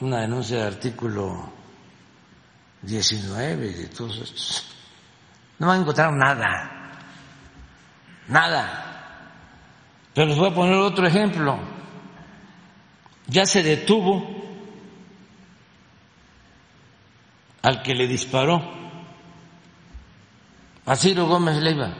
una 0.00 0.20
denuncia 0.20 0.58
de 0.58 0.66
artículo 0.66 1.52
19 2.82 3.56
de 3.56 3.86
todos 3.88 4.18
estos. 4.18 4.64
No 5.58 5.68
van 5.68 5.78
a 5.78 5.82
encontrar 5.82 6.12
nada, 6.12 6.92
nada. 8.28 8.84
Pero 10.14 10.28
les 10.28 10.38
voy 10.38 10.50
a 10.50 10.54
poner 10.54 10.74
otro 10.74 11.06
ejemplo. 11.06 11.58
Ya 13.26 13.44
se 13.44 13.62
detuvo 13.62 14.38
al 17.62 17.82
que 17.82 17.94
le 17.94 18.06
disparó 18.06 18.62
a 20.86 20.96
Ciro 20.96 21.26
Gómez 21.26 21.56
Leiva. 21.56 21.94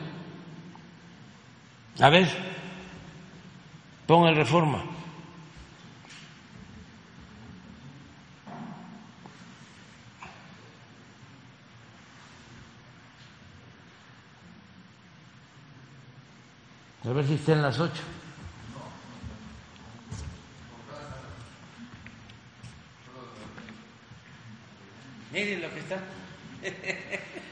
A 2.01 2.09
ver, 2.09 2.58
Ponga 4.09 4.31
el 4.31 4.37
reforma. 4.37 4.83
A 17.05 17.13
ver 17.13 17.27
si 17.27 17.35
está 17.35 17.53
en 17.53 17.61
las 17.61 17.79
ocho. 17.79 18.03
Miren 25.31 25.61
lo 25.61 25.69
que 25.69 25.81
está. 25.81 25.99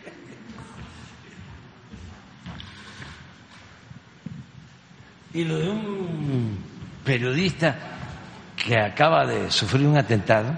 Y 5.37 5.45
lo 5.45 5.59
de 5.59 5.69
un 5.69 6.59
periodista 7.05 7.77
que 8.57 8.81
acaba 8.81 9.27
de 9.27 9.51
sufrir 9.51 9.87
un 9.87 9.99
atentado 9.99 10.57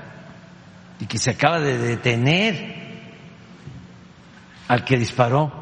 y 1.01 1.07
que 1.07 1.19
se 1.19 1.31
acaba 1.31 1.59
de 1.59 1.77
detener 1.77 2.77
al 4.69 4.85
que 4.85 4.97
disparó. 4.97 5.53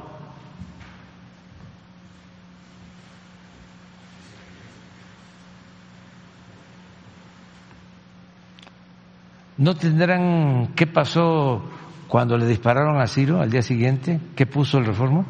¿No 9.56 9.74
tendrán 9.76 10.74
qué 10.76 10.86
pasó 10.86 11.64
cuando 12.06 12.36
le 12.36 12.46
dispararon 12.46 13.00
a 13.00 13.06
Ciro 13.06 13.40
al 13.40 13.50
día 13.50 13.62
siguiente? 13.62 14.20
¿Qué 14.36 14.44
puso 14.44 14.76
el 14.76 14.84
reforma? 14.84 15.24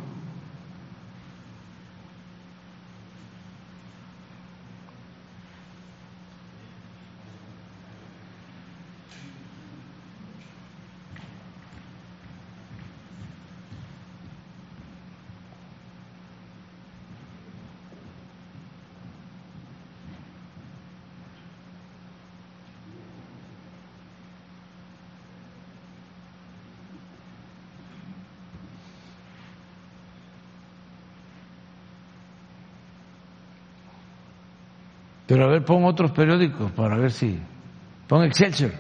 Pon 35.67 35.85
otros 35.85 36.13
periódicos 36.13 36.71
para 36.73 36.97
ver 36.97 37.11
si. 37.11 37.39
Pon 38.09 38.25
Excelsior. 38.25 38.73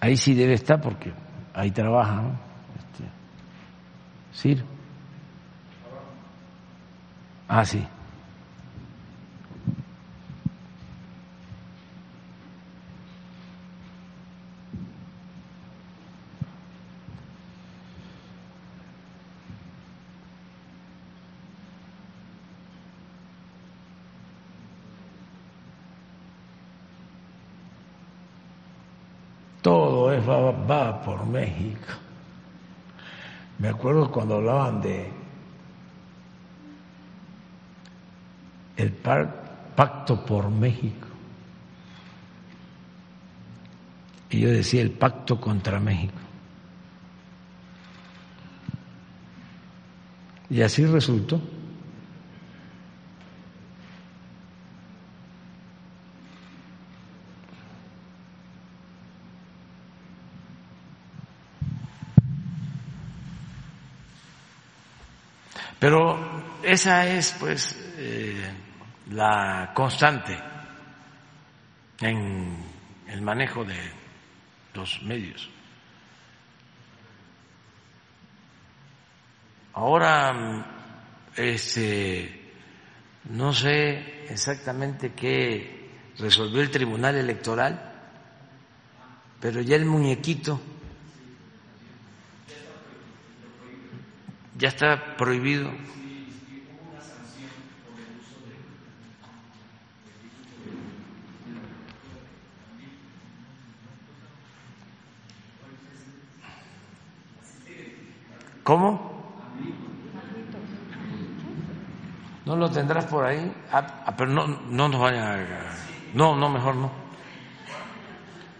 Ahí 0.00 0.16
sí 0.16 0.34
debe 0.34 0.54
estar 0.54 0.80
porque 0.80 1.12
ahí 1.54 1.70
trabaja, 1.70 2.16
¿no? 2.16 2.38
Este, 2.76 3.04
Ciro. 4.32 4.64
Ah, 7.46 7.64
sí. 7.64 7.86
Todo 29.62 30.10
es 30.12 30.24
por 31.02 31.26
México. 31.26 31.86
Me 33.58 33.68
acuerdo 33.68 34.10
cuando 34.10 34.36
hablaban 34.36 34.80
de 34.80 35.10
el 38.76 38.92
pacto 38.92 40.24
por 40.24 40.48
México. 40.48 41.06
Y 44.30 44.40
yo 44.40 44.50
decía 44.50 44.80
el 44.80 44.92
pacto 44.92 45.40
contra 45.40 45.78
México. 45.80 46.14
Y 50.48 50.62
así 50.62 50.86
resultó. 50.86 51.40
Pero 65.80 66.60
esa 66.62 67.06
es, 67.06 67.34
pues, 67.40 67.74
eh, 67.96 68.52
la 69.10 69.72
constante 69.74 70.38
en 72.00 72.56
el 73.08 73.22
manejo 73.22 73.64
de 73.64 73.78
los 74.74 75.02
medios. 75.02 75.48
Ahora, 79.72 80.66
este, 81.34 82.52
no 83.30 83.54
sé 83.54 84.26
exactamente 84.28 85.14
qué 85.14 85.92
resolvió 86.18 86.60
el 86.60 86.70
Tribunal 86.70 87.16
Electoral, 87.16 87.90
pero 89.40 89.62
ya 89.62 89.76
el 89.76 89.86
muñequito 89.86 90.60
ya 94.60 94.68
está 94.68 95.16
prohibido. 95.16 95.70
¿Cómo? 108.62 109.10
¿No 112.44 112.56
lo 112.56 112.70
tendrás 112.70 113.06
por 113.06 113.24
ahí? 113.24 113.52
Ah, 113.72 114.02
ah, 114.06 114.14
pero 114.16 114.30
no, 114.30 114.46
no 114.46 114.88
nos 114.88 115.00
vayan. 115.00 115.46
No, 116.14 116.36
no, 116.36 116.50
mejor 116.50 116.76
no. 116.76 116.90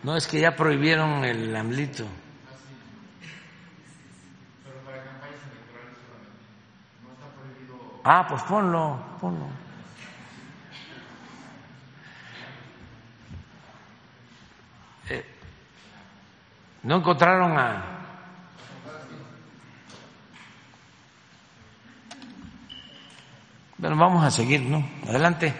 No, 0.02 0.16
es 0.16 0.27
que 0.27 0.40
ya 0.40 0.56
prohibieron 0.56 1.24
el 1.24 1.55
amlito. 1.55 2.05
Ah, 8.12 8.27
pues 8.28 8.43
ponlo, 8.43 8.99
ponlo. 9.20 9.47
Eh, 15.09 15.24
no 16.82 16.97
encontraron 16.97 17.57
a... 17.57 17.85
Bueno, 23.78 23.97
vamos 23.97 24.24
a 24.24 24.32
seguir, 24.32 24.62
¿no? 24.62 24.85
Adelante. 25.09 25.55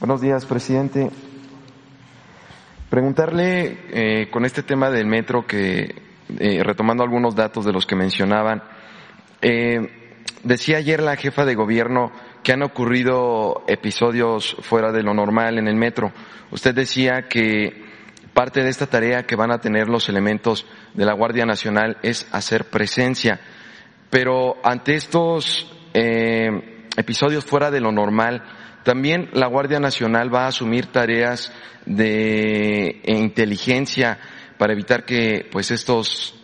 Buenos 0.00 0.20
días, 0.20 0.44
presidente. 0.46 1.12
Preguntarle 2.90 4.22
eh, 4.22 4.30
con 4.32 4.44
este 4.44 4.64
tema 4.64 4.90
del 4.90 5.06
metro 5.06 5.46
que, 5.46 6.11
eh, 6.38 6.62
retomando 6.62 7.02
algunos 7.02 7.34
datos 7.34 7.64
de 7.64 7.72
los 7.72 7.86
que 7.86 7.96
mencionaban, 7.96 8.62
eh, 9.40 9.80
decía 10.44 10.78
ayer 10.78 11.02
la 11.02 11.16
jefa 11.16 11.44
de 11.44 11.54
gobierno 11.54 12.12
que 12.42 12.52
han 12.52 12.62
ocurrido 12.62 13.64
episodios 13.68 14.56
fuera 14.60 14.92
de 14.92 15.02
lo 15.02 15.14
normal 15.14 15.58
en 15.58 15.68
el 15.68 15.76
metro. 15.76 16.12
Usted 16.50 16.74
decía 16.74 17.28
que 17.28 17.84
parte 18.34 18.62
de 18.62 18.70
esta 18.70 18.86
tarea 18.86 19.24
que 19.24 19.36
van 19.36 19.52
a 19.52 19.60
tener 19.60 19.88
los 19.88 20.08
elementos 20.08 20.66
de 20.94 21.04
la 21.04 21.14
Guardia 21.14 21.46
Nacional 21.46 21.98
es 22.02 22.26
hacer 22.32 22.66
presencia. 22.66 23.40
Pero 24.10 24.56
ante 24.64 24.94
estos 24.94 25.70
eh, 25.94 26.86
episodios 26.96 27.44
fuera 27.44 27.70
de 27.70 27.80
lo 27.80 27.92
normal, 27.92 28.42
también 28.84 29.28
la 29.32 29.46
Guardia 29.46 29.78
Nacional 29.78 30.34
va 30.34 30.44
a 30.44 30.48
asumir 30.48 30.86
tareas 30.86 31.52
de 31.86 33.00
eh, 33.02 33.16
inteligencia 33.16 34.18
para 34.62 34.74
evitar 34.74 35.04
que 35.04 35.48
pues 35.50 35.72
estos 35.72 36.36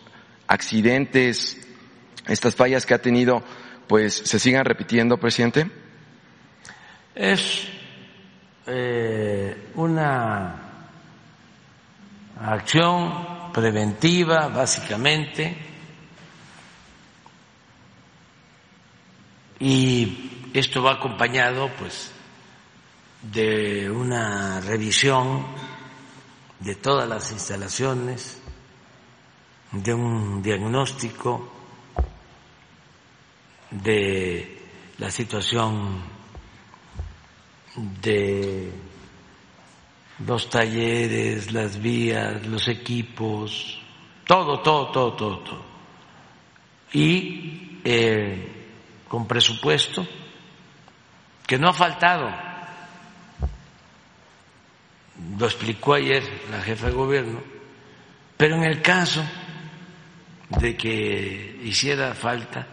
accidentes, 0.49 1.57
estas 2.27 2.57
fallas 2.57 2.85
que 2.85 2.93
ha 2.93 3.01
tenido, 3.01 3.45
pues 3.87 4.13
se 4.13 4.41
sigan 4.41 4.65
repitiendo, 4.65 5.19
presidente. 5.19 5.71
Es 7.15 7.69
eh, 8.67 9.71
una 9.77 10.53
acción 12.41 13.53
preventiva, 13.53 14.49
básicamente, 14.49 15.57
y 19.61 20.49
esto 20.55 20.83
va 20.83 20.95
acompañado, 20.95 21.71
pues, 21.79 22.11
de 23.23 23.89
una 23.89 24.61
revisión 24.61 25.68
de 26.61 26.75
todas 26.75 27.09
las 27.09 27.31
instalaciones, 27.33 28.41
de 29.73 29.95
un 29.95 30.43
diagnóstico 30.43 31.53
de 33.71 34.67
la 34.99 35.11
situación 35.11 36.03
de 37.77 38.73
los 40.27 40.51
talleres, 40.51 41.53
las 41.53 41.81
vías, 41.81 42.45
los 42.47 42.67
equipos, 42.69 43.81
todo, 44.27 44.61
todo, 44.61 44.91
todo, 44.91 45.13
todo, 45.15 45.39
todo. 45.41 45.63
Y 46.93 47.81
eh, 47.85 48.67
con 49.07 49.27
presupuesto 49.27 50.07
que 51.47 51.59
no 51.59 51.69
ha 51.69 51.73
faltado. 51.73 52.48
Lo 55.39 55.47
explicó 55.47 55.95
ayer 55.95 56.23
la 56.51 56.61
jefa 56.63 56.87
de 56.87 56.93
gobierno, 56.93 57.41
pero 58.37 58.57
en 58.57 58.65
el 58.65 58.81
caso 58.83 59.23
de 60.61 60.77
que 60.77 61.61
hiciera 61.63 62.15
falta 62.15 62.67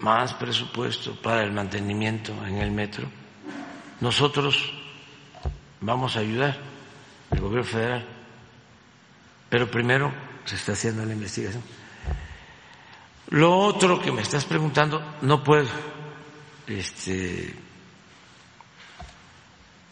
más 0.00 0.34
presupuesto 0.34 1.14
para 1.20 1.42
el 1.42 1.52
mantenimiento 1.52 2.32
en 2.46 2.58
el 2.58 2.70
metro, 2.70 3.08
nosotros 4.00 4.72
vamos 5.80 6.16
a 6.16 6.20
ayudar 6.20 6.58
al 7.30 7.40
gobierno 7.40 7.64
federal, 7.64 8.06
pero 9.48 9.70
primero 9.70 10.12
se 10.44 10.56
está 10.56 10.72
haciendo 10.72 11.04
la 11.04 11.12
investigación. 11.12 11.62
Lo 13.28 13.56
otro 13.56 14.00
que 14.00 14.10
me 14.10 14.22
estás 14.22 14.44
preguntando, 14.44 15.00
no 15.22 15.44
puedo 15.44 15.68
este, 16.66 17.54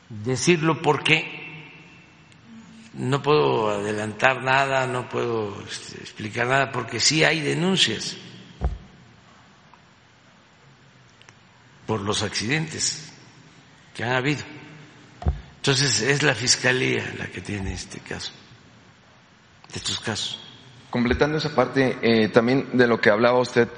decirlo 0.08 0.80
porque 0.80 1.38
no 2.94 3.22
puedo 3.22 3.70
adelantar 3.70 4.42
nada, 4.42 4.86
no 4.86 5.08
puedo 5.08 5.62
este, 5.62 5.98
explicar 6.00 6.46
nada, 6.46 6.72
porque 6.72 7.00
sí 7.00 7.24
hay 7.24 7.40
denuncias 7.40 8.16
por 11.86 12.00
los 12.00 12.22
accidentes 12.22 13.12
que 13.94 14.04
han 14.04 14.12
habido. 14.12 14.42
Entonces 15.56 16.00
es 16.02 16.22
la 16.22 16.34
fiscalía 16.34 17.14
la 17.18 17.26
que 17.26 17.40
tiene 17.40 17.72
este 17.72 18.00
caso, 18.00 18.32
estos 19.74 20.00
casos. 20.00 20.40
Completando 20.90 21.38
esa 21.38 21.54
parte, 21.54 21.98
eh, 22.02 22.28
también 22.28 22.76
de 22.76 22.86
lo 22.86 23.00
que 23.00 23.10
hablaba 23.10 23.38
usted 23.38 23.68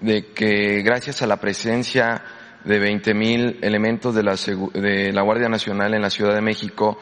de 0.00 0.32
que 0.32 0.82
gracias 0.82 1.22
a 1.22 1.26
la 1.26 1.38
presencia 1.38 2.22
de 2.64 2.78
20 2.78 3.14
mil 3.14 3.58
elementos 3.62 4.14
de 4.14 4.22
la, 4.22 4.34
de 4.74 5.12
la 5.12 5.22
Guardia 5.22 5.48
Nacional 5.48 5.94
en 5.94 6.02
la 6.02 6.10
Ciudad 6.10 6.34
de 6.34 6.40
México, 6.40 6.98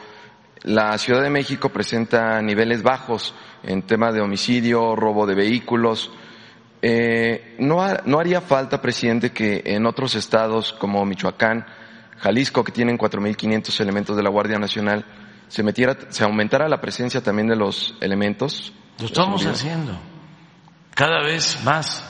la 0.63 0.97
Ciudad 0.97 1.21
de 1.21 1.29
México 1.29 1.69
presenta 1.69 2.41
niveles 2.41 2.83
bajos 2.83 3.33
en 3.63 3.83
tema 3.83 4.11
de 4.11 4.21
homicidio, 4.21 4.95
robo 4.95 5.25
de 5.25 5.35
vehículos. 5.35 6.11
Eh, 6.81 7.55
¿no, 7.59 7.81
ha- 7.81 8.01
¿No 8.05 8.19
haría 8.19 8.41
falta, 8.41 8.81
presidente, 8.81 9.31
que 9.31 9.61
en 9.65 9.85
otros 9.85 10.15
estados 10.15 10.73
como 10.73 11.05
Michoacán, 11.05 11.65
Jalisco, 12.17 12.63
que 12.63 12.71
tienen 12.71 12.97
4.500 12.97 13.79
elementos 13.81 14.15
de 14.17 14.23
la 14.23 14.29
Guardia 14.29 14.57
Nacional, 14.59 15.05
se, 15.47 15.63
metiera, 15.63 15.95
se 16.09 16.23
aumentara 16.23 16.67
la 16.67 16.81
presencia 16.81 17.21
también 17.21 17.47
de 17.47 17.55
los 17.55 17.95
elementos? 18.01 18.73
Lo 18.99 19.05
estamos 19.05 19.45
haciendo 19.45 19.97
cada 20.95 21.21
vez 21.23 21.63
más. 21.63 22.03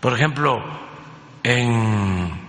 Por 0.00 0.12
ejemplo, 0.14 0.56
en 1.42 2.43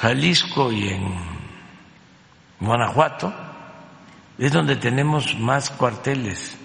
Jalisco 0.00 0.70
y 0.72 0.88
en 0.88 1.14
Guanajuato 2.60 3.32
es 4.38 4.52
donde 4.52 4.76
tenemos 4.76 5.36
más 5.38 5.70
cuarteles 5.70 6.56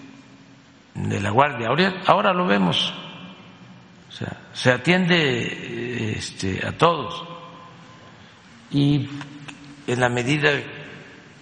de 0.94 1.20
la 1.20 1.32
Guardia. 1.32 1.68
Ahora, 1.70 2.02
ahora 2.06 2.34
lo 2.34 2.46
vemos. 2.46 2.94
O 4.10 4.12
sea, 4.12 4.38
se 4.54 4.72
atiende 4.72 6.12
este, 6.16 6.66
a 6.66 6.78
todos. 6.78 7.28
Y 8.70 9.10
en 9.88 10.00
la 10.00 10.10
medida 10.10 10.52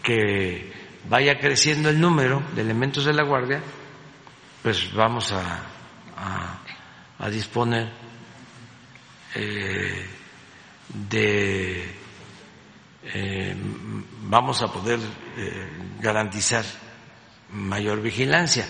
que 0.01 0.71
vaya 1.09 1.37
creciendo 1.39 1.89
el 1.89 1.99
número 1.99 2.41
de 2.55 2.61
elementos 2.61 3.03
de 3.03 3.13
la 3.13 3.23
Guardia, 3.23 3.61
pues 4.63 4.93
vamos 4.93 5.31
a, 5.33 5.41
a- 6.17 6.59
a 7.19 7.29
disponer 7.29 7.89
eh, 9.35 10.09
de, 10.93 11.95
eh, 13.03 13.55
vamos 14.23 14.61
a 14.61 14.71
poder 14.71 14.99
eh, 15.37 15.69
garantizar 15.99 16.65
mayor 17.53 18.01
vigilancia. 18.01 18.67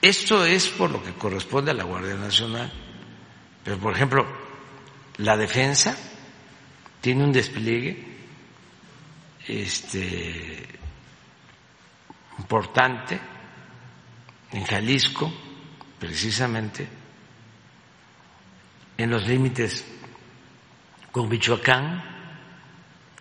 Esto 0.00 0.44
es 0.44 0.68
por 0.68 0.90
lo 0.90 1.02
que 1.02 1.12
corresponde 1.14 1.70
a 1.70 1.74
la 1.74 1.84
Guardia 1.84 2.14
Nacional. 2.14 2.70
Pero, 3.62 3.78
por 3.78 3.94
ejemplo, 3.94 4.26
la 5.18 5.36
defensa 5.36 5.96
tiene 7.00 7.24
un 7.24 7.32
despliegue 7.32 8.04
este, 9.46 10.68
importante 12.38 13.18
en 14.52 14.64
Jalisco, 14.64 15.32
precisamente, 15.98 16.86
en 18.96 19.10
los 19.10 19.26
límites 19.26 19.84
con 21.14 21.28
Michoacán, 21.28 22.02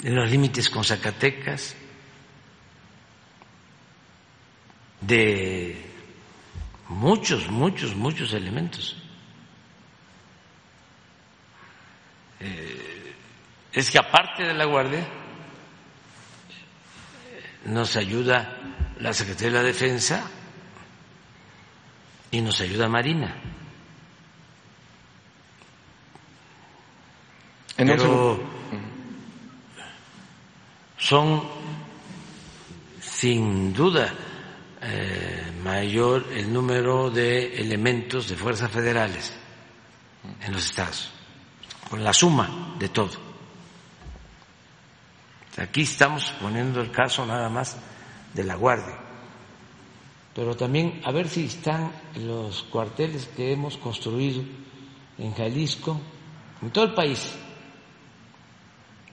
en 0.01 0.15
los 0.15 0.27
límites 0.27 0.67
con 0.67 0.83
Zacatecas, 0.83 1.75
de 4.99 5.79
muchos, 6.89 7.51
muchos, 7.51 7.95
muchos 7.95 8.33
elementos. 8.33 8.97
Eh, 12.39 13.13
es 13.71 13.91
que 13.91 13.99
aparte 13.99 14.41
de 14.41 14.55
la 14.55 14.65
Guardia, 14.65 15.07
nos 17.65 17.95
ayuda 17.95 18.57
la 18.97 19.13
Secretaría 19.13 19.51
de 19.51 19.57
la 19.57 19.67
Defensa 19.67 20.27
y 22.31 22.41
nos 22.41 22.59
ayuda 22.59 22.89
Marina. 22.89 23.35
En 23.35 23.53
un 27.51 27.57
Pero 27.75 28.39
son 30.97 31.43
sin 33.01 33.73
duda 33.73 34.13
eh, 34.81 35.51
mayor 35.63 36.25
el 36.33 36.51
número 36.51 37.09
de 37.09 37.55
elementos 37.59 38.29
de 38.29 38.35
fuerzas 38.35 38.69
federales 38.71 39.33
en 40.41 40.53
los 40.53 40.65
estados, 40.65 41.09
con 41.89 42.03
la 42.03 42.13
suma 42.13 42.75
de 42.77 42.89
todo. 42.89 43.11
Aquí 45.57 45.81
estamos 45.81 46.33
poniendo 46.41 46.81
el 46.81 46.91
caso 46.91 47.25
nada 47.25 47.49
más 47.49 47.77
de 48.33 48.43
la 48.43 48.55
Guardia, 48.55 48.97
pero 50.33 50.55
también 50.55 51.01
a 51.05 51.11
ver 51.11 51.29
si 51.29 51.45
están 51.45 51.91
los 52.15 52.63
cuarteles 52.63 53.27
que 53.27 53.51
hemos 53.51 53.77
construido 53.77 54.43
en 55.17 55.33
Jalisco, 55.33 55.99
en 56.61 56.71
todo 56.71 56.85
el 56.85 56.93
país, 56.93 57.35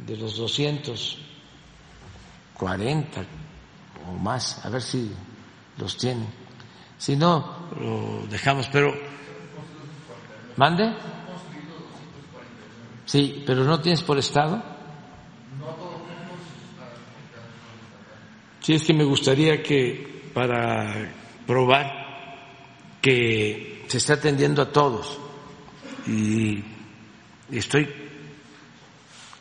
de 0.07 0.17
los 0.17 0.37
240 0.37 3.21
o 4.09 4.13
más, 4.13 4.65
a 4.65 4.71
ver 4.71 4.83
si 4.83 5.11
los 5.79 5.97
tienen. 5.97 6.29
Si 6.99 7.17
no, 7.17 7.69
lo 7.79 8.27
dejamos, 8.29 8.69
pero... 8.69 8.93
¿Mande? 10.57 10.93
Sí, 13.07 13.43
pero 13.47 13.65
no 13.65 13.81
tienes 13.81 14.03
por 14.03 14.19
estado. 14.19 14.63
Sí, 18.61 18.75
es 18.75 18.85
que 18.85 18.93
me 18.93 19.05
gustaría 19.05 19.63
que 19.63 20.31
para 20.35 21.11
probar 21.47 22.01
que 23.01 23.87
se 23.89 23.99
está 23.99 24.15
atendiendo 24.15 24.63
a 24.63 24.71
todos 24.71 25.19
y 26.07 26.63
estoy 27.51 27.89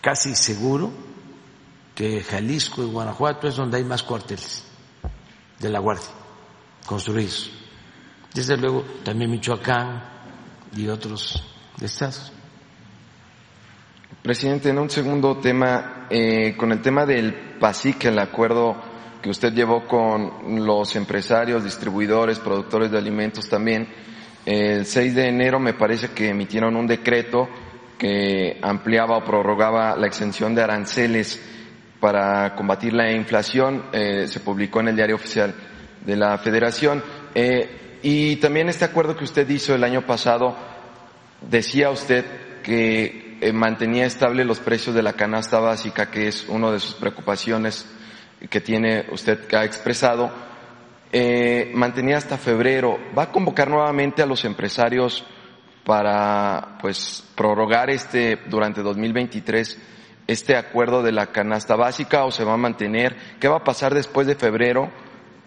casi 0.01 0.35
seguro 0.35 0.91
que 1.95 2.23
Jalisco 2.23 2.81
y 2.83 2.85
Guanajuato 2.85 3.47
es 3.47 3.55
donde 3.55 3.77
hay 3.77 3.83
más 3.83 4.03
cuarteles 4.03 4.63
de 5.59 5.69
la 5.69 5.79
Guardia 5.79 6.07
construidos. 6.85 7.51
Desde 8.33 8.57
luego 8.57 8.83
también 9.03 9.29
Michoacán 9.29 10.03
y 10.75 10.87
otros 10.87 11.43
estados. 11.81 12.31
Presidente, 14.23 14.69
en 14.69 14.79
un 14.79 14.89
segundo 14.89 15.37
tema, 15.37 16.07
eh, 16.09 16.55
con 16.57 16.71
el 16.71 16.81
tema 16.81 17.05
del 17.05 17.57
PASIC, 17.59 18.05
el 18.05 18.19
acuerdo 18.19 18.75
que 19.21 19.29
usted 19.29 19.53
llevó 19.53 19.85
con 19.85 20.65
los 20.65 20.95
empresarios, 20.95 21.63
distribuidores, 21.63 22.39
productores 22.39 22.91
de 22.91 22.97
alimentos 22.97 23.47
también, 23.49 23.87
el 24.45 24.85
6 24.85 25.15
de 25.15 25.27
enero 25.27 25.59
me 25.59 25.73
parece 25.73 26.09
que 26.09 26.29
emitieron 26.29 26.75
un 26.75 26.87
decreto 26.87 27.47
que 27.99 28.57
ampliaba 28.63 29.17
o 29.17 29.23
prorrogaba 29.23 29.95
la 29.95 30.07
exención 30.07 30.55
de 30.55 30.63
aranceles 30.63 31.39
para 31.99 32.55
combatir 32.55 32.93
la 32.93 33.11
inflación, 33.11 33.83
eh, 33.91 34.25
se 34.27 34.39
publicó 34.39 34.79
en 34.79 34.87
el 34.87 34.95
diario 34.95 35.17
oficial 35.17 35.53
de 36.05 36.15
la 36.15 36.37
Federación. 36.39 37.03
Eh, 37.35 37.99
y 38.01 38.37
también 38.37 38.69
este 38.69 38.85
acuerdo 38.85 39.15
que 39.15 39.25
usted 39.25 39.47
hizo 39.49 39.75
el 39.75 39.83
año 39.83 40.05
pasado, 40.05 40.55
decía 41.41 41.91
usted 41.91 42.25
que 42.63 43.37
eh, 43.41 43.53
mantenía 43.53 44.05
estable 44.05 44.43
los 44.45 44.59
precios 44.59 44.95
de 44.95 45.03
la 45.03 45.13
canasta 45.13 45.59
básica, 45.59 46.09
que 46.09 46.27
es 46.27 46.47
una 46.47 46.71
de 46.71 46.79
sus 46.79 46.95
preocupaciones 46.95 47.85
que 48.49 48.61
tiene 48.61 49.05
usted 49.11 49.47
que 49.47 49.57
ha 49.57 49.65
expresado, 49.65 50.31
eh, 51.11 51.71
mantenía 51.73 52.17
hasta 52.17 52.37
febrero. 52.37 52.97
¿Va 53.17 53.23
a 53.23 53.31
convocar 53.31 53.69
nuevamente 53.69 54.21
a 54.21 54.25
los 54.25 54.45
empresarios 54.45 55.25
para 55.85 56.77
pues 56.81 57.23
prorrogar 57.35 57.89
este 57.89 58.37
durante 58.47 58.81
2023 58.81 59.79
este 60.27 60.55
acuerdo 60.55 61.01
de 61.01 61.11
la 61.11 61.27
canasta 61.27 61.75
básica 61.75 62.23
o 62.23 62.31
se 62.31 62.43
va 62.43 62.53
a 62.53 62.57
mantener? 62.57 63.15
¿Qué 63.39 63.47
va 63.47 63.57
a 63.57 63.63
pasar 63.63 63.95
después 63.95 64.27
de 64.27 64.35
febrero 64.35 64.91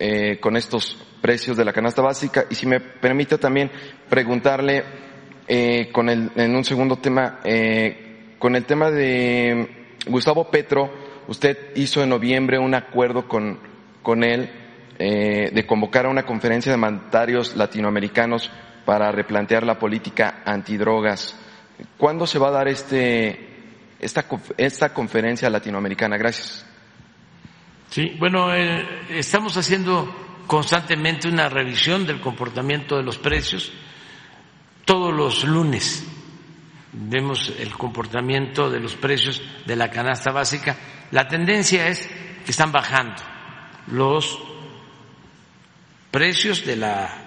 eh, 0.01 0.41
con 0.41 0.57
estos 0.57 0.99
precios 1.21 1.57
de 1.57 1.65
la 1.65 1.73
canasta 1.73 2.03
básica? 2.03 2.47
Y 2.51 2.57
si 2.57 2.67
me 2.67 2.81
permite 2.81 3.39
también 3.39 3.71
preguntarle 4.09 4.85
eh, 5.47 5.91
con 5.93 6.09
el, 6.09 6.33
en 6.35 6.57
un 6.57 6.65
segundo 6.65 6.97
tema, 6.97 7.39
eh, 7.45 8.35
con 8.41 8.57
el 8.57 8.65
tema 8.65 8.91
de 8.91 9.95
Gustavo 10.09 10.51
Petro, 10.51 10.91
usted 11.29 11.77
hizo 11.77 12.03
en 12.03 12.09
noviembre 12.09 12.59
un 12.59 12.75
acuerdo 12.75 13.29
con, 13.29 13.61
con 14.03 14.25
él 14.25 14.51
eh, 14.99 15.51
de 15.53 15.67
convocar 15.67 16.07
a 16.07 16.11
una 16.11 16.25
conferencia 16.25 16.73
de 16.73 16.79
mandatarios 16.79 17.57
latinoamericanos 17.57 18.51
para 18.85 19.13
replantear 19.13 19.65
la 19.65 19.79
política 19.79 20.43
antidrogas. 20.45 21.37
¿Cuándo 21.97 22.27
se 22.27 22.39
va 22.39 22.49
a 22.49 22.53
dar 22.53 22.69
este, 22.69 23.75
esta, 24.01 24.27
esta 24.57 24.93
conferencia 24.93 25.51
latinoamericana? 25.51 26.17
Gracias. 26.17 26.67
Sí, 27.91 28.17
bueno, 28.19 28.55
eh, 28.55 28.85
estamos 29.11 29.57
haciendo 29.57 30.43
constantemente 30.47 31.29
una 31.29 31.49
revisión 31.49 32.07
del 32.07 32.21
comportamiento 32.21 32.97
de 32.97 33.03
los 33.03 33.19
precios. 33.19 33.73
Todos 34.85 35.15
los 35.15 35.45
lunes 35.45 36.05
vemos 36.93 37.53
el 37.59 37.73
comportamiento 37.73 38.71
de 38.71 38.81
los 38.81 38.95
precios 38.97 39.43
de 39.67 39.77
la 39.77 39.91
canasta 39.91 40.31
básica. 40.31 40.77
La 41.11 41.29
tendencia 41.29 41.89
es 41.89 42.09
que 42.45 42.51
están 42.51 42.73
bajando 42.73 43.23
los 43.89 44.39
precios 46.11 46.65
de 46.65 46.77
la 46.77 47.22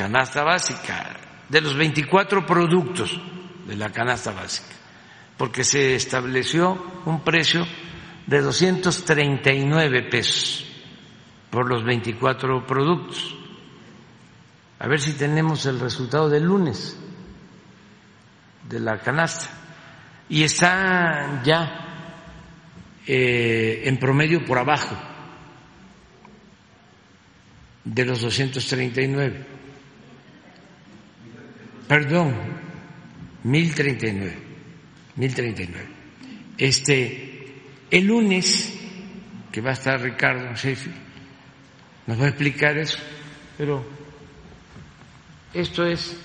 canasta 0.00 0.42
básica. 0.42 1.16
de 1.50 1.60
los 1.60 1.76
24 1.76 2.46
productos 2.46 3.20
de 3.66 3.76
la 3.76 3.90
canasta 3.90 4.30
básica, 4.30 4.72
porque 5.36 5.64
se 5.64 5.96
estableció 5.96 7.02
un 7.04 7.22
precio 7.22 7.66
de 8.26 8.40
239 8.40 10.04
pesos 10.04 10.64
por 11.50 11.68
los 11.68 11.84
24 11.84 12.64
productos. 12.66 13.36
A 14.78 14.88
ver 14.88 15.00
si 15.00 15.12
tenemos 15.14 15.66
el 15.66 15.80
resultado 15.80 16.30
del 16.30 16.44
lunes 16.44 16.96
de 18.68 18.80
la 18.80 18.98
canasta. 19.00 19.48
Y 20.28 20.44
está 20.44 21.42
ya 21.42 23.02
eh, 23.06 23.82
en 23.84 23.98
promedio 23.98 24.44
por 24.46 24.56
abajo 24.56 24.96
de 27.84 28.04
los 28.04 28.22
239. 28.22 29.59
Perdón, 31.90 32.32
1039. 33.42 34.38
1039. 35.16 35.88
Este, 36.56 37.64
el 37.90 38.04
lunes, 38.06 38.78
que 39.50 39.60
va 39.60 39.70
a 39.70 39.72
estar 39.72 40.00
Ricardo 40.00 40.54
Sheffield, 40.54 40.96
nos 42.06 42.20
va 42.20 42.26
a 42.26 42.28
explicar 42.28 42.78
eso, 42.78 42.98
pero 43.58 43.84
esto 45.52 45.84
es. 45.84 46.16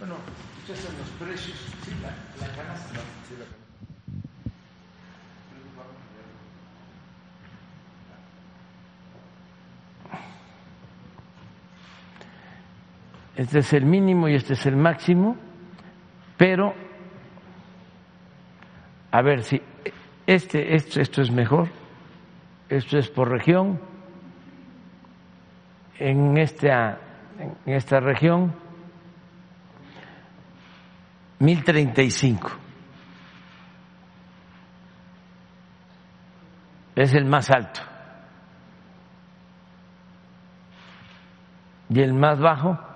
Bueno, 0.00 0.16
estos 0.62 0.84
son 0.84 0.98
los 0.98 1.08
precios. 1.28 1.58
Sí, 1.84 1.92
la, 2.02 2.08
la 2.44 2.52
canasta. 2.56 3.00
Sí, 3.28 3.34
la 3.38 3.44
canasta. 3.44 3.58
Este 13.38 13.60
es 13.60 13.72
el 13.72 13.86
mínimo 13.86 14.28
y 14.28 14.34
este 14.34 14.54
es 14.54 14.66
el 14.66 14.74
máximo, 14.76 15.36
pero 16.36 16.74
a 19.12 19.22
ver 19.22 19.44
si 19.44 19.62
este 20.26 20.74
esto, 20.74 21.00
esto 21.00 21.22
es 21.22 21.30
mejor, 21.30 21.68
esto 22.68 22.98
es 22.98 23.08
por 23.08 23.28
región. 23.28 23.80
En 26.00 26.36
esta 26.36 26.98
en 27.38 27.74
esta 27.74 28.00
región 28.00 28.52
1035 31.38 32.50
es 36.96 37.14
el 37.14 37.24
más 37.24 37.48
alto 37.52 37.82
y 41.88 42.00
el 42.00 42.14
más 42.14 42.40
bajo 42.40 42.87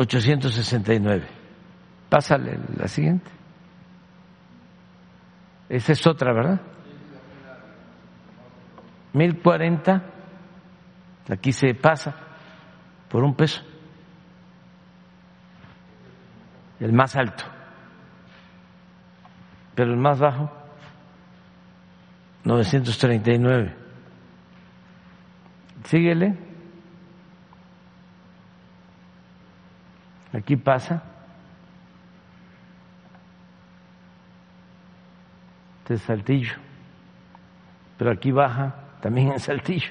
869. 0.00 1.26
Pásale 2.08 2.58
la 2.74 2.88
siguiente. 2.88 3.30
Esa 5.68 5.92
es 5.92 6.06
otra, 6.06 6.32
¿verdad? 6.32 6.60
1040. 9.12 10.02
Aquí 11.30 11.52
se 11.52 11.74
pasa 11.74 12.14
por 13.10 13.22
un 13.22 13.34
peso. 13.34 13.62
El 16.80 16.94
más 16.94 17.14
alto. 17.14 17.44
Pero 19.74 19.92
el 19.92 19.98
más 19.98 20.18
bajo, 20.18 20.50
939. 22.44 23.76
Síguele. 25.84 26.49
Aquí 30.32 30.56
pasa. 30.56 31.02
Este 35.80 35.94
es 35.94 36.02
Saltillo. 36.02 36.54
Pero 37.98 38.12
aquí 38.12 38.30
baja 38.30 38.74
también 39.00 39.32
en 39.32 39.40
Saltillo. 39.40 39.90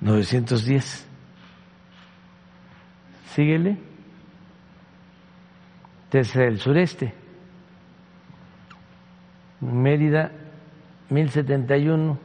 910. 0.00 1.08
Síguele. 3.34 3.78
Desde 6.10 6.46
el 6.46 6.58
sureste. 6.58 7.14
Mérida, 9.60 10.30
1071, 11.10 12.18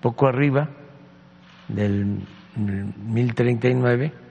poco 0.00 0.28
arriba 0.28 0.70
del 1.68 2.24
1039 2.56 4.27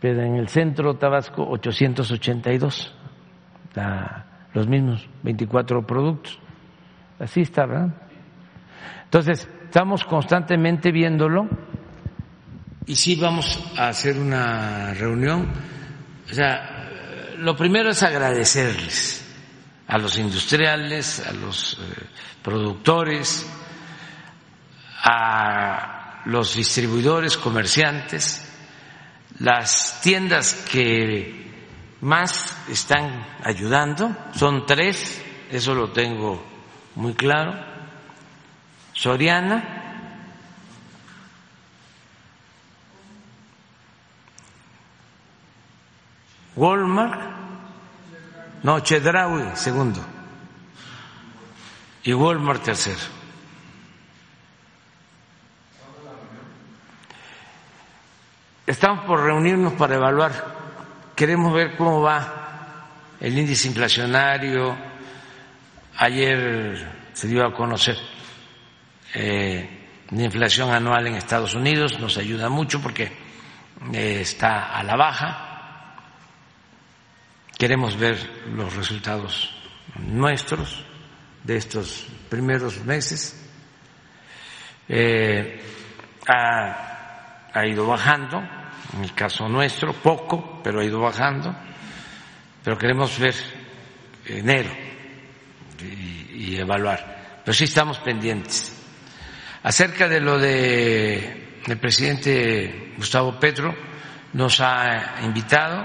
pero 0.00 0.22
en 0.22 0.36
el 0.36 0.48
centro 0.48 0.94
Tabasco 0.94 1.46
882, 1.48 2.94
la, 3.74 4.26
los 4.52 4.66
mismos 4.66 5.08
24 5.22 5.86
productos. 5.86 6.38
Así 7.18 7.42
está, 7.42 7.66
¿verdad? 7.66 7.94
Entonces, 9.04 9.48
estamos 9.64 10.04
constantemente 10.04 10.90
viéndolo. 10.92 11.48
Y 12.86 12.94
sí 12.94 13.16
vamos 13.16 13.72
a 13.76 13.88
hacer 13.88 14.18
una 14.18 14.94
reunión. 14.94 15.48
O 16.30 16.34
sea, 16.34 16.90
lo 17.38 17.56
primero 17.56 17.90
es 17.90 18.02
agradecerles 18.02 19.26
a 19.88 19.98
los 19.98 20.18
industriales, 20.18 21.26
a 21.26 21.32
los 21.32 21.74
eh, 21.74 22.02
productores, 22.42 23.46
a 25.02 26.22
los 26.26 26.56
distribuidores, 26.56 27.36
comerciantes, 27.36 28.45
las 29.38 30.00
tiendas 30.02 30.54
que 30.70 31.46
más 32.00 32.56
están 32.68 33.26
ayudando 33.42 34.14
son 34.34 34.66
tres, 34.66 35.22
eso 35.50 35.74
lo 35.74 35.90
tengo 35.92 36.42
muy 36.94 37.14
claro. 37.14 37.54
Soriana, 38.92 39.76
Walmart, 46.56 47.20
no, 48.62 48.80
Chedraui 48.80 49.54
segundo 49.54 50.00
y 52.02 52.14
Walmart 52.14 52.62
tercero. 52.62 53.15
Estamos 58.66 59.04
por 59.04 59.22
reunirnos 59.22 59.74
para 59.74 59.94
evaluar. 59.94 60.32
Queremos 61.14 61.54
ver 61.54 61.76
cómo 61.76 62.02
va 62.02 62.88
el 63.20 63.38
índice 63.38 63.68
inflacionario. 63.68 64.76
Ayer 65.98 66.84
se 67.12 67.28
dio 67.28 67.46
a 67.46 67.54
conocer 67.54 67.96
eh, 69.14 69.86
la 70.10 70.22
inflación 70.24 70.70
anual 70.72 71.06
en 71.06 71.14
Estados 71.14 71.54
Unidos. 71.54 72.00
Nos 72.00 72.18
ayuda 72.18 72.48
mucho 72.48 72.82
porque 72.82 73.12
eh, 73.92 74.18
está 74.20 74.76
a 74.76 74.82
la 74.82 74.96
baja. 74.96 75.94
Queremos 77.56 77.96
ver 77.96 78.18
los 78.52 78.74
resultados 78.74 79.48
nuestros 79.94 80.84
de 81.44 81.56
estos 81.56 82.08
primeros 82.28 82.84
meses. 82.84 83.48
Eh, 84.88 85.62
ha, 86.26 86.95
ha 87.52 87.66
ido 87.66 87.86
bajando 87.86 88.42
en 88.94 89.04
el 89.04 89.14
caso 89.14 89.48
nuestro, 89.48 89.92
poco, 89.92 90.60
pero 90.62 90.80
ha 90.80 90.84
ido 90.84 91.00
bajando, 91.00 91.54
pero 92.62 92.78
queremos 92.78 93.18
ver 93.18 93.34
enero 94.26 94.70
y, 95.80 96.56
evaluar. 96.56 97.40
Pero 97.44 97.54
sí 97.54 97.64
estamos 97.64 97.98
pendientes. 97.98 98.72
Acerca 99.62 100.08
de 100.08 100.20
lo 100.20 100.38
de 100.38 101.60
el 101.66 101.78
presidente 101.78 102.94
Gustavo 102.96 103.38
Petro, 103.38 103.74
nos 104.32 104.60
ha 104.60 105.16
invitado, 105.22 105.84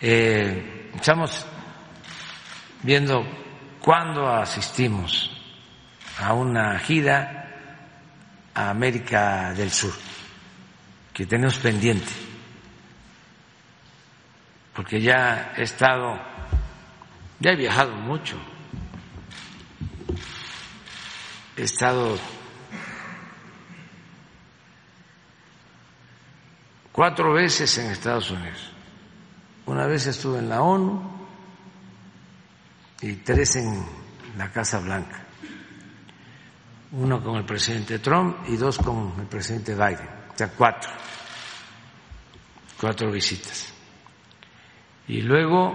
eh, 0.00 0.90
estamos 0.94 1.46
viendo 2.82 3.26
cuándo 3.80 4.28
asistimos 4.28 5.30
a 6.20 6.34
una 6.34 6.78
gira 6.78 7.48
a 8.54 8.70
América 8.70 9.54
del 9.54 9.70
Sur 9.70 10.07
que 11.18 11.26
tenemos 11.26 11.58
pendiente, 11.58 12.12
porque 14.72 15.00
ya 15.00 15.52
he 15.56 15.64
estado, 15.64 16.16
ya 17.40 17.50
he 17.50 17.56
viajado 17.56 17.90
mucho, 17.90 18.38
he 21.56 21.64
estado 21.64 22.16
cuatro 26.92 27.32
veces 27.32 27.76
en 27.78 27.90
Estados 27.90 28.30
Unidos. 28.30 28.70
Una 29.66 29.88
vez 29.88 30.06
estuve 30.06 30.38
en 30.38 30.48
la 30.48 30.62
ONU 30.62 31.02
y 33.00 33.14
tres 33.14 33.56
en 33.56 33.84
la 34.36 34.52
Casa 34.52 34.78
Blanca. 34.78 35.24
Uno 36.92 37.20
con 37.24 37.38
el 37.38 37.44
presidente 37.44 37.98
Trump 37.98 38.36
y 38.46 38.56
dos 38.56 38.78
con 38.78 39.14
el 39.18 39.26
presidente 39.26 39.74
Biden 39.74 40.17
sea, 40.38 40.48
cuatro. 40.56 40.90
Cuatro 42.80 43.10
visitas. 43.10 43.72
Y 45.08 45.20
luego 45.22 45.74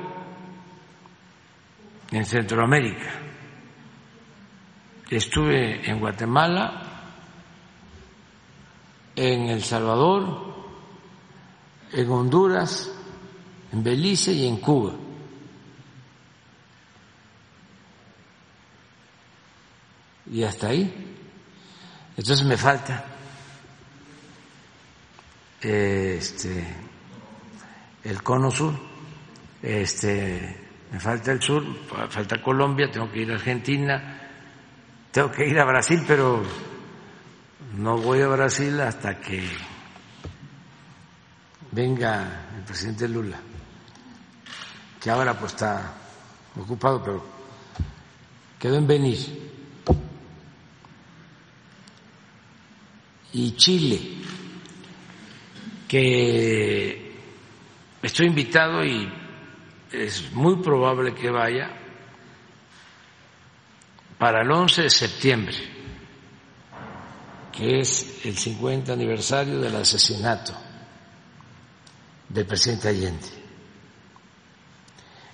en 2.11 2.25
Centroamérica. 2.25 3.11
Estuve 5.09 5.87
en 5.89 5.99
Guatemala, 5.99 7.11
en 9.15 9.49
El 9.49 9.63
Salvador, 9.63 10.55
en 11.91 12.09
Honduras, 12.09 12.89
en 13.71 13.83
Belice 13.83 14.31
y 14.31 14.47
en 14.47 14.57
Cuba. 14.57 14.93
Y 20.31 20.43
hasta 20.43 20.67
ahí. 20.67 21.15
Entonces 22.15 22.45
me 22.45 22.57
falta 22.57 23.12
este 25.63 26.65
el 28.03 28.21
cono 28.21 28.51
sur, 28.51 28.73
este 29.61 30.63
me 30.91 30.99
falta 30.99 31.31
el 31.31 31.41
sur, 31.41 31.63
falta 32.09 32.41
Colombia, 32.41 32.91
tengo 32.91 33.11
que 33.11 33.21
ir 33.21 33.31
a 33.31 33.35
Argentina, 33.35 34.21
tengo 35.11 35.31
que 35.31 35.47
ir 35.47 35.59
a 35.59 35.65
Brasil, 35.65 36.03
pero 36.07 36.43
no 37.77 37.97
voy 37.97 38.21
a 38.21 38.27
Brasil 38.27 38.79
hasta 38.81 39.19
que 39.19 39.43
venga 41.71 42.47
el 42.55 42.63
presidente 42.63 43.07
Lula, 43.07 43.39
que 45.01 45.09
ahora 45.09 45.37
pues 45.37 45.53
está 45.53 45.93
ocupado, 46.55 47.03
pero 47.03 47.25
quedó 48.59 48.77
en 48.77 48.87
venir. 48.87 49.51
Y 53.33 53.55
Chile, 53.55 54.21
que 55.93 57.13
estoy 58.01 58.25
invitado 58.25 58.83
y 58.83 59.07
es 59.91 60.31
muy 60.31 60.55
probable 60.55 61.13
que 61.13 61.29
vaya 61.29 61.69
para 64.17 64.41
el 64.41 64.51
11 64.51 64.81
de 64.81 64.89
septiembre, 64.89 65.55
que 67.51 67.81
es 67.81 68.25
el 68.25 68.35
50 68.35 68.91
aniversario 68.91 69.59
del 69.59 69.75
asesinato 69.75 70.55
del 72.27 72.47
presidente 72.47 72.87
Allende. 72.87 73.27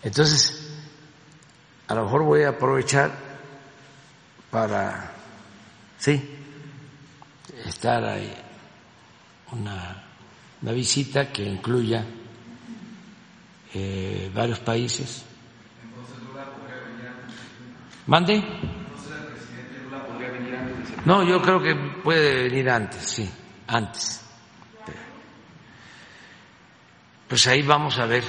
Entonces, 0.03 0.77
a 1.87 1.95
lo 1.95 2.03
mejor 2.03 2.23
voy 2.23 2.43
a 2.43 2.49
aprovechar 2.49 3.13
para, 4.51 5.13
sí, 5.97 6.37
estar 7.65 8.03
ahí 8.03 8.35
una, 9.53 10.08
una 10.61 10.71
visita 10.71 11.31
que 11.31 11.43
incluya 11.43 12.05
eh, 13.73 14.31
varios 14.33 14.59
países. 14.59 15.25
¿Mande? 18.07 18.43
No, 21.05 21.23
yo 21.23 21.41
creo 21.41 21.61
que 21.61 21.75
puede 21.75 22.43
venir 22.43 22.69
antes, 22.69 23.03
sí, 23.03 23.29
antes. 23.67 24.21
Pues 27.27 27.45
ahí 27.47 27.61
vamos 27.61 27.99
a 27.99 28.05
ver 28.05 28.23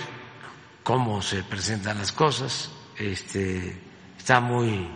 cómo 0.82 1.22
se 1.22 1.42
presentan 1.42 1.98
las 1.98 2.12
cosas. 2.12 2.70
Este, 2.98 3.80
está 4.18 4.40
muy 4.40 4.86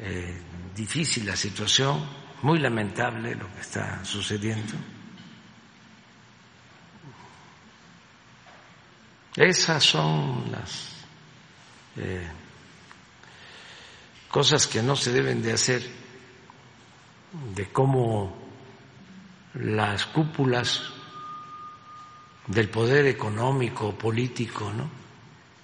eh, 0.00 0.42
difícil 0.74 1.26
la 1.26 1.36
situación, 1.36 2.04
muy 2.42 2.58
lamentable 2.58 3.36
lo 3.36 3.46
que 3.54 3.60
está 3.60 4.04
sucediendo. 4.04 4.74
Esas 9.36 9.84
son 9.84 10.50
las 10.50 10.92
eh, 11.96 12.26
cosas 14.28 14.66
que 14.66 14.82
no 14.82 14.96
se 14.96 15.12
deben 15.12 15.42
de 15.42 15.52
hacer, 15.52 15.86
de 17.54 17.70
cómo 17.70 18.34
las 19.54 20.06
cúpulas 20.06 20.82
del 22.46 22.70
poder 22.70 23.06
económico, 23.06 23.96
político, 23.96 24.72
¿no? 24.72 24.88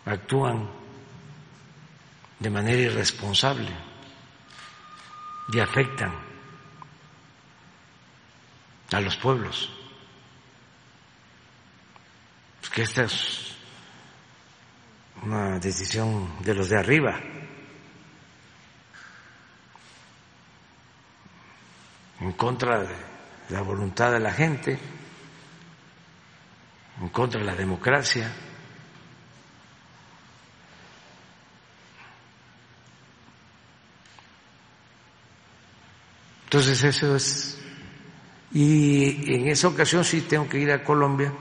actúan 0.05 0.69
de 2.39 2.51
manera 2.51 2.83
irresponsable 2.83 3.71
y 5.53 5.61
afectan 5.61 6.13
a 8.93 9.01
los 9.01 9.17
pueblos. 9.17 9.71
que 12.73 12.83
esta 12.83 13.05
es 13.05 13.52
una 15.23 15.59
decisión 15.59 16.29
de 16.41 16.55
los 16.55 16.69
de 16.69 16.79
arriba. 16.79 17.21
en 22.23 22.33
contra 22.33 22.83
de 22.83 22.95
la 23.51 23.63
voluntad 23.63 24.13
de 24.13 24.21
la 24.21 24.33
gente, 24.33 24.79
en 27.01 27.09
contra 27.09 27.41
de 27.41 27.47
la 27.47 27.55
democracia. 27.55 28.33
Entonces 36.45 36.85
eso 36.85 37.17
es... 37.17 37.59
Y 38.53 39.35
en 39.35 39.49
esa 39.49 39.69
ocasión 39.69 40.05
sí 40.05 40.21
tengo 40.21 40.47
que 40.47 40.59
ir 40.59 40.71
a 40.71 40.85
Colombia, 40.85 41.33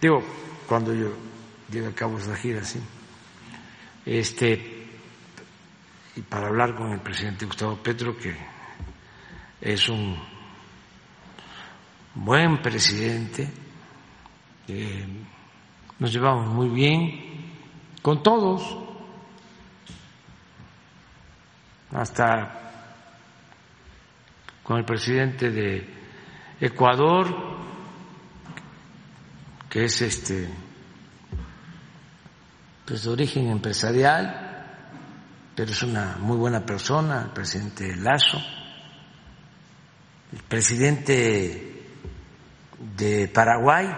digo, 0.00 0.24
cuando 0.66 0.94
yo 0.94 1.12
llegue 1.70 1.88
a 1.88 1.94
cabo 1.94 2.18
esa 2.18 2.34
gira, 2.34 2.64
sí. 2.64 2.80
Este, 4.06 4.86
y 6.14 6.20
para 6.20 6.46
hablar 6.46 6.76
con 6.76 6.92
el 6.92 7.00
presidente 7.00 7.44
Gustavo 7.44 7.76
Petro, 7.82 8.16
que 8.16 8.36
es 9.60 9.88
un 9.88 10.16
buen 12.14 12.62
presidente, 12.62 13.50
eh, 14.68 15.08
nos 15.98 16.12
llevamos 16.12 16.46
muy 16.46 16.68
bien 16.68 17.50
con 18.00 18.22
todos, 18.22 18.78
hasta 21.90 22.62
con 24.62 24.78
el 24.78 24.84
presidente 24.84 25.50
de 25.50 25.84
Ecuador, 26.60 27.26
que 29.68 29.84
es 29.86 30.00
este 30.00 30.65
pues 32.86 33.02
de 33.02 33.10
origen 33.10 33.48
empresarial, 33.48 34.46
pero 35.56 35.72
es 35.72 35.82
una 35.82 36.16
muy 36.20 36.36
buena 36.36 36.64
persona, 36.64 37.22
el 37.22 37.30
presidente 37.30 37.96
Lazo, 37.96 38.40
el 40.32 40.42
presidente 40.44 41.88
de 42.96 43.28
Paraguay, 43.28 43.88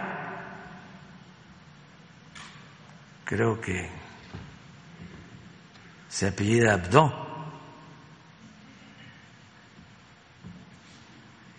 creo 3.25 3.61
que 3.61 3.91
se 6.09 6.29
apellida 6.29 6.73
Abdo, 6.73 7.27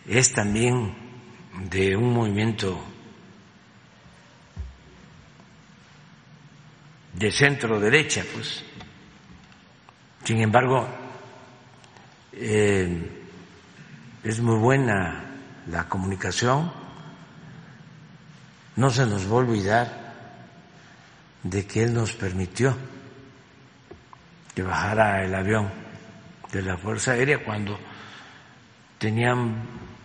es 0.07 0.34
también 0.34 0.95
de 1.69 1.95
un 1.95 2.11
movimiento 2.11 2.84
de 7.19 7.31
centro 7.31 7.79
derecha, 7.81 8.23
pues. 8.33 8.63
Sin 10.23 10.39
embargo, 10.39 10.87
eh, 12.31 13.25
es 14.23 14.39
muy 14.39 14.57
buena 14.57 15.25
la 15.67 15.89
comunicación. 15.89 16.71
No 18.77 18.89
se 18.89 19.05
nos 19.05 19.27
va 19.27 19.31
a 19.31 19.35
olvidar 19.35 20.13
de 21.43 21.67
que 21.67 21.83
él 21.83 21.93
nos 21.93 22.13
permitió 22.13 22.75
que 24.55 24.63
bajara 24.63 25.23
el 25.25 25.35
avión 25.35 25.69
de 26.53 26.61
la 26.61 26.77
Fuerza 26.77 27.11
Aérea 27.11 27.43
cuando 27.43 27.77
tenían 28.97 29.61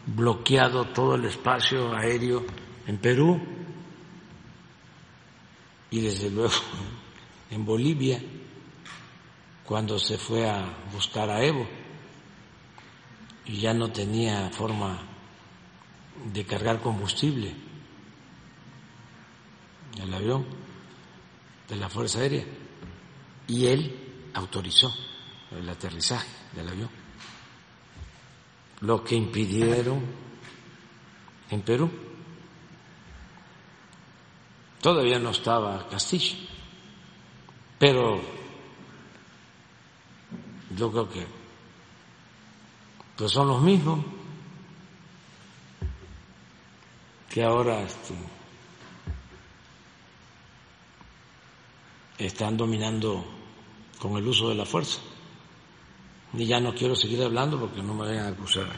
bloqueado 0.06 0.88
todo 0.88 1.14
el 1.14 1.26
espacio 1.26 1.94
aéreo 1.94 2.44
en 2.86 2.98
Perú 2.98 3.40
y 5.90 6.00
desde 6.00 6.28
luego 6.30 6.54
en 7.54 7.64
Bolivia 7.64 8.20
cuando 9.64 9.96
se 9.98 10.18
fue 10.18 10.48
a 10.48 10.74
buscar 10.92 11.30
a 11.30 11.42
Evo 11.44 11.66
y 13.46 13.60
ya 13.60 13.72
no 13.72 13.92
tenía 13.92 14.50
forma 14.50 14.98
de 16.32 16.44
cargar 16.44 16.80
combustible 16.80 17.54
el 20.02 20.12
avión 20.12 20.44
de 21.68 21.76
la 21.76 21.88
Fuerza 21.88 22.18
Aérea 22.18 22.44
y 23.46 23.66
él 23.66 24.30
autorizó 24.34 24.92
el 25.52 25.68
aterrizaje 25.68 26.28
del 26.56 26.68
avión. 26.68 26.90
Lo 28.80 29.04
que 29.04 29.14
impidieron 29.14 30.02
en 31.50 31.62
Perú. 31.62 31.88
Todavía 34.80 35.18
no 35.18 35.30
estaba 35.30 35.88
Castillo, 35.88 36.36
pero 37.84 38.18
yo 40.74 40.90
creo 40.90 41.10
que 41.10 41.26
pues 43.14 43.30
son 43.30 43.48
los 43.48 43.60
mismos 43.60 44.02
que 47.28 47.44
ahora 47.44 47.82
este, 47.82 48.14
están 52.16 52.56
dominando 52.56 53.22
con 53.98 54.16
el 54.16 54.26
uso 54.28 54.48
de 54.48 54.54
la 54.54 54.64
fuerza. 54.64 55.00
Y 56.32 56.46
ya 56.46 56.60
no 56.60 56.74
quiero 56.74 56.96
seguir 56.96 57.22
hablando 57.22 57.60
porque 57.60 57.82
no 57.82 57.92
me 57.92 58.06
vayan 58.06 58.24
a 58.24 58.28
acusar 58.28 58.68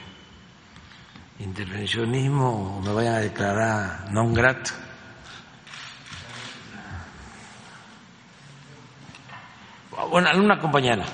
intervencionismo 1.39 2.79
o 2.79 2.81
me 2.81 2.93
vayan 2.93 3.15
a 3.15 3.21
declarar 3.21 4.11
non 4.11 4.35
grato. 4.35 4.86
Bueno, 10.11 10.29
una 10.37 10.59
compañera. 10.59 11.05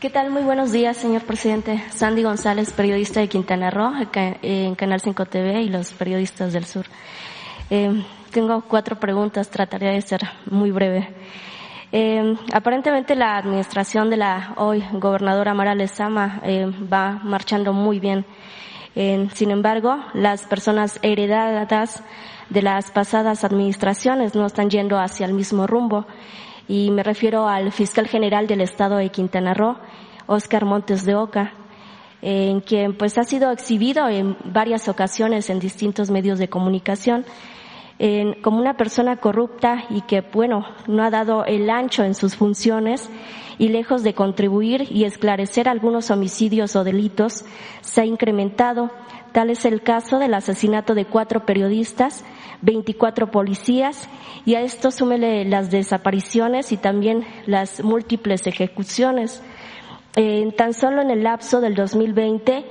¿Qué 0.00 0.10
tal? 0.10 0.30
Muy 0.30 0.42
buenos 0.42 0.72
días, 0.72 0.96
señor 0.96 1.22
presidente. 1.22 1.82
Sandy 1.90 2.22
González, 2.22 2.72
periodista 2.72 3.20
de 3.20 3.28
Quintana 3.28 3.70
Roo, 3.70 3.92
en 4.42 4.74
Canal 4.74 5.00
5 5.00 5.26
TV 5.26 5.62
y 5.62 5.68
los 5.68 5.92
periodistas 5.92 6.52
del 6.52 6.64
sur. 6.64 6.86
Eh, 7.70 8.04
tengo 8.30 8.62
cuatro 8.62 8.98
preguntas, 8.98 9.50
trataré 9.50 9.92
de 9.92 10.02
ser 10.02 10.20
muy 10.50 10.70
breve. 10.70 11.08
Eh, 11.92 12.36
aparentemente 12.52 13.14
la 13.14 13.36
administración 13.36 14.10
de 14.10 14.18
la 14.18 14.54
hoy 14.56 14.84
gobernadora 14.92 15.54
Mara 15.54 15.74
Lezama 15.74 16.40
eh, 16.44 16.66
va 16.92 17.20
marchando 17.22 17.72
muy 17.72 18.00
bien. 18.00 18.24
Sin 19.34 19.52
embargo, 19.52 19.96
las 20.12 20.42
personas 20.46 20.98
heredadas 21.02 22.02
de 22.50 22.62
las 22.62 22.90
pasadas 22.90 23.44
administraciones 23.44 24.34
no 24.34 24.46
están 24.46 24.70
yendo 24.70 24.98
hacia 24.98 25.26
el 25.26 25.32
mismo 25.32 25.66
rumbo. 25.66 26.06
Y 26.66 26.90
me 26.90 27.02
refiero 27.02 27.48
al 27.48 27.72
fiscal 27.72 28.06
general 28.08 28.46
del 28.46 28.60
estado 28.60 28.96
de 28.96 29.10
Quintana 29.10 29.54
Roo, 29.54 29.76
Oscar 30.26 30.64
Montes 30.64 31.04
de 31.04 31.14
Oca, 31.14 31.52
en 32.20 32.60
quien 32.60 32.96
pues 32.96 33.16
ha 33.16 33.24
sido 33.24 33.50
exhibido 33.50 34.08
en 34.08 34.36
varias 34.44 34.88
ocasiones 34.88 35.50
en 35.50 35.60
distintos 35.60 36.10
medios 36.10 36.38
de 36.38 36.48
comunicación 36.48 37.24
como 38.42 38.58
una 38.58 38.76
persona 38.76 39.16
corrupta 39.16 39.84
y 39.90 40.02
que, 40.02 40.20
bueno, 40.20 40.64
no 40.86 41.02
ha 41.02 41.10
dado 41.10 41.44
el 41.44 41.68
ancho 41.68 42.04
en 42.04 42.14
sus 42.14 42.36
funciones 42.36 43.10
y 43.58 43.70
lejos 43.70 44.04
de 44.04 44.14
contribuir 44.14 44.86
y 44.90 45.04
esclarecer 45.04 45.68
algunos 45.68 46.10
homicidios 46.12 46.76
o 46.76 46.84
delitos, 46.84 47.44
se 47.80 48.02
ha 48.02 48.04
incrementado. 48.04 48.92
Tal 49.32 49.50
es 49.50 49.64
el 49.64 49.82
caso 49.82 50.18
del 50.18 50.34
asesinato 50.34 50.94
de 50.94 51.06
cuatro 51.06 51.44
periodistas, 51.44 52.24
24 52.62 53.30
policías 53.30 54.08
y 54.44 54.54
a 54.54 54.62
esto 54.62 54.90
súmele 54.90 55.44
las 55.44 55.70
desapariciones 55.70 56.72
y 56.72 56.76
también 56.76 57.24
las 57.46 57.82
múltiples 57.82 58.46
ejecuciones. 58.46 59.42
tan 60.56 60.74
solo 60.74 61.02
en 61.02 61.10
el 61.10 61.22
lapso 61.22 61.60
del 61.60 61.74
2020 61.74 62.64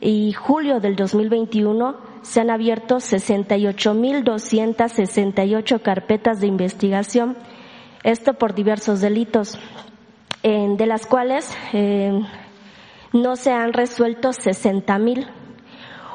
y 0.00 0.32
julio 0.32 0.80
del 0.80 0.96
2021 0.96 1.96
se 2.22 2.40
han 2.40 2.50
abierto 2.50 2.96
68.268 2.96 5.82
carpetas 5.82 6.40
de 6.40 6.48
investigación, 6.48 7.36
esto 8.04 8.34
por 8.34 8.54
diversos 8.54 9.00
delitos, 9.00 9.58
de 10.42 10.86
las 10.86 11.06
cuales 11.06 11.56
eh, 11.72 12.20
no 13.12 13.36
se 13.36 13.52
han 13.52 13.72
resuelto 13.72 14.30
60.000. 14.30 15.41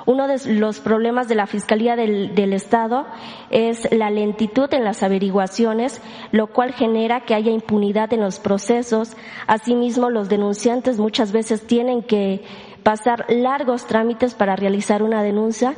Uno 0.07 0.29
de 0.29 0.39
los 0.53 0.79
problemas 0.79 1.27
de 1.27 1.35
la 1.35 1.47
Fiscalía 1.47 1.97
del, 1.97 2.53
Estado 2.53 3.05
es 3.49 3.91
la 3.91 4.09
lentitud 4.09 4.73
en 4.73 4.85
las 4.85 5.03
averiguaciones, 5.03 6.01
lo 6.31 6.47
cual 6.47 6.71
genera 6.71 7.25
que 7.25 7.35
haya 7.35 7.51
impunidad 7.51 8.13
en 8.13 8.21
los 8.21 8.39
procesos. 8.39 9.17
Asimismo, 9.47 10.09
los 10.09 10.29
denunciantes 10.29 10.97
muchas 10.97 11.33
veces 11.33 11.67
tienen 11.67 12.03
que 12.03 12.41
pasar 12.83 13.25
largos 13.27 13.85
trámites 13.85 14.33
para 14.33 14.55
realizar 14.55 15.03
una 15.03 15.21
denuncia 15.23 15.75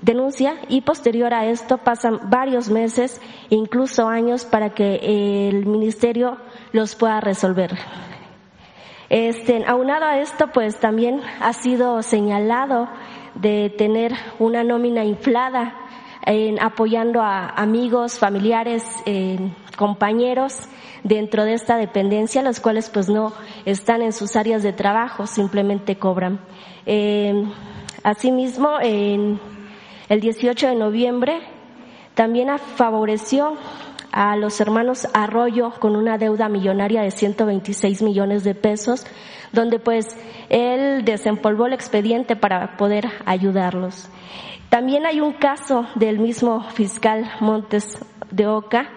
denuncia 0.00 0.54
y 0.68 0.82
posterior 0.82 1.32
a 1.32 1.46
esto 1.46 1.78
pasan 1.78 2.20
varios 2.28 2.68
meses, 2.70 3.20
incluso 3.50 4.08
años, 4.08 4.44
para 4.44 4.70
que 4.74 5.48
el 5.48 5.66
ministerio 5.66 6.38
los 6.72 6.94
pueda 6.94 7.20
resolver. 7.20 7.70
Este, 9.08 9.64
aunado 9.66 10.06
a 10.06 10.18
esto, 10.18 10.48
pues 10.48 10.80
también 10.80 11.20
ha 11.40 11.52
sido 11.52 12.02
señalado 12.02 12.88
de 13.34 13.70
tener 13.70 14.12
una 14.38 14.64
nómina 14.64 15.04
inflada 15.04 15.74
en 16.24 16.62
apoyando 16.62 17.20
a 17.20 17.48
amigos, 17.48 18.18
familiares, 18.18 18.84
compañeros 19.76 20.68
dentro 21.02 21.44
de 21.44 21.54
esta 21.54 21.76
dependencia, 21.76 22.42
los 22.42 22.60
cuales 22.60 22.90
pues 22.90 23.08
no 23.08 23.32
están 23.64 24.02
en 24.02 24.12
sus 24.12 24.36
áreas 24.36 24.62
de 24.62 24.72
trabajo, 24.72 25.26
simplemente 25.26 25.96
cobran. 25.96 26.40
Eh, 26.86 27.44
asimismo, 28.04 28.78
en 28.80 29.40
el 30.08 30.20
18 30.20 30.68
de 30.68 30.74
noviembre 30.76 31.40
también 32.14 32.56
favoreció 32.58 33.56
a 34.12 34.36
los 34.36 34.60
hermanos 34.60 35.08
Arroyo 35.14 35.72
con 35.80 35.96
una 35.96 36.18
deuda 36.18 36.48
millonaria 36.48 37.02
de 37.02 37.10
126 37.10 38.02
millones 38.02 38.44
de 38.44 38.54
pesos, 38.54 39.06
donde 39.52 39.78
pues 39.78 40.16
él 40.48 41.04
desempolvó 41.04 41.66
el 41.66 41.72
expediente 41.72 42.36
para 42.36 42.76
poder 42.76 43.08
ayudarlos. 43.26 44.08
También 44.68 45.04
hay 45.04 45.20
un 45.20 45.34
caso 45.34 45.86
del 45.94 46.18
mismo 46.18 46.62
fiscal 46.70 47.30
Montes 47.40 47.98
de 48.30 48.46
Oca, 48.46 48.88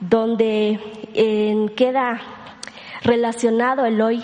donde 0.00 0.78
queda 1.76 2.20
relacionado 3.02 3.86
el 3.86 4.00
hoy 4.00 4.22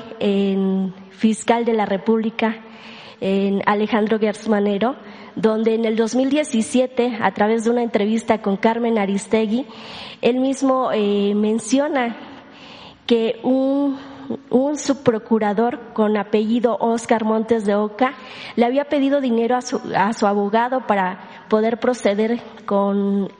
fiscal 1.11 1.65
de 1.65 1.73
la 1.73 1.87
República, 1.87 2.57
en 3.21 3.63
Alejandro 3.67 4.19
Gersmanero, 4.19 4.97
donde 5.35 5.75
en 5.75 5.85
el 5.85 5.97
2017, 5.97 7.19
a 7.21 7.33
través 7.33 7.65
de 7.65 7.71
una 7.71 7.83
entrevista 7.83 8.43
con 8.43 8.57
Carmen 8.57 8.99
Aristegui, 8.99 9.67
él 10.21 10.41
mismo 10.41 10.91
eh, 10.93 11.33
menciona 11.35 12.17
que 13.07 13.41
un, 13.43 13.97
un 14.51 14.77
subprocurador 14.77 15.93
con 15.93 16.17
apellido 16.17 16.77
Oscar 16.81 17.25
Montes 17.25 17.65
de 17.65 17.75
Oca 17.75 18.15
le 18.57 18.67
había 18.67 18.85
pedido 18.85 19.21
dinero 19.21 19.57
a 19.57 19.63
su, 19.63 19.81
a 19.97 20.13
su 20.13 20.27
abogado 20.27 20.87
para 20.87 21.47
poder 21.49 21.79
proceder 21.79 22.41
con 22.67 23.31